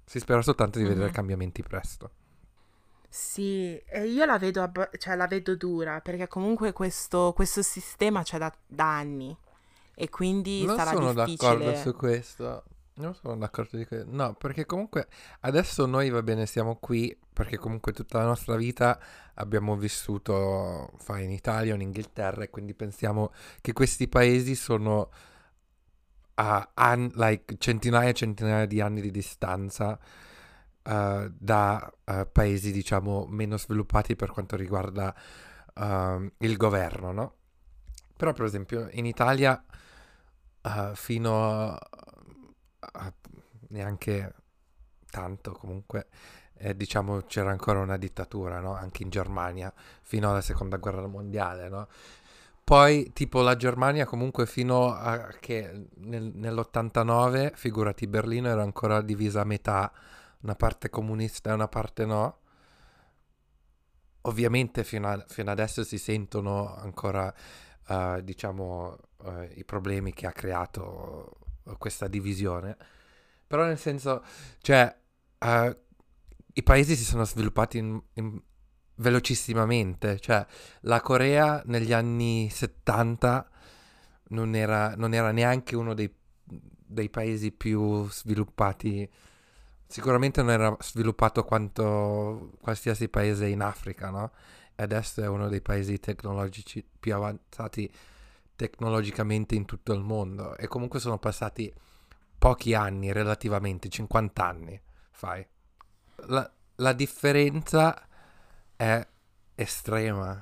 si 0.05 0.19
spera 0.19 0.41
soltanto 0.41 0.77
di 0.77 0.83
vedere 0.85 1.05
mm-hmm. 1.05 1.13
cambiamenti 1.13 1.63
presto. 1.63 2.11
Sì, 3.09 3.75
e 3.75 4.07
io 4.07 4.23
la 4.25 4.37
vedo, 4.37 4.61
ab- 4.61 4.95
cioè, 4.97 5.15
la 5.15 5.25
vedo 5.25 5.55
dura 5.55 5.99
perché 5.99 6.27
comunque 6.27 6.73
questo, 6.73 7.33
questo 7.35 7.63
sistema 7.63 8.21
c'è 8.21 8.37
da, 8.37 8.53
da, 8.67 8.97
anni 8.97 9.35
e 9.95 10.09
quindi 10.09 10.63
non 10.63 10.77
sarà 10.77 10.91
sono 10.91 11.13
difficile. 11.13 11.57
d'accordo 11.57 11.75
su 11.75 11.95
questo. 11.95 12.63
Non 12.95 13.15
sono 13.15 13.37
d'accordo 13.37 13.77
di 13.77 13.85
questo. 13.85 14.07
No, 14.09 14.33
perché 14.33 14.65
comunque 14.65 15.07
adesso 15.41 15.85
noi 15.85 16.09
va 16.09 16.21
bene, 16.21 16.45
siamo 16.45 16.75
qui 16.75 17.17
perché 17.31 17.57
comunque 17.57 17.93
tutta 17.93 18.19
la 18.19 18.25
nostra 18.25 18.55
vita 18.55 18.99
abbiamo 19.35 19.75
vissuto 19.75 20.91
fa 20.97 21.19
in 21.19 21.31
Italia 21.31 21.73
o 21.73 21.75
in 21.75 21.81
Inghilterra 21.81 22.43
e 22.43 22.49
quindi 22.49 22.73
pensiamo 22.73 23.31
che 23.61 23.73
questi 23.73 24.07
paesi 24.07 24.53
sono 24.53 25.09
a 26.39 26.71
an- 26.73 27.11
like, 27.15 27.57
centinaia 27.57 28.09
e 28.09 28.13
centinaia 28.13 28.65
di 28.65 28.79
anni 28.79 29.01
di 29.01 29.11
distanza 29.11 29.99
uh, 30.83 31.31
da 31.37 31.93
uh, 32.05 32.27
paesi, 32.31 32.71
diciamo, 32.71 33.25
meno 33.27 33.57
sviluppati 33.57 34.15
per 34.15 34.31
quanto 34.31 34.55
riguarda 34.55 35.13
uh, 35.75 36.31
il 36.37 36.57
governo, 36.57 37.11
no? 37.11 37.33
Però, 38.15 38.33
per 38.33 38.45
esempio, 38.45 38.87
in 38.91 39.05
Italia 39.05 39.63
fino 40.93 41.73
a 41.73 43.13
neanche 43.69 44.33
tanto 45.09 45.53
comunque 45.53 46.07
eh, 46.55 46.75
diciamo 46.75 47.21
c'era 47.21 47.51
ancora 47.51 47.79
una 47.79 47.97
dittatura 47.97 48.59
no? 48.59 48.75
anche 48.75 49.03
in 49.03 49.09
Germania 49.09 49.73
fino 50.01 50.29
alla 50.29 50.41
seconda 50.41 50.77
guerra 50.77 51.07
mondiale 51.07 51.69
no? 51.69 51.87
Poi, 52.69 53.13
tipo, 53.13 53.41
la 53.41 53.55
Germania 53.55 54.05
comunque 54.05 54.45
fino 54.45 54.93
a 54.93 55.33
che 55.39 55.87
nel, 55.95 56.31
nell'89, 56.35 57.53
figurati, 57.55 58.05
Berlino 58.05 58.47
era 58.47 58.61
ancora 58.61 59.01
divisa 59.01 59.41
a 59.41 59.43
metà 59.43 59.91
una 60.41 60.53
parte 60.53 60.87
comunista 60.91 61.49
e 61.49 61.53
una 61.53 61.67
parte 61.67 62.05
no. 62.05 62.41
Ovviamente 64.21 64.83
fino, 64.83 65.07
a, 65.07 65.25
fino 65.27 65.49
adesso 65.49 65.83
si 65.83 65.97
sentono 65.97 66.75
ancora, 66.75 67.33
uh, 67.87 68.21
diciamo, 68.21 68.97
uh, 69.17 69.47
i 69.55 69.65
problemi 69.65 70.13
che 70.13 70.27
ha 70.27 70.31
creato 70.31 71.39
questa 71.79 72.07
divisione. 72.07 72.77
Però 73.47 73.65
nel 73.65 73.79
senso, 73.79 74.23
cioè, 74.61 74.95
uh, 75.39 75.75
i 76.53 76.61
paesi 76.61 76.95
si 76.95 77.03
sono 77.03 77.25
sviluppati 77.25 77.79
in, 77.79 77.99
in 78.13 78.39
velocissimamente. 78.99 80.19
Cioè, 80.19 80.45
la 80.81 81.01
Corea 81.01 81.61
negli 81.65 81.93
anni 81.93 82.49
70 82.49 83.49
non 84.29 84.55
era, 84.55 84.95
non 84.95 85.13
era 85.13 85.31
neanche 85.31 85.75
uno 85.75 85.93
dei, 85.93 86.13
dei, 86.43 87.09
paesi 87.09 87.51
più 87.51 88.09
sviluppati. 88.09 89.09
Sicuramente 89.87 90.41
non 90.41 90.51
era 90.51 90.75
sviluppato 90.79 91.43
quanto 91.43 92.51
qualsiasi 92.61 93.09
paese 93.09 93.47
in 93.47 93.61
Africa, 93.61 94.09
no? 94.09 94.31
E 94.75 94.83
adesso 94.83 95.21
è 95.21 95.27
uno 95.27 95.49
dei 95.49 95.61
paesi 95.61 95.99
tecnologici 95.99 96.85
più 96.99 97.13
avanzati 97.15 97.91
tecnologicamente 98.55 99.55
in 99.55 99.65
tutto 99.65 99.93
il 99.93 100.01
mondo. 100.01 100.55
E 100.57 100.67
comunque 100.67 100.99
sono 100.99 101.17
passati 101.17 101.73
pochi 102.37 102.73
anni, 102.73 103.11
relativamente, 103.11 103.89
50 103.89 104.45
anni, 104.45 104.79
fai. 105.11 105.45
La, 106.27 106.49
la 106.75 106.93
differenza 106.93 108.08
è 108.79 109.05
estrema. 109.55 110.41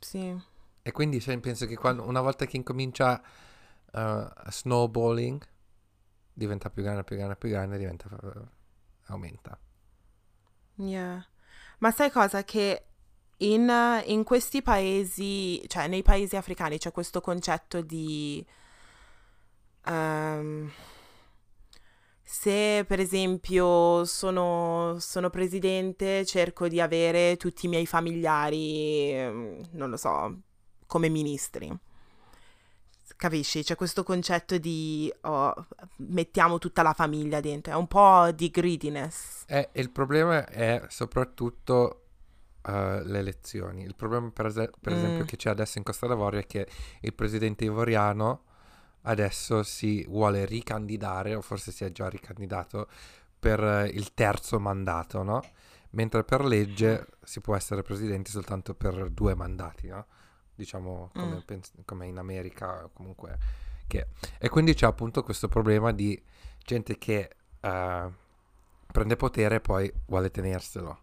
Sì. 0.00 0.34
E 0.80 0.92
quindi 0.92 1.20
cioè, 1.20 1.38
penso 1.40 1.66
che 1.66 1.76
quando, 1.76 2.06
una 2.08 2.22
volta 2.22 2.46
che 2.46 2.56
incomincia 2.56 3.22
uh, 3.92 4.26
snowballing, 4.48 5.46
diventa 6.32 6.70
più 6.70 6.82
grande, 6.82 7.04
più 7.04 7.16
grande, 7.16 7.36
più 7.36 7.50
grande, 7.50 7.76
diventa, 7.76 8.08
uh, 8.08 8.48
aumenta. 9.08 9.58
Yeah. 10.76 11.26
Ma 11.80 11.90
sai 11.90 12.10
cosa? 12.10 12.44
Che 12.44 12.86
in, 13.36 14.02
in, 14.06 14.24
questi 14.24 14.62
paesi, 14.62 15.62
cioè 15.66 15.86
nei 15.86 16.02
paesi 16.02 16.36
africani 16.36 16.78
c'è 16.78 16.92
questo 16.92 17.20
concetto 17.20 17.82
di... 17.82 18.44
Um, 19.84 20.72
se 22.24 22.84
per 22.88 23.00
esempio 23.00 24.04
sono, 24.06 24.96
sono, 24.98 25.28
presidente, 25.28 26.24
cerco 26.24 26.68
di 26.68 26.80
avere 26.80 27.36
tutti 27.36 27.66
i 27.66 27.68
miei 27.68 27.86
familiari, 27.86 29.12
mm, 29.14 29.60
non 29.72 29.90
lo 29.90 29.98
so, 29.98 30.40
come 30.86 31.10
ministri. 31.10 31.70
Capisci? 33.16 33.62
C'è 33.62 33.76
questo 33.76 34.02
concetto 34.02 34.56
di 34.58 35.12
oh, 35.20 35.66
mettiamo 35.98 36.58
tutta 36.58 36.82
la 36.82 36.94
famiglia 36.94 37.40
dentro, 37.40 37.72
è 37.72 37.76
un 37.76 37.86
po' 37.86 38.30
di 38.32 38.50
greediness. 38.50 39.44
Eh, 39.46 39.68
il 39.74 39.90
problema 39.90 40.46
è 40.46 40.82
soprattutto 40.88 42.06
uh, 42.62 43.02
le 43.04 43.18
elezioni. 43.18 43.82
Il 43.82 43.94
problema, 43.94 44.30
per, 44.30 44.46
es- 44.46 44.70
per 44.80 44.92
mm. 44.92 44.96
esempio, 44.96 45.24
che 45.26 45.36
c'è 45.36 45.50
adesso 45.50 45.78
in 45.78 45.84
Costa 45.84 46.06
d'Avorio 46.06 46.40
è 46.40 46.46
che 46.46 46.66
il 47.00 47.12
presidente 47.12 47.64
ivoriano 47.64 48.44
adesso 49.04 49.62
si 49.62 50.04
vuole 50.08 50.44
ricandidare, 50.44 51.34
o 51.34 51.40
forse 51.40 51.72
si 51.72 51.84
è 51.84 51.92
già 51.92 52.08
ricandidato, 52.08 52.88
per 53.38 53.90
il 53.92 54.14
terzo 54.14 54.58
mandato, 54.58 55.22
no? 55.22 55.42
Mentre 55.90 56.24
per 56.24 56.44
legge 56.44 57.06
si 57.22 57.40
può 57.40 57.54
essere 57.54 57.82
presidente 57.82 58.30
soltanto 58.30 58.74
per 58.74 59.10
due 59.10 59.34
mandati, 59.34 59.88
no? 59.88 60.06
Diciamo 60.54 61.10
come, 61.12 61.36
mm. 61.36 61.40
pens- 61.44 61.72
come 61.84 62.06
in 62.06 62.18
America 62.18 62.88
comunque. 62.92 63.38
Che... 63.86 64.06
E 64.38 64.48
quindi 64.48 64.74
c'è 64.74 64.86
appunto 64.86 65.22
questo 65.22 65.48
problema 65.48 65.92
di 65.92 66.20
gente 66.64 66.96
che 66.96 67.36
uh, 67.60 68.12
prende 68.90 69.16
potere 69.16 69.56
e 69.56 69.60
poi 69.60 69.92
vuole 70.06 70.30
tenerselo, 70.30 70.98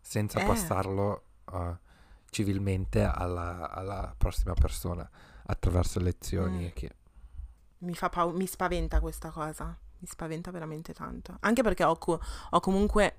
senza 0.00 0.40
eh. 0.40 0.46
passarlo 0.46 1.24
uh, 1.50 1.76
civilmente 2.30 3.02
alla, 3.02 3.68
alla, 3.70 4.14
prossima 4.16 4.54
persona 4.54 5.08
attraverso 5.46 5.98
elezioni 5.98 6.66
mm. 6.66 6.72
che 6.72 6.94
mi, 7.80 7.94
pau- 8.10 8.34
mi 8.34 8.46
spaventa 8.46 9.00
questa 9.00 9.30
cosa, 9.30 9.76
mi 9.98 10.06
spaventa 10.06 10.50
veramente 10.50 10.92
tanto. 10.92 11.36
Anche 11.40 11.62
perché 11.62 11.84
ho, 11.84 11.96
cu- 11.96 12.18
ho 12.50 12.60
comunque 12.60 13.16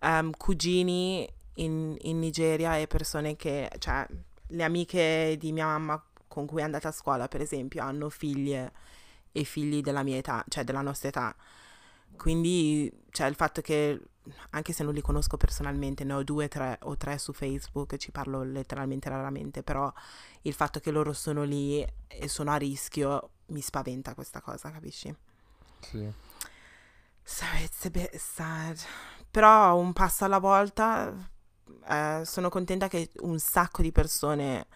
um, 0.00 0.30
cugini 0.36 1.28
in, 1.54 1.96
in, 2.00 2.18
Nigeria 2.18 2.76
e 2.76 2.86
persone 2.86 3.36
che, 3.36 3.70
cioè, 3.78 4.06
le 4.48 4.62
amiche 4.62 5.36
di 5.38 5.52
mia 5.52 5.66
mamma 5.66 6.02
con 6.26 6.46
cui 6.46 6.60
è 6.60 6.64
andata 6.64 6.88
a 6.88 6.92
scuola, 6.92 7.28
per 7.28 7.40
esempio, 7.40 7.82
hanno 7.82 8.08
figlie 8.10 8.72
e 9.32 9.44
figli 9.44 9.80
della 9.80 10.02
mia 10.02 10.16
età, 10.16 10.44
cioè 10.48 10.64
della 10.64 10.82
nostra 10.82 11.08
età. 11.08 11.34
Quindi, 12.16 12.90
cioè, 13.10 13.26
il 13.28 13.34
fatto 13.34 13.60
che, 13.60 14.00
anche 14.50 14.72
se 14.72 14.82
non 14.82 14.94
li 14.94 15.00
conosco 15.00 15.36
personalmente, 15.36 16.04
ne 16.04 16.12
ho 16.14 16.22
due 16.22 16.48
tre, 16.48 16.78
o 16.82 16.96
tre 16.96 17.18
su 17.18 17.32
Facebook, 17.32 17.96
ci 17.96 18.10
parlo 18.10 18.42
letteralmente 18.42 19.08
raramente, 19.08 19.62
però 19.62 19.92
il 20.42 20.54
fatto 20.54 20.80
che 20.80 20.90
loro 20.90 21.12
sono 21.12 21.42
lì 21.42 21.84
e 22.06 22.28
sono 22.28 22.50
a 22.50 22.56
rischio 22.56 23.30
mi 23.46 23.60
spaventa 23.60 24.14
questa 24.14 24.40
cosa, 24.40 24.70
capisci? 24.70 25.14
Sì. 25.80 26.12
So 27.22 27.44
it's 27.62 27.84
a 27.84 27.90
bit 27.90 28.16
sad. 28.16 28.78
Però 29.30 29.76
un 29.76 29.92
passo 29.92 30.24
alla 30.24 30.38
volta 30.38 31.12
eh, 31.88 32.22
sono 32.24 32.48
contenta 32.48 32.88
che 32.88 33.10
un 33.20 33.38
sacco 33.38 33.82
di 33.82 33.92
persone 33.92 34.66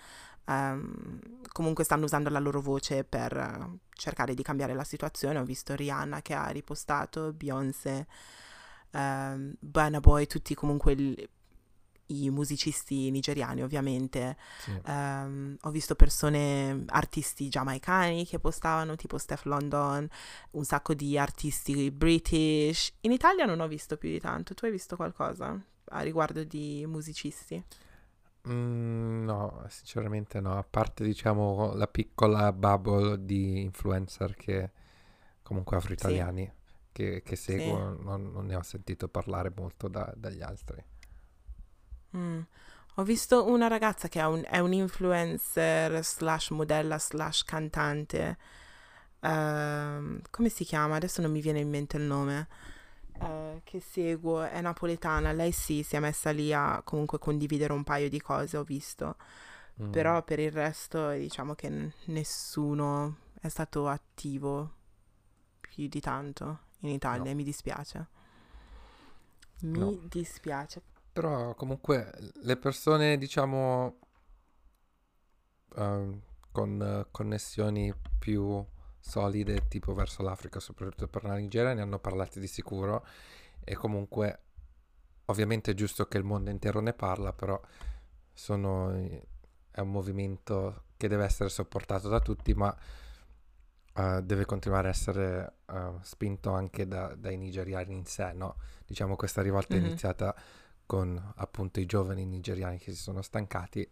um, 0.47 1.21
comunque 1.53 1.85
stanno 1.85 2.05
usando 2.05 2.29
la 2.31 2.39
loro 2.39 2.61
voce 2.61 3.05
per 3.05 3.79
cercare 3.93 4.35
di 4.35 4.43
cambiare 4.43 4.75
la 4.75 4.85
situazione. 4.85 5.39
Ho 5.39 5.45
visto 5.45 5.75
Rihanna 5.75 6.23
che 6.23 6.35
ha 6.35 6.49
ripostato, 6.49 7.33
Beyoncé, 7.33 8.07
um, 8.93 9.55
Burna 9.59 10.01
Boy, 10.01 10.27
tutti 10.27 10.55
comunque 10.55 10.93
il, 10.93 11.29
i 12.07 12.31
musicisti 12.31 13.11
nigeriani 13.11 13.63
ovviamente, 13.63 14.37
sì. 14.59 14.81
um, 14.87 15.57
ho 15.61 15.71
visto 15.71 15.95
persone, 15.95 16.85
artisti 16.87 17.49
giamaicani 17.49 18.27
che 18.27 18.39
postavano 18.39 18.97
tipo 18.97 19.19
Steph 19.19 19.45
London, 19.45 20.09
un 20.53 20.65
sacco 20.65 20.95
di 20.95 21.19
artisti 21.19 21.91
british, 21.91 22.93
in 23.01 23.13
Italia 23.13 23.45
non 23.45 23.61
ho 23.61 23.69
visto 23.69 23.97
più 23.97 24.09
di 24.09 24.21
tanto, 24.21 24.55
tu 24.55 24.65
hai 24.65 24.71
visto 24.71 24.97
qualcosa 24.97 25.59
a 25.91 26.01
riguardo 26.01 26.45
di 26.45 26.85
musicisti? 26.87 27.63
Mm, 28.49 29.25
no, 29.25 29.65
sinceramente 29.69 30.41
no, 30.41 30.57
a 30.57 30.65
parte 30.69 31.05
diciamo 31.05 31.75
la 31.75 31.87
piccola 31.87 32.53
bubble 32.53 33.25
di 33.25 33.61
influencer 33.61 34.35
che 34.35 34.71
comunque 35.43 35.77
afro-italiani 35.77 36.45
sì. 36.45 36.58
Che, 36.99 37.23
che, 37.23 37.37
seguo, 37.37 37.95
sì. 37.97 38.05
non, 38.05 38.33
non, 38.33 38.47
ne 38.47 38.57
ho 38.57 38.63
sentito 38.63 39.07
parlare 39.07 39.53
molto 39.55 39.87
da, 39.87 40.13
dagli 40.17 40.43
altri. 40.43 40.83
Mm. 42.17 42.41
Ho 42.97 43.05
visto 43.05 43.47
una 43.49 43.69
ragazza 43.69 44.09
che 44.09 44.19
è 44.19 44.27
un, 44.27 44.45
è 44.45 44.59
un 44.59 44.73
influencer 44.73 46.05
slash 46.05 46.51
modella 46.51 46.99
slash 46.99 47.45
cantante. 47.45 48.37
Uh, 49.21 50.21
come 50.29 50.49
si 50.49 50.65
chiama? 50.65 50.97
Adesso 50.97 51.23
non 51.23 51.31
mi 51.31 51.41
viene 51.41 51.61
in 51.61 51.69
mente 51.69 51.99
il 51.99 52.03
nome. 52.03 52.49
Uh, 53.21 53.61
che 53.63 53.79
seguo, 53.79 54.43
è 54.43 54.61
napoletana. 54.61 55.31
Lei 55.31 55.53
sì, 55.53 55.85
si 55.85 55.95
è 55.95 56.01
messa 56.01 56.31
lì 56.31 56.53
a 56.53 56.83
comunque 56.83 57.21
condividere 57.21 57.73
un 57.73 57.85
paio 57.85 58.09
di 58.09 58.21
cose, 58.21 58.57
ho 58.57 58.65
visto. 58.65 59.15
Mm. 59.81 59.93
Però 59.93 60.25
per 60.25 60.41
il 60.41 60.51
resto 60.51 61.11
diciamo 61.11 61.55
che 61.55 61.69
n- 61.69 61.93
nessuno 62.07 63.19
è 63.41 63.47
stato 63.47 63.87
attivo 63.87 64.73
più 65.61 65.87
di 65.87 66.01
tanto 66.01 66.67
in 66.81 66.91
Italia. 66.91 67.31
No. 67.31 67.37
Mi 67.37 67.45
dispiace. 67.45 68.09
Mi 69.63 69.79
no. 69.79 69.99
dispiace. 70.09 70.83
Però 71.13 71.55
comunque 71.55 72.13
le 72.43 72.57
persone, 72.57 73.19
diciamo, 73.19 73.99
uh, 75.75 76.21
con 76.53 76.81
uh, 76.81 77.11
connessioni 77.11 77.93
più 78.19 78.65
solide, 79.01 79.67
tipo 79.69 79.95
verso 79.95 80.23
l'Africa, 80.23 80.61
soprattutto 80.61 81.09
per 81.09 81.25
la 81.25 81.37
Nigeria, 81.37 81.75
ne 81.75 81.81
hanno 81.81 81.99
parlato 81.99 82.39
di 82.39 82.47
sicuro. 82.47 83.05
E 83.65 83.75
comunque, 83.75 84.41
ovviamente 85.27 85.73
è 85.73 85.75
giusto 85.75 86.07
che 86.07 86.19
il 86.19 86.25
mondo 86.25 86.51
intero 86.51 86.81
ne 86.81 86.93
parla, 86.93 87.33
però 87.33 87.61
sono, 88.33 88.93
è 88.93 89.81
un 89.81 89.91
movimento 89.91 90.85
che 90.97 91.09
deve 91.09 91.25
essere 91.25 91.49
sopportato 91.49 92.09
da 92.09 92.21
tutti, 92.21 92.55
ma 92.55 92.77
uh, 93.99 94.21
deve 94.21 94.45
continuare 94.45 94.89
a 94.89 94.91
essere 94.91 95.53
uh, 95.67 95.99
spinto 96.03 96.53
anche 96.53 96.87
da, 96.87 97.15
dai 97.17 97.37
nigeriani 97.37 97.95
in 97.95 98.05
sé, 98.05 98.33
no? 98.33 98.57
Diciamo 98.87 99.17
questa 99.17 99.43
rivolta 99.43 99.75
mm-hmm. 99.75 99.85
è 99.85 99.87
iniziata 99.89 100.35
con 100.87 101.33
appunto 101.37 101.81
i 101.81 101.87
giovani 101.87 102.25
nigeriani 102.25 102.79
che 102.79 102.93
si 102.93 103.03
sono 103.03 103.21
stancati, 103.21 103.87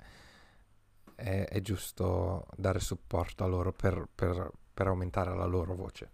è, 1.15 1.47
è 1.49 1.61
giusto 1.61 2.47
dare 2.57 2.81
supporto 2.81 3.45
a 3.45 3.47
loro 3.47 3.73
per, 3.73 4.09
per, 4.15 4.51
per 4.73 4.87
aumentare 4.87 5.35
la 5.35 5.45
loro 5.45 5.75
voce. 5.75 6.11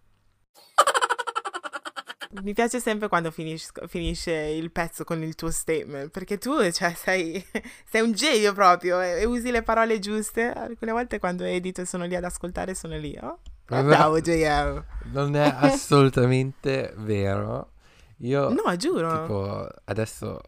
Mi 2.41 2.55
piace 2.55 2.81
sempre 2.81 3.09
quando 3.09 3.31
finisce, 3.31 3.71
finisce 3.89 4.33
il 4.33 4.73
pezzo 4.73 5.05
con 5.05 5.23
il 5.23 5.35
tuo 5.35 5.51
statement, 5.51 6.11
perché 6.11 6.39
tu 6.39 6.73
cioè, 6.73 6.95
sei, 6.95 7.45
sei 7.87 8.01
un 8.01 8.13
genio 8.13 8.55
proprio 8.55 9.03
e, 9.03 9.21
e, 9.21 9.25
usi 9.27 9.51
le 9.51 9.63
parole 9.63 9.99
giuste. 9.99 10.51
Alcune 10.51 10.93
volte 10.93 11.19
quando 11.19 11.45
edito 11.45 11.83
e 11.83 11.85
sono 11.85 12.07
lì 12.07 12.17
ad 12.17 12.25
ascoltare 12.25 12.75
sono 12.75 12.97
lì, 12.97 13.17
oh, 13.21 13.41
bravo 13.87 14.21
JM. 14.21 14.85
Non 15.13 15.35
è 15.37 15.55
assolutamente 15.59 16.93
vero 16.99 17.71
Io, 18.19 18.51
No, 18.51 18.77
giuro. 18.77 19.23
tipo, 19.23 19.69
adesso, 19.85 20.41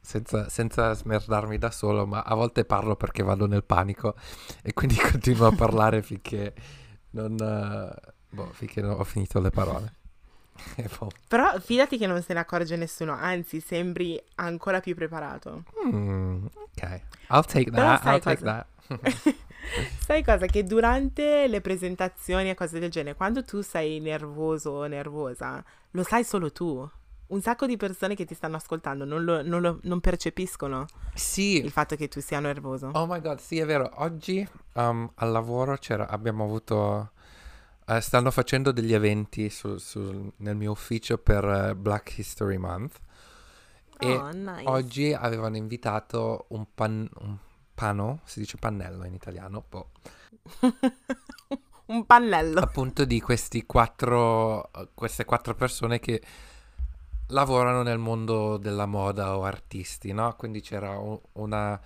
senza, 0.00 0.48
senza 0.48 0.92
smerdarmi 0.94 1.58
da 1.58 1.70
solo, 1.70 2.06
ma 2.06 2.22
a 2.22 2.34
volte 2.34 2.64
parlo 2.64 2.96
perché 2.96 3.22
vado 3.22 3.46
nel 3.46 3.64
panico 3.64 4.14
e 4.62 4.72
quindi 4.72 4.96
continuo 5.10 5.46
a 5.46 5.52
parlare 5.52 6.02
finché 6.02 6.52
non... 7.10 7.36
boh, 8.30 8.50
finché 8.52 8.80
non 8.80 8.98
ho 8.98 9.04
finito 9.04 9.40
le 9.40 9.50
parole. 9.50 9.94
Boh. 10.98 11.10
Però 11.28 11.58
fidati 11.60 11.96
che 11.96 12.06
non 12.06 12.22
se 12.22 12.34
ne 12.34 12.40
accorge 12.40 12.76
nessuno, 12.76 13.12
anzi 13.12 13.60
sembri 13.60 14.22
ancora 14.36 14.80
più 14.80 14.94
preparato. 14.94 15.64
Mm, 15.86 16.44
ok, 16.44 17.00
I'll 17.30 17.44
take 17.44 17.70
that, 17.70 18.04
I'll 18.04 18.20
take 18.20 18.42
that. 18.44 18.66
Sai 20.04 20.22
cosa? 20.24 20.46
Che 20.46 20.64
durante 20.64 21.46
le 21.46 21.60
presentazioni 21.60 22.50
e 22.50 22.54
cose 22.54 22.78
del 22.78 22.90
genere, 22.90 23.14
quando 23.16 23.44
tu 23.44 23.60
sei 23.62 24.00
nervoso 24.00 24.70
o 24.70 24.86
nervosa, 24.86 25.62
lo 25.92 26.02
sai 26.02 26.24
solo 26.24 26.50
tu. 26.52 26.88
Un 27.28 27.40
sacco 27.40 27.64
di 27.66 27.78
persone 27.78 28.14
che 28.14 28.26
ti 28.26 28.34
stanno 28.34 28.56
ascoltando 28.56 29.06
non, 29.06 29.24
lo- 29.24 29.42
non 29.42 29.62
lo- 29.62 29.78
non 29.84 30.00
percepiscono 30.00 30.84
Sì, 31.14 31.56
il 31.64 31.70
fatto 31.70 31.96
che 31.96 32.08
tu 32.08 32.20
sia 32.20 32.40
nervoso. 32.40 32.90
Oh 32.92 33.06
my 33.06 33.20
god, 33.22 33.38
sì, 33.38 33.58
è 33.58 33.64
vero. 33.64 33.90
Oggi 34.02 34.46
um, 34.74 35.10
al 35.14 35.30
lavoro 35.30 35.76
c'era, 35.76 36.08
abbiamo 36.08 36.44
avuto. 36.44 37.12
eh, 37.86 38.00
stanno 38.02 38.30
facendo 38.30 38.70
degli 38.70 38.92
eventi 38.92 39.48
sul- 39.48 39.80
sul- 39.80 40.30
nel 40.36 40.56
mio 40.56 40.72
ufficio 40.72 41.16
per 41.18 41.44
eh, 41.44 41.74
Black 41.74 42.18
History 42.18 42.56
Month. 42.58 42.98
E 43.98 44.12
oh, 44.14 44.30
nice. 44.32 44.62
oggi 44.66 45.12
avevano 45.14 45.56
invitato 45.56 46.44
un, 46.48 46.66
pan- 46.74 47.08
un 47.20 47.36
pano, 47.82 48.20
si 48.24 48.38
dice 48.38 48.56
pannello 48.58 49.04
in 49.04 49.14
italiano, 49.14 49.64
boh, 49.68 49.90
Un 51.86 52.06
pannello. 52.06 52.60
appunto 52.60 53.04
di 53.04 53.20
questi 53.20 53.66
quattro, 53.66 54.70
queste 54.94 55.24
quattro 55.24 55.54
persone 55.54 55.98
che 55.98 56.22
lavorano 57.28 57.82
nel 57.82 57.98
mondo 57.98 58.56
della 58.56 58.86
moda 58.86 59.36
o 59.36 59.42
artisti, 59.42 60.12
no? 60.12 60.34
Quindi 60.36 60.60
c'era 60.60 60.96
una 61.32 61.80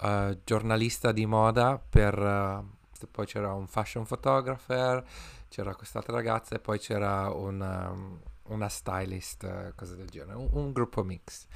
eh, 0.00 0.38
giornalista 0.44 1.10
di 1.10 1.26
moda 1.26 1.76
per... 1.76 2.16
eh, 2.18 3.06
poi 3.10 3.26
c'era 3.26 3.52
un 3.52 3.66
fashion 3.66 4.04
photographer, 4.06 5.04
c'era 5.48 5.74
quest'altra 5.74 6.14
ragazza 6.14 6.54
e 6.54 6.60
poi 6.60 6.78
c'era 6.78 7.30
una, 7.30 7.92
una 8.48 8.68
stylist, 8.68 9.44
eh, 9.44 9.72
cose 9.76 9.96
del 9.96 10.08
genere, 10.08 10.36
un, 10.36 10.48
un 10.52 10.72
gruppo 10.72 11.02
mix. 11.04 11.46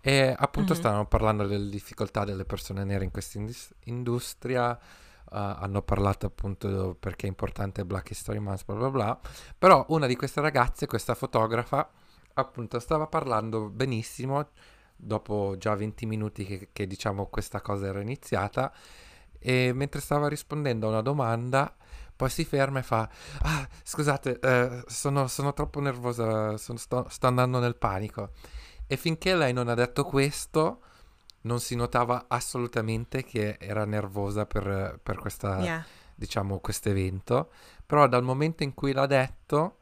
E 0.00 0.34
appunto 0.36 0.72
Mhm. 0.74 0.78
stavano 0.78 1.06
parlando 1.06 1.46
delle 1.46 1.68
difficoltà 1.70 2.24
delle 2.24 2.44
persone 2.44 2.84
nere 2.84 3.04
in 3.04 3.10
questa 3.10 3.38
indus- 3.38 3.72
industria, 3.84 4.76
eh, 4.76 4.80
hanno 5.30 5.82
parlato 5.82 6.26
appunto 6.26 6.96
perché 6.98 7.26
è 7.26 7.28
importante 7.28 7.84
Black 7.84 8.10
History 8.10 8.38
Month, 8.38 8.64
bla 8.64 8.76
bla 8.76 8.90
bla. 8.90 9.20
Però 9.58 9.84
una 9.88 10.06
di 10.06 10.16
queste 10.16 10.40
ragazze, 10.40 10.86
questa 10.86 11.14
fotografa, 11.14 11.90
appunto 12.34 12.78
stava 12.78 13.06
parlando 13.06 13.68
benissimo 13.68 14.50
dopo 14.96 15.56
già 15.58 15.74
20 15.74 16.06
minuti 16.06 16.44
che, 16.44 16.68
che, 16.72 16.86
diciamo 16.86 17.26
questa 17.26 17.60
cosa 17.60 17.86
era 17.86 18.00
iniziata 18.00 18.72
e 19.38 19.72
mentre 19.72 20.00
stava 20.00 20.28
rispondendo 20.28 20.86
a 20.86 20.90
una 20.90 21.02
domanda 21.02 21.74
poi 22.18 22.28
si 22.28 22.44
ferma 22.44 22.80
e 22.80 22.82
fa 22.82 23.08
ah 23.42 23.68
scusate 23.84 24.40
eh, 24.40 24.82
sono, 24.88 25.28
sono 25.28 25.52
troppo 25.52 25.78
nervosa 25.80 26.56
sono- 26.56 26.78
sto, 26.78 27.06
sto 27.08 27.26
andando 27.28 27.60
nel 27.60 27.76
panico 27.76 28.30
e 28.88 28.96
finché 28.96 29.36
lei 29.36 29.52
non 29.52 29.68
ha 29.68 29.74
detto 29.74 30.02
questo 30.04 30.80
non 31.42 31.60
si 31.60 31.76
notava 31.76 32.24
assolutamente 32.28 33.22
che 33.22 33.56
era 33.60 33.84
nervosa 33.84 34.44
per, 34.46 34.98
per 35.00 35.16
questa 35.18 35.60
Yeah. 35.60 35.84
diciamo, 36.14 36.58
questo 36.58 36.88
evento, 36.88 37.52
però 37.86 38.08
dal 38.08 38.24
momento 38.24 38.64
in 38.64 38.74
cui 38.74 38.92
l'ha 38.92 39.06
detto, 39.06 39.76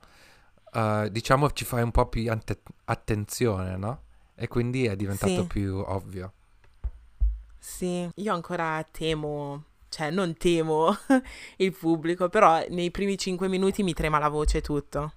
eh, 0.75 1.09
diciamo, 1.11 1.51
ci 1.53 1.65
fai 1.65 1.81
un 1.83 1.91
po' 1.91 2.07
più 2.09 2.31
ante- 2.31 2.61
attenzione, 2.85 3.77
no? 3.79 4.03
E 4.35 4.47
quindi 4.47 4.85
è 4.85 4.95
diventato 4.97 5.41
Sì. 5.41 5.47
più 5.47 5.77
ovvio. 5.79 6.33
Sì, 7.59 8.09
io 8.15 8.35
ancora 8.35 8.85
temo, 8.91 9.65
cioè 9.89 10.11
non 10.11 10.37
temo 10.37 10.97
il 11.57 11.73
pubblico, 11.73 12.29
però 12.29 12.65
nei 12.69 12.91
primi 12.91 13.17
cinque 13.19 13.49
minuti 13.49 13.83
mi 13.83 13.95
trema 13.95 14.19
la 14.19 14.29
voce 14.29 14.59
e 14.59 14.61
tutto. 14.61 15.13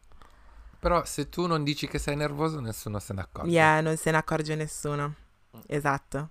Però 0.80 1.03
se 1.03 1.28
tu 1.28 1.45
non 1.45 1.63
dici 1.63 1.88
che 1.88 1.99
sei 1.99 2.15
nervoso, 2.15 2.59
nessuno 2.61 2.99
se 2.99 3.13
ne 3.13 3.22
accorge. 3.22 3.51
Yeah, 3.51 3.82
non 3.82 3.97
se 3.97 4.11
ne 4.11 4.17
accorge 4.17 4.55
nessuno. 4.55 5.13
Esatto. 5.67 6.30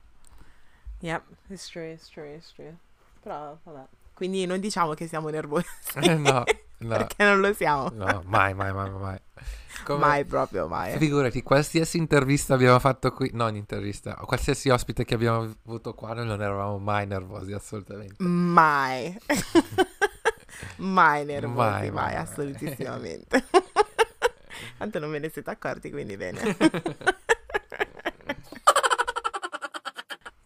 Yep, 1.01 1.22
it's 1.49 1.68
true, 1.68 1.93
it's 1.93 2.09
true, 2.09 2.34
it's 2.34 2.53
true. 2.55 2.74
Però, 3.20 3.57
vabbè. 3.62 3.86
Quindi 4.14 4.47
non 4.47 4.59
diciamo 4.59 4.95
che 4.95 5.07
siamo 5.07 5.28
nervosi. 5.28 5.66
Eh, 5.97 6.14
no, 6.14 6.45
no, 6.79 6.97
Perché 6.97 7.24
non 7.24 7.41
lo 7.41 7.53
siamo. 7.53 7.91
no, 7.93 8.22
mai, 8.26 8.55
mai, 8.55 8.72
mai, 8.72 8.91
mai. 8.91 9.18
Come- 9.85 9.99
Mai 10.07 10.24
proprio, 10.24 10.66
mai. 10.66 10.97
Figurati, 10.99 11.43
qualsiasi 11.43 11.99
intervista 11.99 12.55
abbiamo 12.55 12.79
fatto 12.81 13.12
qui, 13.12 13.31
non 13.33 13.55
intervista, 13.55 14.14
qualsiasi 14.14 14.68
ospite 14.70 15.05
che 15.05 15.14
abbiamo 15.14 15.55
avuto 15.66 15.95
qua, 15.95 16.14
noi 16.14 16.26
non 16.26 16.43
eravamo 16.43 16.79
mai 16.79 17.07
nervosi, 17.07 17.53
assolutamente. 17.53 18.22
Mai. 18.22 19.16
mai 20.79 21.24
nervosi, 21.24 21.55
Mai, 21.57 21.91
mai, 21.91 21.91
mai, 21.91 22.14
assolutissimamente. 22.16 23.45
Tanto 24.79 24.99
non 24.99 25.11
ve 25.12 25.18
ne 25.20 25.31
siete 25.31 25.51
accorti, 25.51 25.91
quindi 25.91 26.16
bene. 26.16 26.41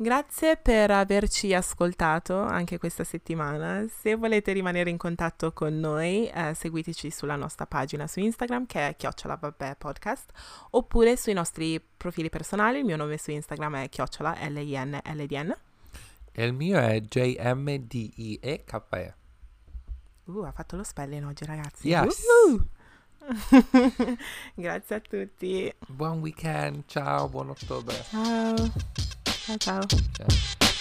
Grazie 0.03 0.57
per 0.57 0.91
averci 0.91 1.55
ascoltato 1.55 2.41
anche 2.41 2.77
questa 2.77 3.05
settimana. 3.05 3.87
Se 3.87 4.17
volete 4.17 4.51
rimanere 4.51 4.91
in 4.91 4.97
contatto 4.97 5.53
con 5.53 5.79
noi, 5.79 6.29
eh, 6.29 6.55
seguiteci 6.55 7.09
sulla 7.09 7.37
nostra 7.37 7.67
pagina 7.67 8.09
su 8.09 8.19
Instagram 8.19 8.67
che 8.67 8.89
è 8.89 8.97
chiocciola 8.97 9.37
vabbè 9.37 9.77
podcast 9.77 10.33
oppure 10.71 11.17
sui 11.17 11.35
nostri 11.35 11.81
profili 11.97 12.31
personali. 12.31 12.81
Il 12.81 12.85
mio 12.85 12.97
nome 12.97 13.17
su 13.17 13.31
Instagram 13.31 13.77
è 13.77 13.89
chiocciola 13.89 14.39
L-I-N-L-D-N. 14.49 15.57
E 16.33 16.45
il 16.45 16.53
mio 16.53 16.81
è 16.81 17.01
J-M-D-I-E-K-E. 17.01 17.55
Uh, 20.25 20.39
ha 20.39 20.51
fatto 20.51 20.75
lo 20.75 20.83
spelling 20.83 21.25
oggi, 21.29 21.45
ragazzi. 21.45 21.87
Yes. 21.87 22.25
Grazie 24.55 24.97
a 24.97 25.01
tutti. 25.01 25.73
Buon 25.87 26.19
weekend, 26.19 26.87
ciao, 26.87 27.29
buon 27.29 27.51
ottobre. 27.51 27.95
Ciao. 28.11 29.21
Ciao 29.45 29.57
ciao. 29.59 29.87
Ciao. 29.87 30.72